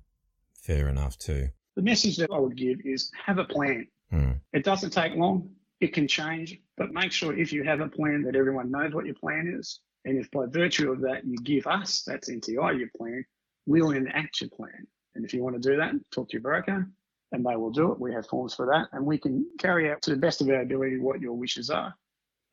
Fair 0.61 0.89
enough, 0.89 1.17
too. 1.17 1.47
The 1.75 1.81
message 1.81 2.17
that 2.17 2.29
I 2.31 2.39
would 2.39 2.57
give 2.57 2.79
is 2.83 3.09
have 3.25 3.37
a 3.37 3.45
plan. 3.45 3.87
Mm. 4.11 4.41
It 4.51 4.63
doesn't 4.63 4.91
take 4.91 5.15
long. 5.15 5.49
It 5.85 5.93
can 5.93 6.07
change, 6.07 6.59
but 6.77 6.93
make 6.93 7.11
sure 7.11 7.37
if 7.37 7.53
you 7.53 7.63
have 7.63 7.79
a 7.79 7.87
plan 7.87 8.23
that 8.23 8.35
everyone 8.35 8.71
knows 8.71 8.95
what 8.95 9.05
your 9.05 9.13
plan 9.13 9.55
is. 9.55 9.81
And 10.03 10.17
if 10.17 10.31
by 10.31 10.47
virtue 10.47 10.91
of 10.91 10.99
that 11.01 11.27
you 11.27 11.37
give 11.43 11.67
us, 11.67 12.01
that's 12.01 12.27
NTI, 12.27 12.79
your 12.79 12.89
plan, 12.97 13.23
we'll 13.67 13.91
enact 13.91 14.41
your 14.41 14.49
plan. 14.49 14.87
And 15.13 15.23
if 15.23 15.31
you 15.31 15.43
want 15.43 15.61
to 15.61 15.69
do 15.69 15.77
that, 15.77 15.93
talk 16.11 16.29
to 16.29 16.33
your 16.33 16.41
broker 16.41 16.89
and 17.31 17.45
they 17.45 17.55
will 17.55 17.69
do 17.69 17.91
it. 17.91 17.99
We 17.99 18.11
have 18.13 18.25
forms 18.25 18.55
for 18.55 18.65
that. 18.65 18.87
And 18.97 19.05
we 19.05 19.19
can 19.19 19.45
carry 19.59 19.91
out 19.91 20.01
to 20.01 20.09
the 20.09 20.17
best 20.17 20.41
of 20.41 20.49
our 20.49 20.61
ability 20.61 20.97
what 20.97 21.21
your 21.21 21.33
wishes 21.33 21.69
are 21.69 21.93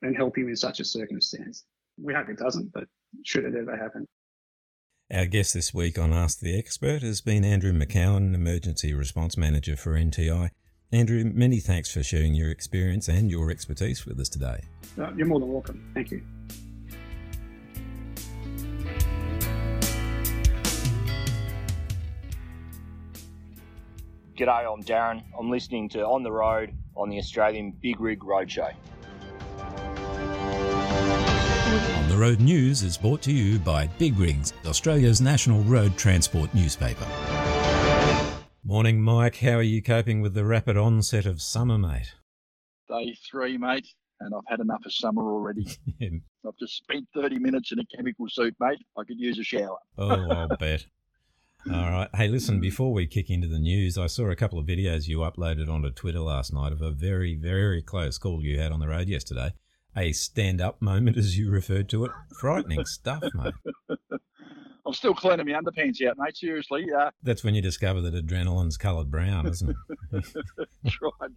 and 0.03 0.15
help 0.15 0.37
you 0.37 0.47
in 0.47 0.55
such 0.55 0.79
a 0.79 0.85
circumstance. 0.85 1.63
We 1.99 2.13
hope 2.13 2.29
it 2.29 2.37
doesn't, 2.37 2.71
but 2.71 2.83
should 3.25 3.45
it 3.45 3.55
ever 3.55 3.75
happen. 3.75 4.05
Our 5.11 5.25
guest 5.25 5.55
this 5.55 5.73
week 5.73 5.97
on 5.97 6.13
Ask 6.13 6.39
the 6.39 6.55
Expert 6.55 7.01
has 7.01 7.21
been 7.21 7.43
Andrew 7.43 7.73
McCowan, 7.73 8.35
Emergency 8.35 8.93
Response 8.93 9.35
Manager 9.37 9.75
for 9.75 9.93
NTI. 9.93 10.51
Andrew, 10.93 11.23
many 11.33 11.59
thanks 11.59 11.91
for 11.91 12.03
sharing 12.03 12.35
your 12.35 12.51
experience 12.51 13.07
and 13.07 13.31
your 13.31 13.49
expertise 13.49 14.05
with 14.05 14.19
us 14.19 14.29
today. 14.29 14.61
Uh, 14.95 15.11
you're 15.15 15.25
more 15.25 15.39
than 15.39 15.51
welcome. 15.51 15.83
Thank 15.95 16.11
you. 16.11 16.21
G'day, 24.37 24.71
I'm 24.71 24.83
Darren. 24.83 25.23
I'm 25.37 25.49
listening 25.49 25.89
to 25.89 26.05
On 26.05 26.21
the 26.21 26.31
Road 26.31 26.75
on 26.95 27.09
the 27.09 27.17
Australian 27.17 27.71
Big 27.81 27.99
Rig 27.99 28.19
Roadshow. 28.19 28.71
On 31.97 32.09
the 32.09 32.17
Road 32.17 32.39
News 32.39 32.83
is 32.83 32.97
brought 32.97 33.23
to 33.23 33.31
you 33.31 33.57
by 33.57 33.87
Big 33.97 34.15
Rigs, 34.19 34.53
Australia's 34.67 35.21
national 35.21 35.63
road 35.63 35.97
transport 35.97 36.53
newspaper. 36.53 37.07
Morning, 38.65 39.01
Mike. 39.01 39.39
How 39.39 39.55
are 39.55 39.61
you 39.61 39.83
coping 39.83 40.21
with 40.21 40.35
the 40.35 40.45
rapid 40.45 40.77
onset 40.77 41.25
of 41.25 41.41
summer, 41.41 41.77
mate? 41.77 42.13
Day 42.87 43.13
three, 43.29 43.57
mate, 43.57 43.85
and 44.21 44.33
I've 44.33 44.45
had 44.47 44.61
enough 44.61 44.85
of 44.85 44.93
summer 44.93 45.21
already. 45.33 45.67
I've 46.01 46.57
just 46.57 46.77
spent 46.77 47.05
30 47.13 47.39
minutes 47.39 47.73
in 47.73 47.79
a 47.79 47.85
chemical 47.93 48.25
suit, 48.29 48.55
mate. 48.61 48.79
I 48.97 49.03
could 49.03 49.19
use 49.19 49.37
a 49.37 49.43
shower. 49.43 49.75
Oh, 49.97 50.29
I'll 50.31 50.55
bet. 50.55 50.85
All 51.69 51.91
right. 51.91 52.07
Hey, 52.15 52.29
listen, 52.29 52.61
before 52.61 52.93
we 52.93 53.05
kick 53.05 53.29
into 53.29 53.47
the 53.47 53.59
news, 53.59 53.97
I 53.97 54.07
saw 54.07 54.29
a 54.29 54.35
couple 54.35 54.59
of 54.59 54.65
videos 54.65 55.09
you 55.09 55.19
uploaded 55.19 55.69
onto 55.69 55.91
Twitter 55.91 56.21
last 56.21 56.53
night 56.53 56.71
of 56.71 56.81
a 56.81 56.91
very, 56.91 57.35
very 57.35 57.81
close 57.81 58.17
call 58.17 58.41
you 58.41 58.59
had 58.59 58.71
on 58.71 58.79
the 58.79 58.87
road 58.87 59.09
yesterday. 59.09 59.51
A 59.95 60.13
stand 60.13 60.61
up 60.61 60.81
moment, 60.81 61.17
as 61.17 61.37
you 61.37 61.51
referred 61.51 61.89
to 61.89 62.05
it. 62.05 62.11
Frightening 62.39 62.85
stuff, 62.85 63.23
mate. 63.33 63.53
I'm 64.85 64.93
still 64.93 65.13
cleaning 65.13 65.45
my 65.45 65.53
underpants 65.53 66.05
out, 66.05 66.17
mate. 66.17 66.35
Seriously. 66.35 66.85
Uh, 66.91 67.09
That's 67.23 67.43
when 67.43 67.55
you 67.55 67.61
discover 67.61 68.01
that 68.01 68.13
adrenaline's 68.13 68.77
coloured 68.77 69.09
brown, 69.09 69.47
isn't 69.47 69.69
it? 69.69 69.75
that's 70.11 71.01
right. 71.01 71.31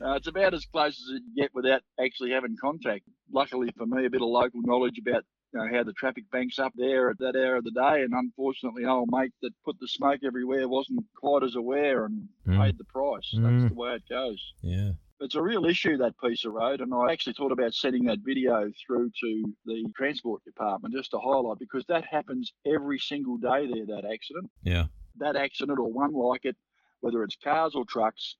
Uh, 0.00 0.12
it's 0.14 0.28
about 0.28 0.54
as 0.54 0.64
close 0.66 0.92
as 0.92 1.08
you 1.08 1.20
can 1.20 1.32
get 1.36 1.50
without 1.54 1.82
actually 2.00 2.30
having 2.30 2.56
contact. 2.60 3.02
Luckily 3.32 3.68
for 3.76 3.84
me, 3.84 4.06
a 4.06 4.10
bit 4.10 4.22
of 4.22 4.28
local 4.28 4.60
knowledge 4.62 4.98
about 4.98 5.24
you 5.52 5.60
know, 5.60 5.76
how 5.76 5.82
the 5.82 5.92
traffic 5.94 6.24
banks 6.30 6.58
up 6.58 6.72
there 6.76 7.10
at 7.10 7.18
that 7.18 7.34
hour 7.36 7.56
of 7.56 7.64
the 7.64 7.70
day, 7.72 8.02
and 8.02 8.12
unfortunately, 8.14 8.84
old 8.84 9.08
mate 9.10 9.32
that 9.42 9.50
put 9.64 9.76
the 9.80 9.88
smoke 9.88 10.20
everywhere 10.24 10.68
wasn't 10.68 11.04
quite 11.16 11.42
as 11.42 11.56
aware 11.56 12.04
and 12.04 12.28
Mm. 12.46 12.58
paid 12.62 12.78
the 12.78 12.84
price. 12.84 13.34
Mm. 13.34 13.42
That's 13.60 13.72
the 13.74 13.78
way 13.78 13.94
it 13.94 14.02
goes. 14.08 14.52
yeah. 14.62 14.92
It's 15.20 15.34
a 15.34 15.42
real 15.42 15.66
issue, 15.66 15.96
that 15.96 16.14
piece 16.22 16.44
of 16.44 16.52
road, 16.52 16.80
and 16.80 16.94
I 16.94 17.12
actually 17.12 17.32
thought 17.32 17.50
about 17.50 17.74
sending 17.74 18.04
that 18.04 18.20
video 18.24 18.70
through 18.86 19.10
to 19.20 19.54
the 19.66 19.84
transport 19.96 20.44
department 20.44 20.94
just 20.94 21.10
to 21.10 21.18
highlight 21.18 21.58
because 21.58 21.84
that 21.88 22.04
happens 22.04 22.52
every 22.64 23.00
single 23.00 23.36
day 23.36 23.66
there, 23.66 23.86
that 23.86 24.08
accident. 24.10 24.48
Yeah. 24.62 24.84
That 25.18 25.34
accident 25.34 25.80
or 25.80 25.92
one 25.92 26.12
like 26.12 26.44
it, 26.44 26.56
whether 27.00 27.24
it's 27.24 27.36
cars 27.42 27.74
or 27.74 27.84
trucks, 27.84 28.36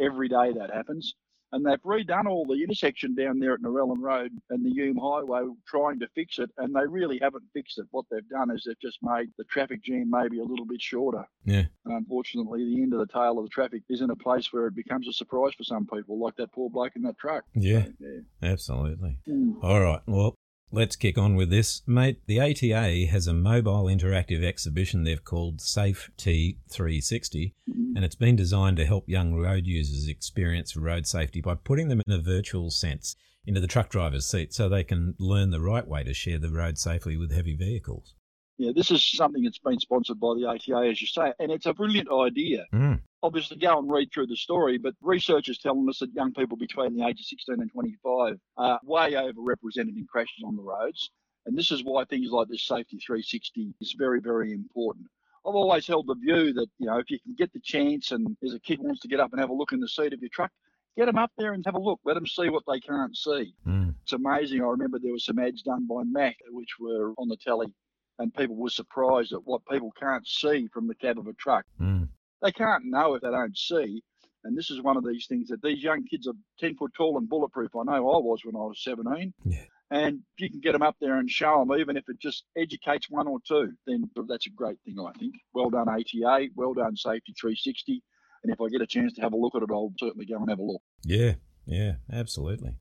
every 0.00 0.28
day 0.28 0.52
that 0.58 0.72
happens. 0.72 1.14
And 1.56 1.64
they've 1.64 1.82
redone 1.82 2.26
all 2.26 2.44
the 2.44 2.62
intersection 2.62 3.14
down 3.14 3.38
there 3.38 3.54
at 3.54 3.60
Narellan 3.60 3.98
Road 3.98 4.30
and 4.50 4.62
the 4.62 4.70
Hume 4.70 4.98
Highway 4.98 5.48
trying 5.66 5.98
to 6.00 6.08
fix 6.14 6.38
it, 6.38 6.50
and 6.58 6.76
they 6.76 6.86
really 6.86 7.18
haven't 7.18 7.44
fixed 7.54 7.78
it. 7.78 7.86
What 7.92 8.04
they've 8.10 8.28
done 8.28 8.50
is 8.50 8.64
they've 8.66 8.78
just 8.78 8.98
made 9.02 9.30
the 9.38 9.44
traffic 9.44 9.82
jam 9.82 10.10
maybe 10.10 10.38
a 10.38 10.44
little 10.44 10.66
bit 10.66 10.82
shorter. 10.82 11.24
Yeah. 11.46 11.64
And 11.86 11.94
unfortunately, 11.94 12.62
the 12.66 12.82
end 12.82 12.92
of 12.92 12.98
the 12.98 13.06
tail 13.06 13.38
of 13.38 13.46
the 13.46 13.48
traffic 13.48 13.84
is 13.88 14.02
in 14.02 14.10
a 14.10 14.16
place 14.16 14.52
where 14.52 14.66
it 14.66 14.74
becomes 14.74 15.08
a 15.08 15.14
surprise 15.14 15.54
for 15.56 15.64
some 15.64 15.86
people, 15.86 16.18
like 16.18 16.36
that 16.36 16.52
poor 16.52 16.68
bloke 16.68 16.92
in 16.94 17.02
that 17.02 17.16
truck. 17.16 17.44
Yeah. 17.54 17.86
Yeah. 17.98 18.20
Absolutely. 18.42 19.16
Mm. 19.26 19.54
All 19.62 19.80
right. 19.80 20.00
Well, 20.06 20.34
let's 20.70 20.96
kick 20.96 21.16
on 21.18 21.36
with 21.36 21.50
this. 21.50 21.82
Mate, 21.86 22.20
the 22.26 22.40
ATA 22.40 23.06
has 23.10 23.26
a 23.26 23.32
mobile 23.32 23.84
interactive 23.84 24.44
exhibition 24.44 25.04
they've 25.04 25.24
called 25.24 25.60
Safe 25.60 26.10
T 26.16 26.58
360, 26.70 27.54
and 27.94 28.04
it's 28.04 28.14
been 28.14 28.36
designed 28.36 28.76
to 28.76 28.86
help 28.86 29.08
young 29.08 29.34
road 29.34 29.66
users 29.66 30.08
experience 30.08 30.76
road 30.76 31.06
safety 31.06 31.40
by 31.40 31.54
putting 31.54 31.88
them 31.88 32.02
in 32.06 32.12
a 32.12 32.20
virtual 32.20 32.70
sense 32.70 33.16
into 33.46 33.60
the 33.60 33.66
truck 33.66 33.88
driver's 33.88 34.26
seat 34.26 34.52
so 34.52 34.68
they 34.68 34.84
can 34.84 35.14
learn 35.18 35.50
the 35.50 35.60
right 35.60 35.86
way 35.86 36.02
to 36.02 36.12
share 36.12 36.38
the 36.38 36.50
road 36.50 36.78
safely 36.78 37.16
with 37.16 37.32
heavy 37.32 37.56
vehicles. 37.56 38.14
Yeah, 38.58 38.72
this 38.74 38.90
is 38.90 39.08
something 39.10 39.42
that's 39.42 39.58
been 39.58 39.78
sponsored 39.78 40.18
by 40.18 40.34
the 40.34 40.46
ATA, 40.46 40.88
as 40.88 41.00
you 41.00 41.06
say, 41.06 41.32
and 41.38 41.52
it's 41.52 41.66
a 41.66 41.74
brilliant 41.74 42.08
idea. 42.10 42.64
Mm. 42.72 43.00
Obviously, 43.26 43.56
go 43.56 43.76
and 43.80 43.90
read 43.90 44.08
through 44.14 44.28
the 44.28 44.36
story, 44.36 44.78
but 44.78 44.94
research 45.02 45.48
is 45.48 45.58
telling 45.58 45.88
us 45.88 45.98
that 45.98 46.14
young 46.14 46.32
people 46.32 46.56
between 46.56 46.96
the 46.96 47.04
age 47.04 47.18
of 47.18 47.26
16 47.26 47.60
and 47.60 47.72
25 47.72 48.36
are 48.56 48.78
way 48.84 49.14
overrepresented 49.14 49.96
in 49.96 50.06
crashes 50.08 50.44
on 50.44 50.54
the 50.54 50.62
roads. 50.62 51.10
And 51.44 51.58
this 51.58 51.72
is 51.72 51.82
why 51.82 52.04
things 52.04 52.30
like 52.30 52.46
this 52.46 52.64
Safe 52.64 52.86
T 52.86 53.00
360 53.04 53.74
is 53.80 53.96
very, 53.98 54.20
very 54.20 54.52
important. 54.52 55.06
I've 55.44 55.56
always 55.56 55.88
held 55.88 56.06
the 56.06 56.14
view 56.14 56.52
that, 56.52 56.68
you 56.78 56.86
know, 56.86 56.98
if 56.98 57.10
you 57.10 57.18
can 57.18 57.34
get 57.34 57.52
the 57.52 57.58
chance 57.64 58.12
and 58.12 58.36
there's 58.40 58.54
a 58.54 58.60
kid 58.60 58.78
wants 58.80 59.00
to 59.00 59.08
get 59.08 59.18
up 59.18 59.32
and 59.32 59.40
have 59.40 59.50
a 59.50 59.54
look 59.54 59.72
in 59.72 59.80
the 59.80 59.88
seat 59.88 60.12
of 60.12 60.20
your 60.20 60.30
truck, 60.32 60.52
get 60.96 61.06
them 61.06 61.18
up 61.18 61.32
there 61.36 61.52
and 61.52 61.64
have 61.66 61.74
a 61.74 61.80
look. 61.80 61.98
Let 62.04 62.14
them 62.14 62.28
see 62.28 62.48
what 62.48 62.62
they 62.68 62.78
can't 62.78 63.16
see. 63.16 63.54
Mm. 63.66 63.96
It's 64.04 64.12
amazing. 64.12 64.62
I 64.62 64.66
remember 64.66 65.00
there 65.00 65.10
were 65.10 65.18
some 65.18 65.40
ads 65.40 65.62
done 65.62 65.88
by 65.88 66.04
Mack 66.04 66.36
which 66.50 66.78
were 66.78 67.12
on 67.18 67.28
the 67.28 67.36
telly 67.36 67.74
and 68.20 68.32
people 68.34 68.54
were 68.54 68.70
surprised 68.70 69.32
at 69.32 69.44
what 69.44 69.66
people 69.68 69.92
can't 69.98 70.26
see 70.26 70.68
from 70.72 70.86
the 70.86 70.94
cab 70.94 71.18
of 71.18 71.26
a 71.26 71.32
truck. 71.34 71.64
Mm. 71.80 72.08
They 72.42 72.52
can't 72.52 72.84
know 72.86 73.14
if 73.14 73.22
they 73.22 73.30
don't 73.30 73.56
see. 73.56 74.02
And 74.44 74.56
this 74.56 74.70
is 74.70 74.80
one 74.80 74.96
of 74.96 75.04
these 75.04 75.26
things 75.26 75.48
that 75.48 75.62
these 75.62 75.82
young 75.82 76.04
kids 76.04 76.28
are 76.28 76.34
10 76.60 76.76
foot 76.76 76.92
tall 76.96 77.18
and 77.18 77.28
bulletproof. 77.28 77.72
I 77.74 77.82
know 77.82 78.10
I 78.10 78.18
was 78.18 78.40
when 78.44 78.54
I 78.54 78.64
was 78.64 78.82
17. 78.82 79.34
Yeah. 79.44 79.64
And 79.90 80.20
if 80.36 80.40
you 80.40 80.50
can 80.50 80.60
get 80.60 80.72
them 80.72 80.82
up 80.82 80.96
there 81.00 81.18
and 81.18 81.30
show 81.30 81.58
them, 81.58 81.78
even 81.78 81.96
if 81.96 82.04
it 82.08 82.18
just 82.20 82.44
educates 82.56 83.08
one 83.08 83.28
or 83.28 83.38
two, 83.46 83.72
then 83.86 84.10
that's 84.28 84.46
a 84.46 84.50
great 84.50 84.78
thing, 84.84 84.96
I 85.00 85.12
think. 85.18 85.34
Well 85.54 85.70
done, 85.70 85.88
ATA. 85.88 86.48
Well 86.54 86.74
done, 86.74 86.96
Safe 86.96 87.22
T 87.24 87.34
360. 87.40 88.02
And 88.42 88.52
if 88.52 88.60
I 88.60 88.68
get 88.68 88.80
a 88.80 88.86
chance 88.86 89.12
to 89.14 89.22
have 89.22 89.32
a 89.32 89.36
look 89.36 89.54
at 89.54 89.62
it, 89.62 89.70
I'll 89.70 89.92
certainly 89.98 90.26
go 90.26 90.36
and 90.36 90.48
have 90.48 90.58
a 90.58 90.62
look. 90.62 90.82
Yeah, 91.04 91.34
yeah, 91.66 91.94
absolutely. 92.12 92.76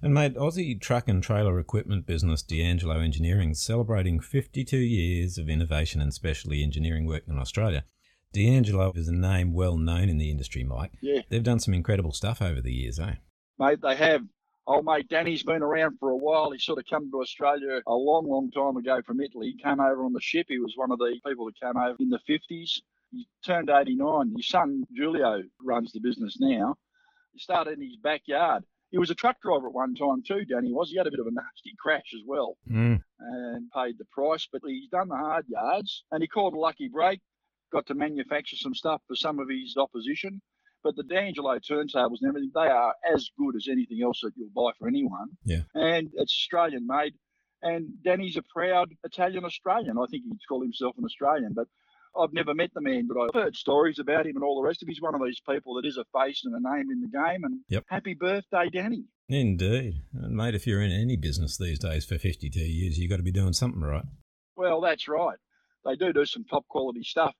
And 0.00 0.14
mate, 0.14 0.34
Aussie 0.34 0.80
truck 0.80 1.08
and 1.08 1.22
trailer 1.22 1.58
equipment 1.58 2.06
business 2.06 2.42
D'Angelo 2.42 3.00
Engineering 3.00 3.54
celebrating 3.54 4.20
52 4.20 4.76
years 4.76 5.38
of 5.38 5.48
innovation 5.48 6.00
and 6.00 6.12
specialty 6.12 6.62
engineering 6.62 7.06
work 7.06 7.22
in 7.26 7.38
Australia. 7.38 7.84
D'Angelo 8.34 8.92
is 8.94 9.08
a 9.08 9.12
name 9.14 9.52
well 9.54 9.78
known 9.78 10.08
in 10.10 10.18
the 10.18 10.30
industry, 10.30 10.64
Mike. 10.64 10.92
Yeah. 11.00 11.22
They've 11.30 11.42
done 11.42 11.60
some 11.60 11.72
incredible 11.72 12.12
stuff 12.12 12.42
over 12.42 12.60
the 12.60 12.72
years, 12.72 12.98
eh? 12.98 13.14
Mate, 13.58 13.80
they 13.82 13.96
have. 13.96 14.22
Old 14.66 14.86
mate 14.86 15.08
Danny's 15.10 15.42
been 15.42 15.62
around 15.62 15.98
for 16.00 16.08
a 16.08 16.16
while. 16.16 16.50
He 16.50 16.58
sort 16.58 16.78
of 16.78 16.86
come 16.88 17.10
to 17.10 17.20
Australia 17.20 17.80
a 17.86 17.92
long, 17.94 18.26
long 18.26 18.50
time 18.50 18.76
ago 18.78 19.02
from 19.06 19.20
Italy. 19.20 19.54
He 19.56 19.62
came 19.62 19.78
over 19.78 20.04
on 20.04 20.14
the 20.14 20.20
ship. 20.22 20.46
He 20.48 20.58
was 20.58 20.72
one 20.74 20.90
of 20.90 20.98
the 20.98 21.14
people 21.26 21.44
that 21.46 21.60
came 21.60 21.76
over 21.76 21.96
in 22.00 22.08
the 22.08 22.18
50s. 22.28 22.80
He 23.12 23.28
turned 23.44 23.68
89. 23.68 24.32
His 24.36 24.48
son, 24.48 24.84
Julio, 24.96 25.42
runs 25.62 25.92
the 25.92 26.00
business 26.00 26.38
now. 26.40 26.76
He 27.34 27.40
started 27.40 27.78
in 27.78 27.84
his 27.84 27.96
backyard. 28.02 28.64
He 28.90 28.96
was 28.98 29.10
a 29.10 29.14
truck 29.14 29.36
driver 29.42 29.66
at 29.66 29.74
one 29.74 29.94
time 29.94 30.22
too, 30.26 30.44
Danny 30.46 30.72
was. 30.72 30.88
He 30.90 30.96
had 30.96 31.06
a 31.06 31.10
bit 31.10 31.20
of 31.20 31.26
a 31.26 31.30
nasty 31.32 31.74
crash 31.78 32.12
as 32.14 32.22
well 32.26 32.56
Mm. 32.70 33.02
and 33.18 33.70
paid 33.72 33.98
the 33.98 34.04
price, 34.12 34.48
but 34.50 34.62
he's 34.64 34.88
done 34.88 35.08
the 35.08 35.16
hard 35.16 35.44
yards 35.48 36.04
and 36.10 36.22
he 36.22 36.26
called 36.28 36.54
a 36.54 36.58
lucky 36.58 36.88
break, 36.88 37.20
got 37.74 37.86
to 37.86 37.94
manufacture 37.94 38.56
some 38.56 38.74
stuff 38.74 39.02
for 39.08 39.16
some 39.16 39.38
of 39.40 39.48
his 39.50 39.74
opposition. 39.76 40.40
But 40.84 40.96
the 40.96 41.02
D'Angelo 41.02 41.58
turntables 41.58 42.18
and 42.20 42.28
everything, 42.28 42.52
they 42.54 42.68
are 42.68 42.94
as 43.12 43.30
good 43.38 43.56
as 43.56 43.66
anything 43.70 44.00
else 44.02 44.20
that 44.22 44.32
you'll 44.36 44.50
buy 44.54 44.70
for 44.78 44.86
anyone. 44.86 45.28
Yeah. 45.44 45.62
And 45.74 46.10
it's 46.14 46.32
Australian 46.34 46.86
made. 46.86 47.14
And 47.62 48.02
Danny's 48.04 48.36
a 48.36 48.42
proud 48.42 48.90
Italian 49.02 49.44
Australian. 49.44 49.96
I 49.98 50.04
think 50.10 50.24
he'd 50.24 50.38
call 50.48 50.60
himself 50.60 50.94
an 50.98 51.04
Australian, 51.04 51.54
but 51.54 51.66
I've 52.16 52.34
never 52.34 52.54
met 52.54 52.70
the 52.74 52.82
man, 52.82 53.08
but 53.08 53.18
I've 53.18 53.34
heard 53.42 53.56
stories 53.56 53.98
about 53.98 54.26
him 54.26 54.36
and 54.36 54.44
all 54.44 54.60
the 54.60 54.66
rest 54.68 54.82
of 54.82 54.86
him. 54.86 54.92
He's 54.92 55.00
one 55.00 55.14
of 55.14 55.22
these 55.24 55.40
people 55.40 55.74
that 55.74 55.86
is 55.88 55.96
a 55.96 56.04
face 56.16 56.42
and 56.44 56.54
a 56.54 56.60
name 56.76 56.90
in 56.90 57.00
the 57.00 57.08
game. 57.08 57.42
And 57.44 57.60
Yep. 57.70 57.84
happy 57.88 58.14
birthday, 58.14 58.68
Danny. 58.70 59.04
Indeed. 59.28 60.02
And 60.12 60.36
mate, 60.36 60.54
if 60.54 60.66
you're 60.66 60.82
in 60.82 60.92
any 60.92 61.16
business 61.16 61.56
these 61.56 61.78
days 61.78 62.04
for 62.04 62.18
52 62.18 62.60
years, 62.60 62.98
you've 62.98 63.10
got 63.10 63.16
to 63.16 63.22
be 63.22 63.32
doing 63.32 63.54
something 63.54 63.80
right. 63.80 64.04
Well, 64.54 64.82
that's 64.82 65.08
right. 65.08 65.38
They 65.86 65.96
do 65.96 66.12
do 66.12 66.26
some 66.26 66.44
top 66.44 66.68
quality 66.68 67.02
stuff. 67.02 67.34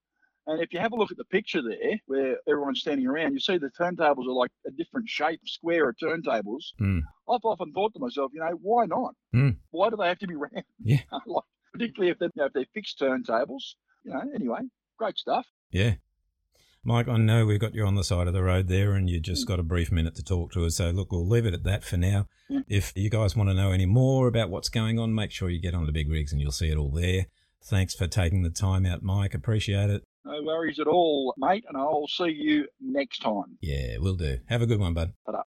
And 0.47 0.63
if 0.63 0.73
you 0.73 0.79
have 0.79 0.93
a 0.93 0.97
look 0.97 1.11
at 1.11 1.17
the 1.17 1.25
picture 1.25 1.63
there, 1.63 1.99
where 2.07 2.37
everyone's 2.49 2.81
standing 2.81 3.07
around, 3.07 3.33
you 3.33 3.41
see 3.41 3.57
the 3.57 3.71
turntables 3.71 4.27
are 4.27 4.33
like 4.33 4.51
a 4.67 4.71
different 4.71 5.09
shape, 5.09 5.41
square 5.47 5.89
of 5.89 5.97
turntables. 5.97 6.73
Mm. 6.81 7.01
I've 7.29 7.45
often 7.45 7.73
thought 7.73 7.95
to 7.95 7.99
myself, 7.99 8.33
you 8.35 8.41
know, 8.41 8.59
why 8.61 8.85
not? 8.87 9.15
Mm. 9.35 9.57
Why 9.71 9.89
do 9.89 9.97
they 9.97 10.09
have 10.09 10.19
to 10.19 10.27
be 10.27 10.35
round? 10.37 10.65
Yeah. 10.83 10.99
like, 11.27 11.45
particularly 11.73 12.11
if 12.13 12.19
they're, 12.19 12.31
you 12.35 12.43
know, 12.43 12.47
if 12.47 12.53
they're 12.53 12.67
fixed 12.75 13.01
turntables. 13.01 13.75
You 14.05 14.13
know, 14.13 14.23
anyway, 14.35 14.61
great 14.99 15.17
stuff. 15.17 15.47
Yeah. 15.71 15.95
Mike, 16.87 17.09
I 17.09 17.17
know 17.17 17.47
we've 17.47 17.59
got 17.59 17.75
you 17.75 17.87
on 17.87 17.95
the 17.95 18.05
side 18.05 18.29
of 18.29 18.35
the 18.35 18.43
road 18.43 18.69
there 18.69 18.93
and 18.93 19.09
you 19.09 19.19
just 19.19 19.49
got 19.49 19.59
a 19.59 19.63
brief 19.63 19.91
minute 19.91 20.15
to 20.17 20.23
talk 20.23 20.53
to 20.53 20.67
us. 20.67 20.77
So, 20.77 20.91
look, 20.91 21.11
we'll 21.11 21.27
leave 21.27 21.47
it 21.47 21.55
at 21.55 21.65
that 21.65 21.83
for 21.83 21.97
now. 21.97 22.27
Yeah. 22.51 22.61
If 22.69 22.93
you 22.95 23.09
guys 23.09 23.35
want 23.35 23.49
to 23.49 23.55
know 23.55 23.73
any 23.73 23.87
more 23.87 24.29
about 24.29 24.51
what's 24.51 24.69
going 24.69 24.99
on, 24.99 25.15
make 25.15 25.31
sure 25.31 25.49
you 25.49 25.63
get 25.63 25.75
on 25.75 25.87
the 25.87 25.93
Big 25.93 26.11
Rigs 26.11 26.31
and 26.31 26.43
you'll 26.43 26.53
see 26.53 26.69
it 26.69 26.77
all 26.77 26.91
there. 26.91 27.29
Thanks 27.63 27.95
for 27.95 28.07
taking 28.07 28.43
the 28.43 28.51
time 28.51 28.85
out, 28.85 29.03
Mike. 29.03 29.33
Appreciate 29.33 29.89
it. 29.89 30.05
No 30.25 30.43
worries 30.43 30.81
at 30.81 30.87
all, 30.87 31.35
mate. 31.37 31.65
And 31.69 31.77
I'll 31.77 32.09
see 32.09 32.31
you 32.31 32.67
next 32.81 33.19
time. 33.21 33.59
Yeah, 33.61 33.99
we'll 33.99 34.17
do. 34.17 34.39
Have 34.47 34.63
a 34.63 34.67
good 34.67 34.81
one, 34.81 34.95
bud. 34.95 35.13
Ta-da. 35.27 35.43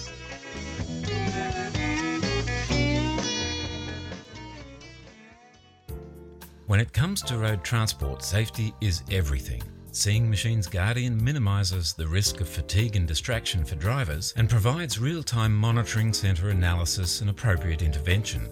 When 6.66 6.80
it 6.80 6.93
comes 6.93 7.22
to 7.22 7.38
road 7.38 7.62
transport, 7.62 8.24
safety 8.24 8.74
is 8.80 9.05
everything. 9.12 9.62
Seeing 9.95 10.30
Machines 10.30 10.66
Guardian 10.66 11.22
minimises 11.22 11.93
the 11.93 12.09
risk 12.09 12.40
of 12.40 12.49
fatigue 12.49 12.97
and 12.97 13.07
distraction 13.07 13.62
for 13.62 13.74
drivers 13.74 14.32
and 14.38 14.49
provides 14.49 14.99
real 14.99 15.22
time 15.22 15.55
monitoring 15.55 16.14
centre 16.14 16.49
analysis 16.49 17.20
and 17.20 17.28
appropriate 17.28 17.82
intervention. 17.82 18.49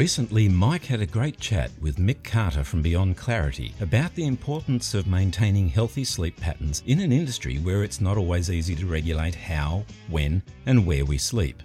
Recently, 0.00 0.48
Mike 0.48 0.86
had 0.86 1.02
a 1.02 1.06
great 1.06 1.38
chat 1.38 1.70
with 1.78 1.98
Mick 1.98 2.24
Carter 2.24 2.64
from 2.64 2.80
Beyond 2.80 3.18
Clarity 3.18 3.74
about 3.82 4.14
the 4.14 4.24
importance 4.24 4.94
of 4.94 5.06
maintaining 5.06 5.68
healthy 5.68 6.04
sleep 6.04 6.40
patterns 6.40 6.82
in 6.86 7.00
an 7.00 7.12
industry 7.12 7.58
where 7.58 7.84
it's 7.84 8.00
not 8.00 8.16
always 8.16 8.50
easy 8.50 8.74
to 8.76 8.86
regulate 8.86 9.34
how, 9.34 9.84
when, 10.08 10.42
and 10.64 10.86
where 10.86 11.04
we 11.04 11.18
sleep. 11.18 11.62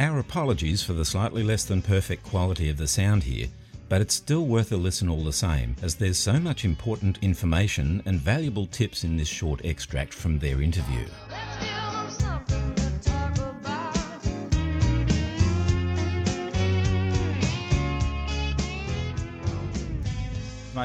Our 0.00 0.18
apologies 0.18 0.82
for 0.82 0.94
the 0.94 1.04
slightly 1.04 1.44
less 1.44 1.64
than 1.64 1.80
perfect 1.80 2.24
quality 2.24 2.70
of 2.70 2.76
the 2.76 2.88
sound 2.88 3.22
here, 3.22 3.46
but 3.88 4.00
it's 4.00 4.14
still 4.14 4.44
worth 4.44 4.72
a 4.72 4.76
listen 4.76 5.08
all 5.08 5.22
the 5.22 5.32
same, 5.32 5.76
as 5.80 5.94
there's 5.94 6.18
so 6.18 6.40
much 6.40 6.64
important 6.64 7.22
information 7.22 8.02
and 8.04 8.20
valuable 8.20 8.66
tips 8.66 9.04
in 9.04 9.16
this 9.16 9.28
short 9.28 9.64
extract 9.64 10.12
from 10.12 10.40
their 10.40 10.60
interview. 10.60 11.06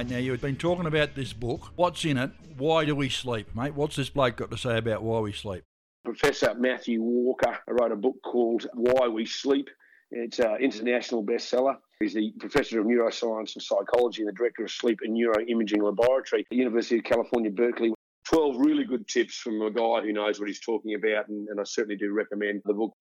Mate, 0.03 0.11
now 0.11 0.17
you've 0.17 0.41
been 0.41 0.57
talking 0.57 0.85
about 0.85 1.15
this 1.15 1.31
book. 1.31 1.71
What's 1.77 2.03
in 2.03 2.17
it? 2.17 2.31
Why 2.57 2.83
do 2.83 2.93
we 2.93 3.07
sleep, 3.07 3.55
mate? 3.55 3.73
What's 3.73 3.95
this 3.95 4.09
bloke 4.09 4.35
got 4.35 4.51
to 4.51 4.57
say 4.57 4.77
about 4.77 5.01
why 5.01 5.21
we 5.21 5.31
sleep? 5.31 5.63
Professor 6.03 6.53
Matthew 6.55 7.01
Walker 7.01 7.57
wrote 7.69 7.93
a 7.93 7.95
book 7.95 8.17
called 8.21 8.67
Why 8.73 9.07
We 9.07 9.25
Sleep. 9.25 9.69
It's 10.11 10.39
an 10.39 10.57
international 10.59 11.23
bestseller. 11.23 11.77
He's 12.01 12.13
the 12.13 12.33
professor 12.37 12.81
of 12.81 12.85
neuroscience 12.85 13.55
and 13.55 13.63
psychology 13.63 14.23
and 14.23 14.27
the 14.27 14.33
director 14.33 14.65
of 14.65 14.71
sleep 14.71 14.99
and 15.03 15.15
neuroimaging 15.15 15.81
laboratory 15.81 16.41
at 16.41 16.47
the 16.49 16.57
University 16.57 16.97
of 16.97 17.05
California, 17.05 17.51
Berkeley. 17.51 17.93
12 18.27 18.57
really 18.57 18.83
good 18.83 19.07
tips 19.07 19.37
from 19.37 19.61
a 19.61 19.71
guy 19.71 20.01
who 20.01 20.11
knows 20.11 20.37
what 20.37 20.49
he's 20.49 20.59
talking 20.59 20.95
about, 20.95 21.29
and, 21.29 21.47
and 21.47 21.61
I 21.61 21.63
certainly 21.63 21.95
do 21.95 22.11
recommend 22.11 22.61
the 22.65 22.73
book. 22.73 22.91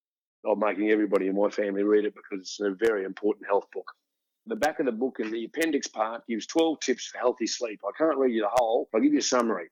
I'm 0.48 0.60
making 0.60 0.90
everybody 0.90 1.26
in 1.26 1.34
my 1.34 1.50
family 1.50 1.82
read 1.82 2.04
it 2.04 2.14
because 2.14 2.42
it's 2.42 2.60
a 2.60 2.76
very 2.78 3.04
important 3.04 3.48
health 3.48 3.66
book. 3.72 3.90
The 4.46 4.56
back 4.56 4.80
of 4.80 4.86
the 4.86 4.92
book 4.92 5.18
in 5.20 5.30
the 5.30 5.44
appendix 5.44 5.86
part 5.86 6.26
gives 6.26 6.46
12 6.46 6.80
tips 6.80 7.06
for 7.06 7.18
healthy 7.18 7.46
sleep. 7.46 7.80
I 7.86 7.90
can't 7.96 8.18
read 8.18 8.32
you 8.32 8.42
the 8.42 8.48
whole, 8.50 8.88
I'll 8.92 9.00
give 9.00 9.12
you 9.12 9.20
a 9.20 9.22
summary. 9.22 9.68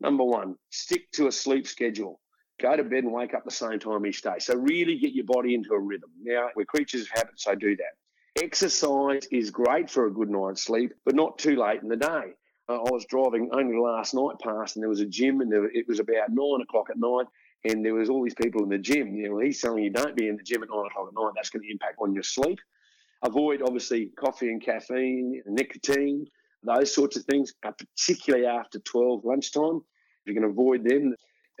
Number 0.00 0.24
one, 0.24 0.56
stick 0.70 1.10
to 1.12 1.26
a 1.26 1.32
sleep 1.32 1.66
schedule. 1.66 2.20
Go 2.60 2.76
to 2.76 2.84
bed 2.84 3.04
and 3.04 3.12
wake 3.12 3.34
up 3.34 3.44
the 3.44 3.50
same 3.50 3.80
time 3.80 4.06
each 4.06 4.22
day. 4.22 4.38
So 4.38 4.54
really 4.54 4.98
get 4.98 5.12
your 5.12 5.24
body 5.24 5.54
into 5.54 5.72
a 5.72 5.80
rhythm. 5.80 6.10
Now, 6.22 6.50
we're 6.54 6.64
creatures 6.64 7.02
of 7.02 7.08
habit, 7.08 7.34
so 7.40 7.54
do 7.54 7.76
that. 7.76 8.42
Exercise 8.42 9.26
is 9.30 9.50
great 9.50 9.90
for 9.90 10.06
a 10.06 10.12
good 10.12 10.30
night's 10.30 10.62
sleep, 10.62 10.92
but 11.04 11.14
not 11.14 11.38
too 11.38 11.56
late 11.56 11.82
in 11.82 11.88
the 11.88 11.96
day. 11.96 12.32
Uh, 12.68 12.74
I 12.74 12.90
was 12.90 13.04
driving 13.06 13.50
only 13.52 13.76
last 13.76 14.14
night 14.14 14.36
past, 14.42 14.76
and 14.76 14.82
there 14.82 14.88
was 14.88 15.00
a 15.00 15.06
gym, 15.06 15.40
and 15.40 15.52
there, 15.52 15.64
it 15.66 15.86
was 15.88 15.98
about 15.98 16.30
nine 16.30 16.60
o'clock 16.62 16.88
at 16.90 16.98
night, 16.98 17.26
and 17.64 17.84
there 17.84 17.94
was 17.94 18.08
all 18.08 18.22
these 18.22 18.34
people 18.34 18.62
in 18.62 18.68
the 18.68 18.78
gym. 18.78 19.14
You 19.16 19.30
know, 19.30 19.38
he's 19.38 19.60
telling 19.60 19.82
you 19.82 19.90
don't 19.90 20.16
be 20.16 20.28
in 20.28 20.36
the 20.36 20.42
gym 20.42 20.62
at 20.62 20.70
nine 20.70 20.86
o'clock 20.86 21.08
at 21.08 21.14
night. 21.14 21.32
That's 21.34 21.50
going 21.50 21.64
to 21.64 21.70
impact 21.70 21.96
on 22.00 22.14
your 22.14 22.22
sleep. 22.22 22.60
Avoid 23.24 23.62
obviously 23.62 24.10
coffee 24.18 24.48
and 24.48 24.60
caffeine, 24.60 25.42
nicotine, 25.46 26.26
those 26.64 26.94
sorts 26.94 27.16
of 27.16 27.24
things, 27.24 27.52
uh, 27.64 27.72
particularly 27.72 28.46
after 28.46 28.78
twelve 28.80 29.24
lunchtime. 29.24 29.80
If 30.24 30.26
you 30.26 30.34
can 30.34 30.44
avoid 30.44 30.84
them, 30.84 31.14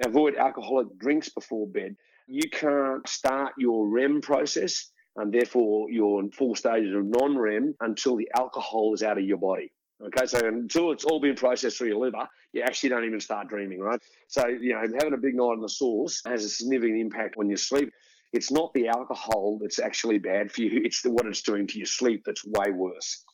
avoid 0.04 0.36
alcoholic 0.36 0.98
drinks 0.98 1.28
before 1.28 1.66
bed. 1.66 1.96
You 2.26 2.48
can't 2.50 3.06
start 3.08 3.52
your 3.58 3.88
REM 3.88 4.20
process 4.20 4.90
and 5.16 5.32
therefore 5.32 5.90
your 5.90 6.22
full 6.32 6.54
stages 6.54 6.94
of 6.94 7.04
non-REM 7.04 7.74
until 7.80 8.16
the 8.16 8.28
alcohol 8.36 8.94
is 8.94 9.02
out 9.02 9.18
of 9.18 9.24
your 9.24 9.38
body. 9.38 9.70
Okay, 10.04 10.26
so 10.26 10.38
until 10.38 10.90
it's 10.90 11.04
all 11.04 11.20
been 11.20 11.36
processed 11.36 11.78
through 11.78 11.88
your 11.88 11.98
liver, 12.04 12.26
you 12.52 12.62
actually 12.62 12.88
don't 12.88 13.04
even 13.04 13.20
start 13.20 13.48
dreaming, 13.48 13.78
right? 13.78 14.00
So, 14.26 14.46
you 14.48 14.72
know, 14.72 14.80
having 14.98 15.14
a 15.14 15.18
big 15.18 15.36
night 15.36 15.44
on 15.44 15.60
the 15.60 15.68
sauce 15.68 16.22
has 16.26 16.44
a 16.44 16.48
significant 16.48 17.00
impact 17.00 17.36
on 17.38 17.48
your 17.48 17.56
sleep. 17.56 17.92
It's 18.32 18.50
not 18.50 18.72
the 18.72 18.88
alcohol 18.88 19.58
that's 19.60 19.78
actually 19.78 20.18
bad 20.18 20.50
for 20.50 20.62
you, 20.62 20.80
it's 20.84 21.02
the, 21.02 21.10
what 21.10 21.26
it's 21.26 21.42
doing 21.42 21.66
to 21.68 21.78
your 21.78 21.86
sleep 21.86 22.22
that's 22.24 22.44
way 22.44 22.70
worse. 22.70 23.24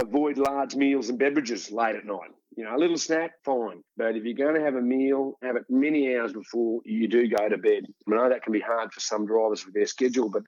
Avoid 0.00 0.38
large 0.38 0.74
meals 0.74 1.08
and 1.08 1.18
beverages 1.18 1.70
late 1.70 1.96
at 1.96 2.04
night. 2.04 2.30
You 2.56 2.64
know, 2.64 2.76
a 2.76 2.78
little 2.78 2.98
snack, 2.98 3.32
fine. 3.44 3.82
But 3.96 4.16
if 4.16 4.24
you're 4.24 4.34
going 4.34 4.54
to 4.54 4.64
have 4.64 4.74
a 4.74 4.82
meal, 4.82 5.38
have 5.42 5.56
it 5.56 5.64
many 5.70 6.16
hours 6.16 6.32
before 6.32 6.80
you 6.84 7.08
do 7.08 7.28
go 7.28 7.48
to 7.48 7.56
bed. 7.56 7.84
I 8.06 8.10
know 8.10 8.28
that 8.28 8.42
can 8.42 8.52
be 8.52 8.60
hard 8.60 8.92
for 8.92 9.00
some 9.00 9.26
drivers 9.26 9.64
with 9.64 9.74
their 9.74 9.86
schedule, 9.86 10.28
but 10.28 10.42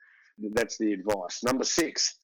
that's 0.52 0.76
the 0.78 0.92
advice. 0.92 1.42
Number 1.42 1.64
six, 1.64 2.18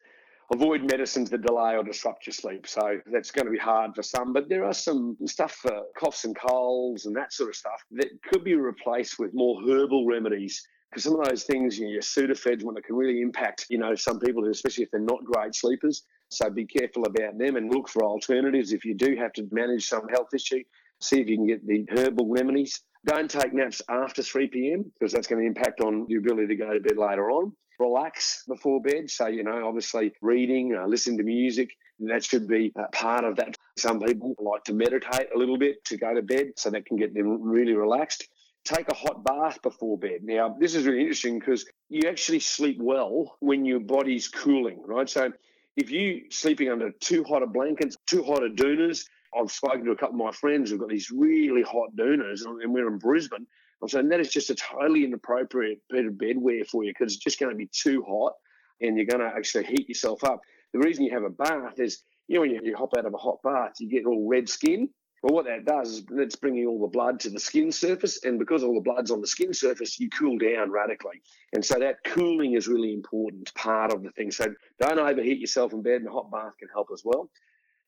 avoid 0.52 0.82
medicines 0.90 1.30
that 1.30 1.42
delay 1.42 1.76
or 1.76 1.84
disrupt 1.84 2.26
your 2.26 2.34
sleep. 2.34 2.66
So 2.66 3.00
that's 3.06 3.30
going 3.30 3.46
to 3.46 3.52
be 3.52 3.58
hard 3.58 3.94
for 3.94 4.02
some, 4.02 4.32
but 4.32 4.48
there 4.48 4.64
are 4.64 4.74
some 4.74 5.16
stuff 5.26 5.52
for 5.52 5.82
coughs 5.96 6.24
and 6.24 6.36
colds 6.36 7.06
and 7.06 7.16
that 7.16 7.32
sort 7.32 7.50
of 7.50 7.56
stuff 7.56 7.82
that 7.92 8.08
could 8.30 8.44
be 8.44 8.54
replaced 8.54 9.18
with 9.18 9.32
more 9.32 9.62
herbal 9.62 10.06
remedies. 10.06 10.62
Because 10.90 11.04
some 11.04 11.18
of 11.18 11.24
those 11.24 11.44
things, 11.44 11.78
you 11.78 11.86
know, 11.86 11.92
your 11.92 12.02
Sudafeds, 12.02 12.64
when 12.64 12.76
it 12.76 12.84
can 12.84 12.96
really 12.96 13.20
impact, 13.20 13.66
you 13.70 13.78
know, 13.78 13.94
some 13.94 14.18
people, 14.18 14.48
especially 14.48 14.84
if 14.84 14.90
they're 14.90 15.00
not 15.00 15.24
great 15.24 15.54
sleepers. 15.54 16.02
So 16.30 16.50
be 16.50 16.66
careful 16.66 17.04
about 17.04 17.38
them 17.38 17.56
and 17.56 17.72
look 17.72 17.88
for 17.88 18.04
alternatives. 18.04 18.72
If 18.72 18.84
you 18.84 18.94
do 18.94 19.16
have 19.16 19.32
to 19.34 19.48
manage 19.52 19.86
some 19.86 20.08
health 20.08 20.34
issue, 20.34 20.62
see 21.00 21.20
if 21.20 21.28
you 21.28 21.36
can 21.36 21.46
get 21.46 21.66
the 21.66 21.86
herbal 21.90 22.28
remedies. 22.28 22.80
Don't 23.06 23.30
take 23.30 23.54
naps 23.54 23.80
after 23.88 24.22
3 24.22 24.48
p.m. 24.48 24.84
because 24.98 25.12
that's 25.12 25.26
going 25.26 25.40
to 25.40 25.46
impact 25.46 25.80
on 25.80 26.06
your 26.08 26.20
ability 26.20 26.48
to 26.48 26.56
go 26.56 26.72
to 26.74 26.80
bed 26.80 26.98
later 26.98 27.30
on 27.30 27.52
relax 27.80 28.44
before 28.46 28.80
bed. 28.80 29.10
So, 29.10 29.26
you 29.26 29.42
know, 29.42 29.66
obviously 29.66 30.12
reading, 30.20 30.76
uh, 30.76 30.86
listening 30.86 31.18
to 31.18 31.24
music, 31.24 31.70
that 32.00 32.24
should 32.24 32.46
be 32.46 32.72
part 32.92 33.24
of 33.24 33.36
that. 33.36 33.56
Some 33.78 34.00
people 34.00 34.34
like 34.38 34.64
to 34.64 34.74
meditate 34.74 35.28
a 35.34 35.38
little 35.38 35.58
bit 35.58 35.84
to 35.86 35.96
go 35.96 36.14
to 36.14 36.22
bed, 36.22 36.52
so 36.56 36.70
that 36.70 36.86
can 36.86 36.96
get 36.96 37.14
them 37.14 37.42
really 37.42 37.74
relaxed. 37.74 38.28
Take 38.64 38.88
a 38.88 38.94
hot 38.94 39.24
bath 39.24 39.62
before 39.62 39.98
bed. 39.98 40.20
Now, 40.22 40.56
this 40.58 40.74
is 40.74 40.86
really 40.86 41.00
interesting 41.00 41.38
because 41.38 41.64
you 41.88 42.08
actually 42.08 42.40
sleep 42.40 42.78
well 42.80 43.36
when 43.40 43.64
your 43.64 43.80
body's 43.80 44.28
cooling, 44.28 44.82
right? 44.84 45.08
So, 45.08 45.32
if 45.76 45.90
you 45.90 46.24
sleeping 46.30 46.68
under 46.68 46.90
too 46.90 47.24
hot 47.24 47.42
of 47.42 47.52
blankets, 47.52 47.96
too 48.06 48.22
hot 48.22 48.42
of 48.42 48.52
doonas, 48.52 49.06
I've 49.34 49.50
spoken 49.50 49.84
to 49.84 49.92
a 49.92 49.96
couple 49.96 50.20
of 50.20 50.26
my 50.26 50.32
friends 50.32 50.70
who've 50.70 50.80
got 50.80 50.88
these 50.88 51.10
really 51.10 51.62
hot 51.62 51.96
doonas, 51.96 52.44
and 52.44 52.74
we're 52.74 52.88
in 52.88 52.98
Brisbane. 52.98 53.46
I'm 53.82 53.88
saying 53.88 54.08
that 54.08 54.20
is 54.20 54.30
just 54.30 54.50
a 54.50 54.54
totally 54.54 55.04
inappropriate 55.04 55.78
bit 55.88 56.06
of 56.06 56.14
bedwear 56.14 56.66
for 56.66 56.84
you 56.84 56.92
because 56.92 57.14
it's 57.14 57.22
just 57.22 57.38
going 57.38 57.50
to 57.50 57.56
be 57.56 57.68
too 57.72 58.04
hot 58.06 58.34
and 58.80 58.96
you're 58.96 59.06
going 59.06 59.20
to 59.20 59.34
actually 59.34 59.64
heat 59.64 59.88
yourself 59.88 60.22
up. 60.24 60.40
The 60.72 60.80
reason 60.80 61.04
you 61.04 61.12
have 61.12 61.24
a 61.24 61.30
bath 61.30 61.78
is, 61.78 62.02
you 62.28 62.36
know, 62.36 62.40
when 62.42 62.50
you, 62.50 62.60
you 62.62 62.76
hop 62.76 62.90
out 62.96 63.06
of 63.06 63.14
a 63.14 63.18
hot 63.18 63.38
bath, 63.42 63.74
you 63.78 63.88
get 63.88 64.06
all 64.06 64.28
red 64.28 64.48
skin. 64.48 64.90
Well, 65.22 65.34
what 65.34 65.44
that 65.44 65.66
does 65.66 65.90
is 65.90 66.04
it's 66.12 66.36
bringing 66.36 66.66
all 66.66 66.80
the 66.80 66.86
blood 66.86 67.20
to 67.20 67.30
the 67.30 67.40
skin 67.40 67.70
surface, 67.70 68.24
and 68.24 68.38
because 68.38 68.62
all 68.62 68.74
the 68.74 68.80
blood's 68.80 69.10
on 69.10 69.20
the 69.20 69.26
skin 69.26 69.52
surface, 69.52 70.00
you 70.00 70.08
cool 70.08 70.38
down 70.38 70.70
radically. 70.70 71.20
And 71.52 71.62
so 71.62 71.78
that 71.78 72.02
cooling 72.04 72.54
is 72.54 72.68
really 72.68 72.94
important 72.94 73.54
part 73.54 73.92
of 73.92 74.02
the 74.02 74.10
thing. 74.12 74.30
So 74.30 74.46
don't 74.80 74.98
overheat 74.98 75.38
yourself 75.38 75.74
in 75.74 75.82
bed, 75.82 76.00
and 76.00 76.08
a 76.08 76.10
hot 76.10 76.30
bath 76.30 76.56
can 76.58 76.68
help 76.72 76.88
as 76.92 77.02
well. 77.04 77.30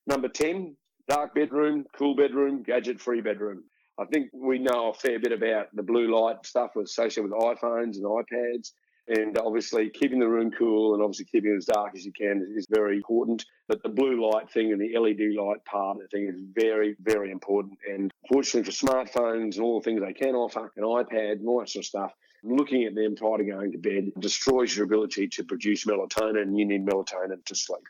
Number 0.06 0.28
10, 0.28 0.76
dark 1.08 1.34
bedroom, 1.34 1.86
cool 1.96 2.14
bedroom, 2.14 2.62
gadget 2.62 3.00
free 3.00 3.22
bedroom. 3.22 3.64
I 3.98 4.04
think 4.06 4.30
we 4.34 4.58
know 4.58 4.90
a 4.90 4.94
fair 4.94 5.18
bit 5.18 5.32
about 5.32 5.68
the 5.74 5.82
blue 5.82 6.14
light 6.14 6.44
stuff 6.44 6.76
associated 6.76 7.30
with 7.30 7.40
iPhones 7.40 7.96
and 7.96 8.04
iPads. 8.04 8.72
And 9.08 9.36
obviously, 9.36 9.90
keeping 9.90 10.20
the 10.20 10.28
room 10.28 10.50
cool 10.50 10.94
and 10.94 11.02
obviously 11.02 11.24
keeping 11.24 11.52
it 11.52 11.56
as 11.56 11.64
dark 11.64 11.94
as 11.94 12.04
you 12.04 12.12
can 12.12 12.54
is 12.56 12.66
very 12.70 12.96
important. 12.96 13.44
But 13.68 13.82
the 13.82 13.88
blue 13.88 14.30
light 14.30 14.50
thing 14.50 14.72
and 14.72 14.80
the 14.80 14.96
LED 14.96 15.34
light 15.36 15.64
part 15.64 15.96
of 15.96 16.02
the 16.02 16.08
thing 16.08 16.28
is 16.28 16.40
very, 16.54 16.94
very 17.00 17.30
important. 17.30 17.78
And 17.88 18.12
fortunately 18.28 18.70
for 18.70 18.86
smartphones 18.86 19.56
and 19.56 19.60
all 19.60 19.80
the 19.80 19.84
things 19.84 20.00
they 20.00 20.12
can 20.12 20.34
offer, 20.34 20.72
an 20.76 20.84
iPad 20.84 21.32
and 21.32 21.48
all 21.48 21.60
that 21.60 21.68
sort 21.68 21.84
of 21.84 21.86
stuff, 21.86 22.12
looking 22.44 22.84
at 22.84 22.94
them 22.94 23.16
prior 23.16 23.38
to 23.38 23.44
going 23.44 23.72
to 23.72 23.78
bed 23.78 24.12
destroys 24.18 24.76
your 24.76 24.84
ability 24.84 25.28
to 25.28 25.44
produce 25.44 25.84
melatonin, 25.84 26.42
and 26.42 26.58
you 26.58 26.64
need 26.64 26.86
melatonin 26.86 27.44
to 27.44 27.54
sleep. 27.54 27.82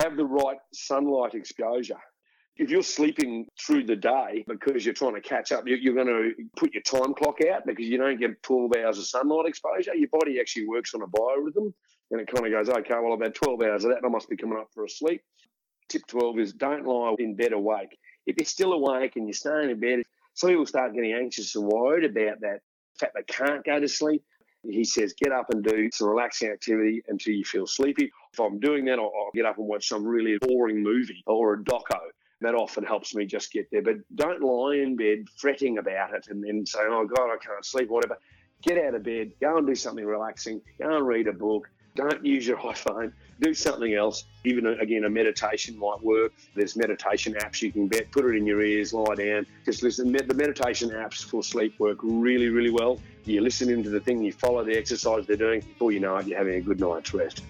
Have 0.00 0.16
the 0.16 0.24
right 0.24 0.58
sunlight 0.72 1.34
exposure 1.34 2.00
if 2.56 2.70
you're 2.70 2.82
sleeping 2.82 3.46
through 3.60 3.84
the 3.84 3.96
day 3.96 4.44
because 4.46 4.84
you're 4.84 4.94
trying 4.94 5.14
to 5.14 5.20
catch 5.20 5.50
up, 5.50 5.64
you're 5.66 5.94
going 5.94 6.06
to 6.06 6.32
put 6.56 6.72
your 6.72 6.82
time 6.82 7.12
clock 7.14 7.38
out 7.52 7.66
because 7.66 7.86
you 7.86 7.98
don't 7.98 8.20
get 8.20 8.42
12 8.42 8.70
hours 8.78 8.98
of 8.98 9.06
sunlight 9.06 9.46
exposure. 9.46 9.94
Your 9.94 10.08
body 10.12 10.38
actually 10.40 10.68
works 10.68 10.94
on 10.94 11.02
a 11.02 11.06
biorhythm 11.06 11.72
and 12.10 12.20
it 12.20 12.28
kind 12.32 12.46
of 12.46 12.52
goes, 12.52 12.68
okay, 12.68 12.94
well, 13.02 13.12
I've 13.12 13.20
had 13.20 13.34
12 13.34 13.60
hours 13.62 13.84
of 13.84 13.90
that 13.90 14.04
I 14.04 14.08
must 14.08 14.28
be 14.28 14.36
coming 14.36 14.58
up 14.58 14.68
for 14.72 14.84
a 14.84 14.88
sleep. 14.88 15.22
Tip 15.88 16.06
12 16.06 16.38
is 16.38 16.52
don't 16.52 16.86
lie 16.86 17.14
in 17.18 17.34
bed 17.34 17.52
awake. 17.52 17.98
If 18.26 18.36
you're 18.38 18.46
still 18.46 18.72
awake 18.72 19.16
and 19.16 19.26
you're 19.26 19.34
staying 19.34 19.70
in 19.70 19.80
bed, 19.80 20.02
some 20.34 20.50
people 20.50 20.66
start 20.66 20.94
getting 20.94 21.12
anxious 21.12 21.56
and 21.56 21.66
worried 21.66 22.04
about 22.04 22.40
that 22.40 22.60
fact 23.00 23.14
they 23.14 23.24
can't 23.24 23.64
go 23.64 23.80
to 23.80 23.88
sleep. 23.88 24.22
He 24.62 24.84
says, 24.84 25.12
get 25.12 25.32
up 25.32 25.50
and 25.50 25.62
do 25.62 25.90
some 25.92 26.08
relaxing 26.08 26.50
activity 26.50 27.02
until 27.08 27.34
you 27.34 27.44
feel 27.44 27.66
sleepy. 27.66 28.10
If 28.32 28.40
I'm 28.40 28.60
doing 28.60 28.84
that, 28.86 28.98
I'll, 28.98 29.12
I'll 29.14 29.30
get 29.34 29.44
up 29.44 29.58
and 29.58 29.66
watch 29.66 29.88
some 29.88 30.06
really 30.06 30.38
boring 30.40 30.82
movie 30.82 31.22
or 31.26 31.54
a 31.54 31.58
doco 31.58 32.00
that 32.44 32.54
often 32.54 32.84
helps 32.84 33.14
me 33.14 33.26
just 33.26 33.52
get 33.52 33.68
there. 33.70 33.82
But 33.82 33.96
don't 34.14 34.42
lie 34.42 34.76
in 34.76 34.96
bed 34.96 35.26
fretting 35.36 35.78
about 35.78 36.14
it 36.14 36.26
and 36.28 36.42
then 36.42 36.64
saying, 36.66 36.88
oh, 36.90 37.06
God, 37.06 37.30
I 37.30 37.36
can't 37.44 37.64
sleep, 37.64 37.88
whatever. 37.88 38.18
Get 38.62 38.78
out 38.78 38.94
of 38.94 39.02
bed, 39.02 39.32
go 39.40 39.58
and 39.58 39.66
do 39.66 39.74
something 39.74 40.04
relaxing, 40.04 40.60
go 40.80 40.96
and 40.96 41.06
read 41.06 41.28
a 41.28 41.32
book. 41.32 41.68
Don't 41.96 42.24
use 42.24 42.46
your 42.46 42.56
iPhone. 42.72 43.12
Do 43.40 43.54
something 43.54 43.94
else. 43.94 44.24
Even 44.44 44.66
uh, 44.66 44.74
again, 44.80 45.04
a 45.04 45.10
meditation 45.10 45.78
might 45.78 46.02
work. 46.02 46.32
There's 46.54 46.76
meditation 46.76 47.34
apps 47.34 47.62
you 47.62 47.72
can 47.72 47.88
bet. 47.88 48.10
Put 48.10 48.24
it 48.24 48.36
in 48.36 48.46
your 48.46 48.62
ears, 48.62 48.92
lie 48.92 49.14
down. 49.14 49.46
Just 49.64 49.82
listen. 49.82 50.10
The 50.12 50.34
meditation 50.34 50.90
apps 50.90 51.24
for 51.24 51.42
sleep 51.42 51.78
work 51.78 51.98
really, 52.02 52.48
really 52.48 52.70
well. 52.70 53.00
You 53.24 53.40
listen 53.40 53.70
into 53.70 53.90
the 53.90 54.00
thing, 54.00 54.22
you 54.22 54.32
follow 54.32 54.64
the 54.64 54.76
exercise 54.76 55.26
they're 55.26 55.36
doing. 55.36 55.60
Before 55.60 55.92
you 55.92 56.00
know 56.00 56.16
it, 56.16 56.26
you're 56.26 56.38
having 56.38 56.56
a 56.56 56.60
good 56.60 56.80
night's 56.80 57.14
rest. 57.14 57.42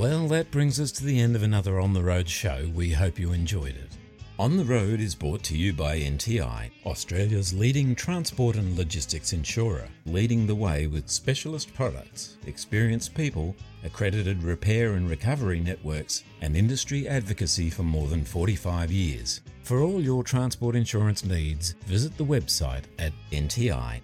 Well, 0.00 0.28
that 0.28 0.50
brings 0.50 0.80
us 0.80 0.90
to 0.92 1.04
the 1.04 1.20
end 1.20 1.36
of 1.36 1.42
another 1.42 1.78
On 1.78 1.92
the 1.92 2.02
Road 2.02 2.26
show. 2.26 2.70
We 2.74 2.90
hope 2.90 3.18
you 3.18 3.32
enjoyed 3.32 3.76
it. 3.76 3.98
On 4.38 4.56
the 4.56 4.64
Road 4.64 4.98
is 4.98 5.14
brought 5.14 5.42
to 5.42 5.58
you 5.58 5.74
by 5.74 5.98
NTI, 5.98 6.70
Australia's 6.86 7.52
leading 7.52 7.94
transport 7.94 8.56
and 8.56 8.78
logistics 8.78 9.34
insurer, 9.34 9.86
leading 10.06 10.46
the 10.46 10.54
way 10.54 10.86
with 10.86 11.10
specialist 11.10 11.74
products, 11.74 12.38
experienced 12.46 13.14
people, 13.14 13.54
accredited 13.84 14.42
repair 14.42 14.94
and 14.94 15.10
recovery 15.10 15.60
networks, 15.60 16.24
and 16.40 16.56
industry 16.56 17.06
advocacy 17.06 17.68
for 17.68 17.82
more 17.82 18.08
than 18.08 18.24
45 18.24 18.90
years. 18.90 19.42
For 19.64 19.82
all 19.82 20.00
your 20.00 20.24
transport 20.24 20.76
insurance 20.76 21.26
needs, 21.26 21.72
visit 21.84 22.16
the 22.16 22.24
website 22.24 22.84
at 22.98 23.12
nti.com.au. 23.32 24.00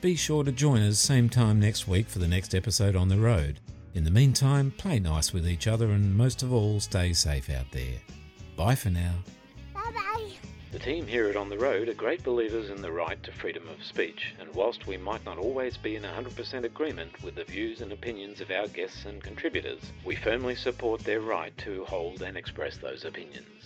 Be 0.00 0.16
sure 0.16 0.42
to 0.42 0.50
join 0.50 0.82
us 0.82 0.98
same 0.98 1.28
time 1.28 1.60
next 1.60 1.86
week 1.86 2.08
for 2.08 2.18
the 2.18 2.26
next 2.26 2.56
episode 2.56 2.96
on 2.96 3.06
the 3.06 3.18
road. 3.18 3.60
In 3.94 4.02
the 4.02 4.10
meantime, 4.10 4.72
play 4.78 4.98
nice 4.98 5.32
with 5.32 5.48
each 5.48 5.68
other 5.68 5.92
and 5.92 6.16
most 6.16 6.42
of 6.42 6.52
all, 6.52 6.80
stay 6.80 7.12
safe 7.12 7.48
out 7.50 7.70
there. 7.70 8.00
Bye 8.56 8.74
for 8.74 8.90
now. 8.90 9.14
The 10.70 10.78
team 10.78 11.06
here 11.06 11.30
at 11.30 11.36
On 11.36 11.48
the 11.48 11.56
Road 11.56 11.88
are 11.88 11.94
great 11.94 12.22
believers 12.22 12.68
in 12.68 12.82
the 12.82 12.92
right 12.92 13.22
to 13.22 13.32
freedom 13.32 13.66
of 13.68 13.82
speech, 13.82 14.34
and 14.38 14.54
whilst 14.54 14.86
we 14.86 14.98
might 14.98 15.24
not 15.24 15.38
always 15.38 15.78
be 15.78 15.96
in 15.96 16.02
100% 16.02 16.62
agreement 16.62 17.22
with 17.22 17.36
the 17.36 17.44
views 17.44 17.80
and 17.80 17.90
opinions 17.90 18.42
of 18.42 18.50
our 18.50 18.68
guests 18.68 19.06
and 19.06 19.22
contributors, 19.22 19.92
we 20.04 20.14
firmly 20.14 20.54
support 20.54 21.00
their 21.04 21.22
right 21.22 21.56
to 21.58 21.86
hold 21.86 22.20
and 22.20 22.36
express 22.36 22.76
those 22.76 23.06
opinions. 23.06 23.57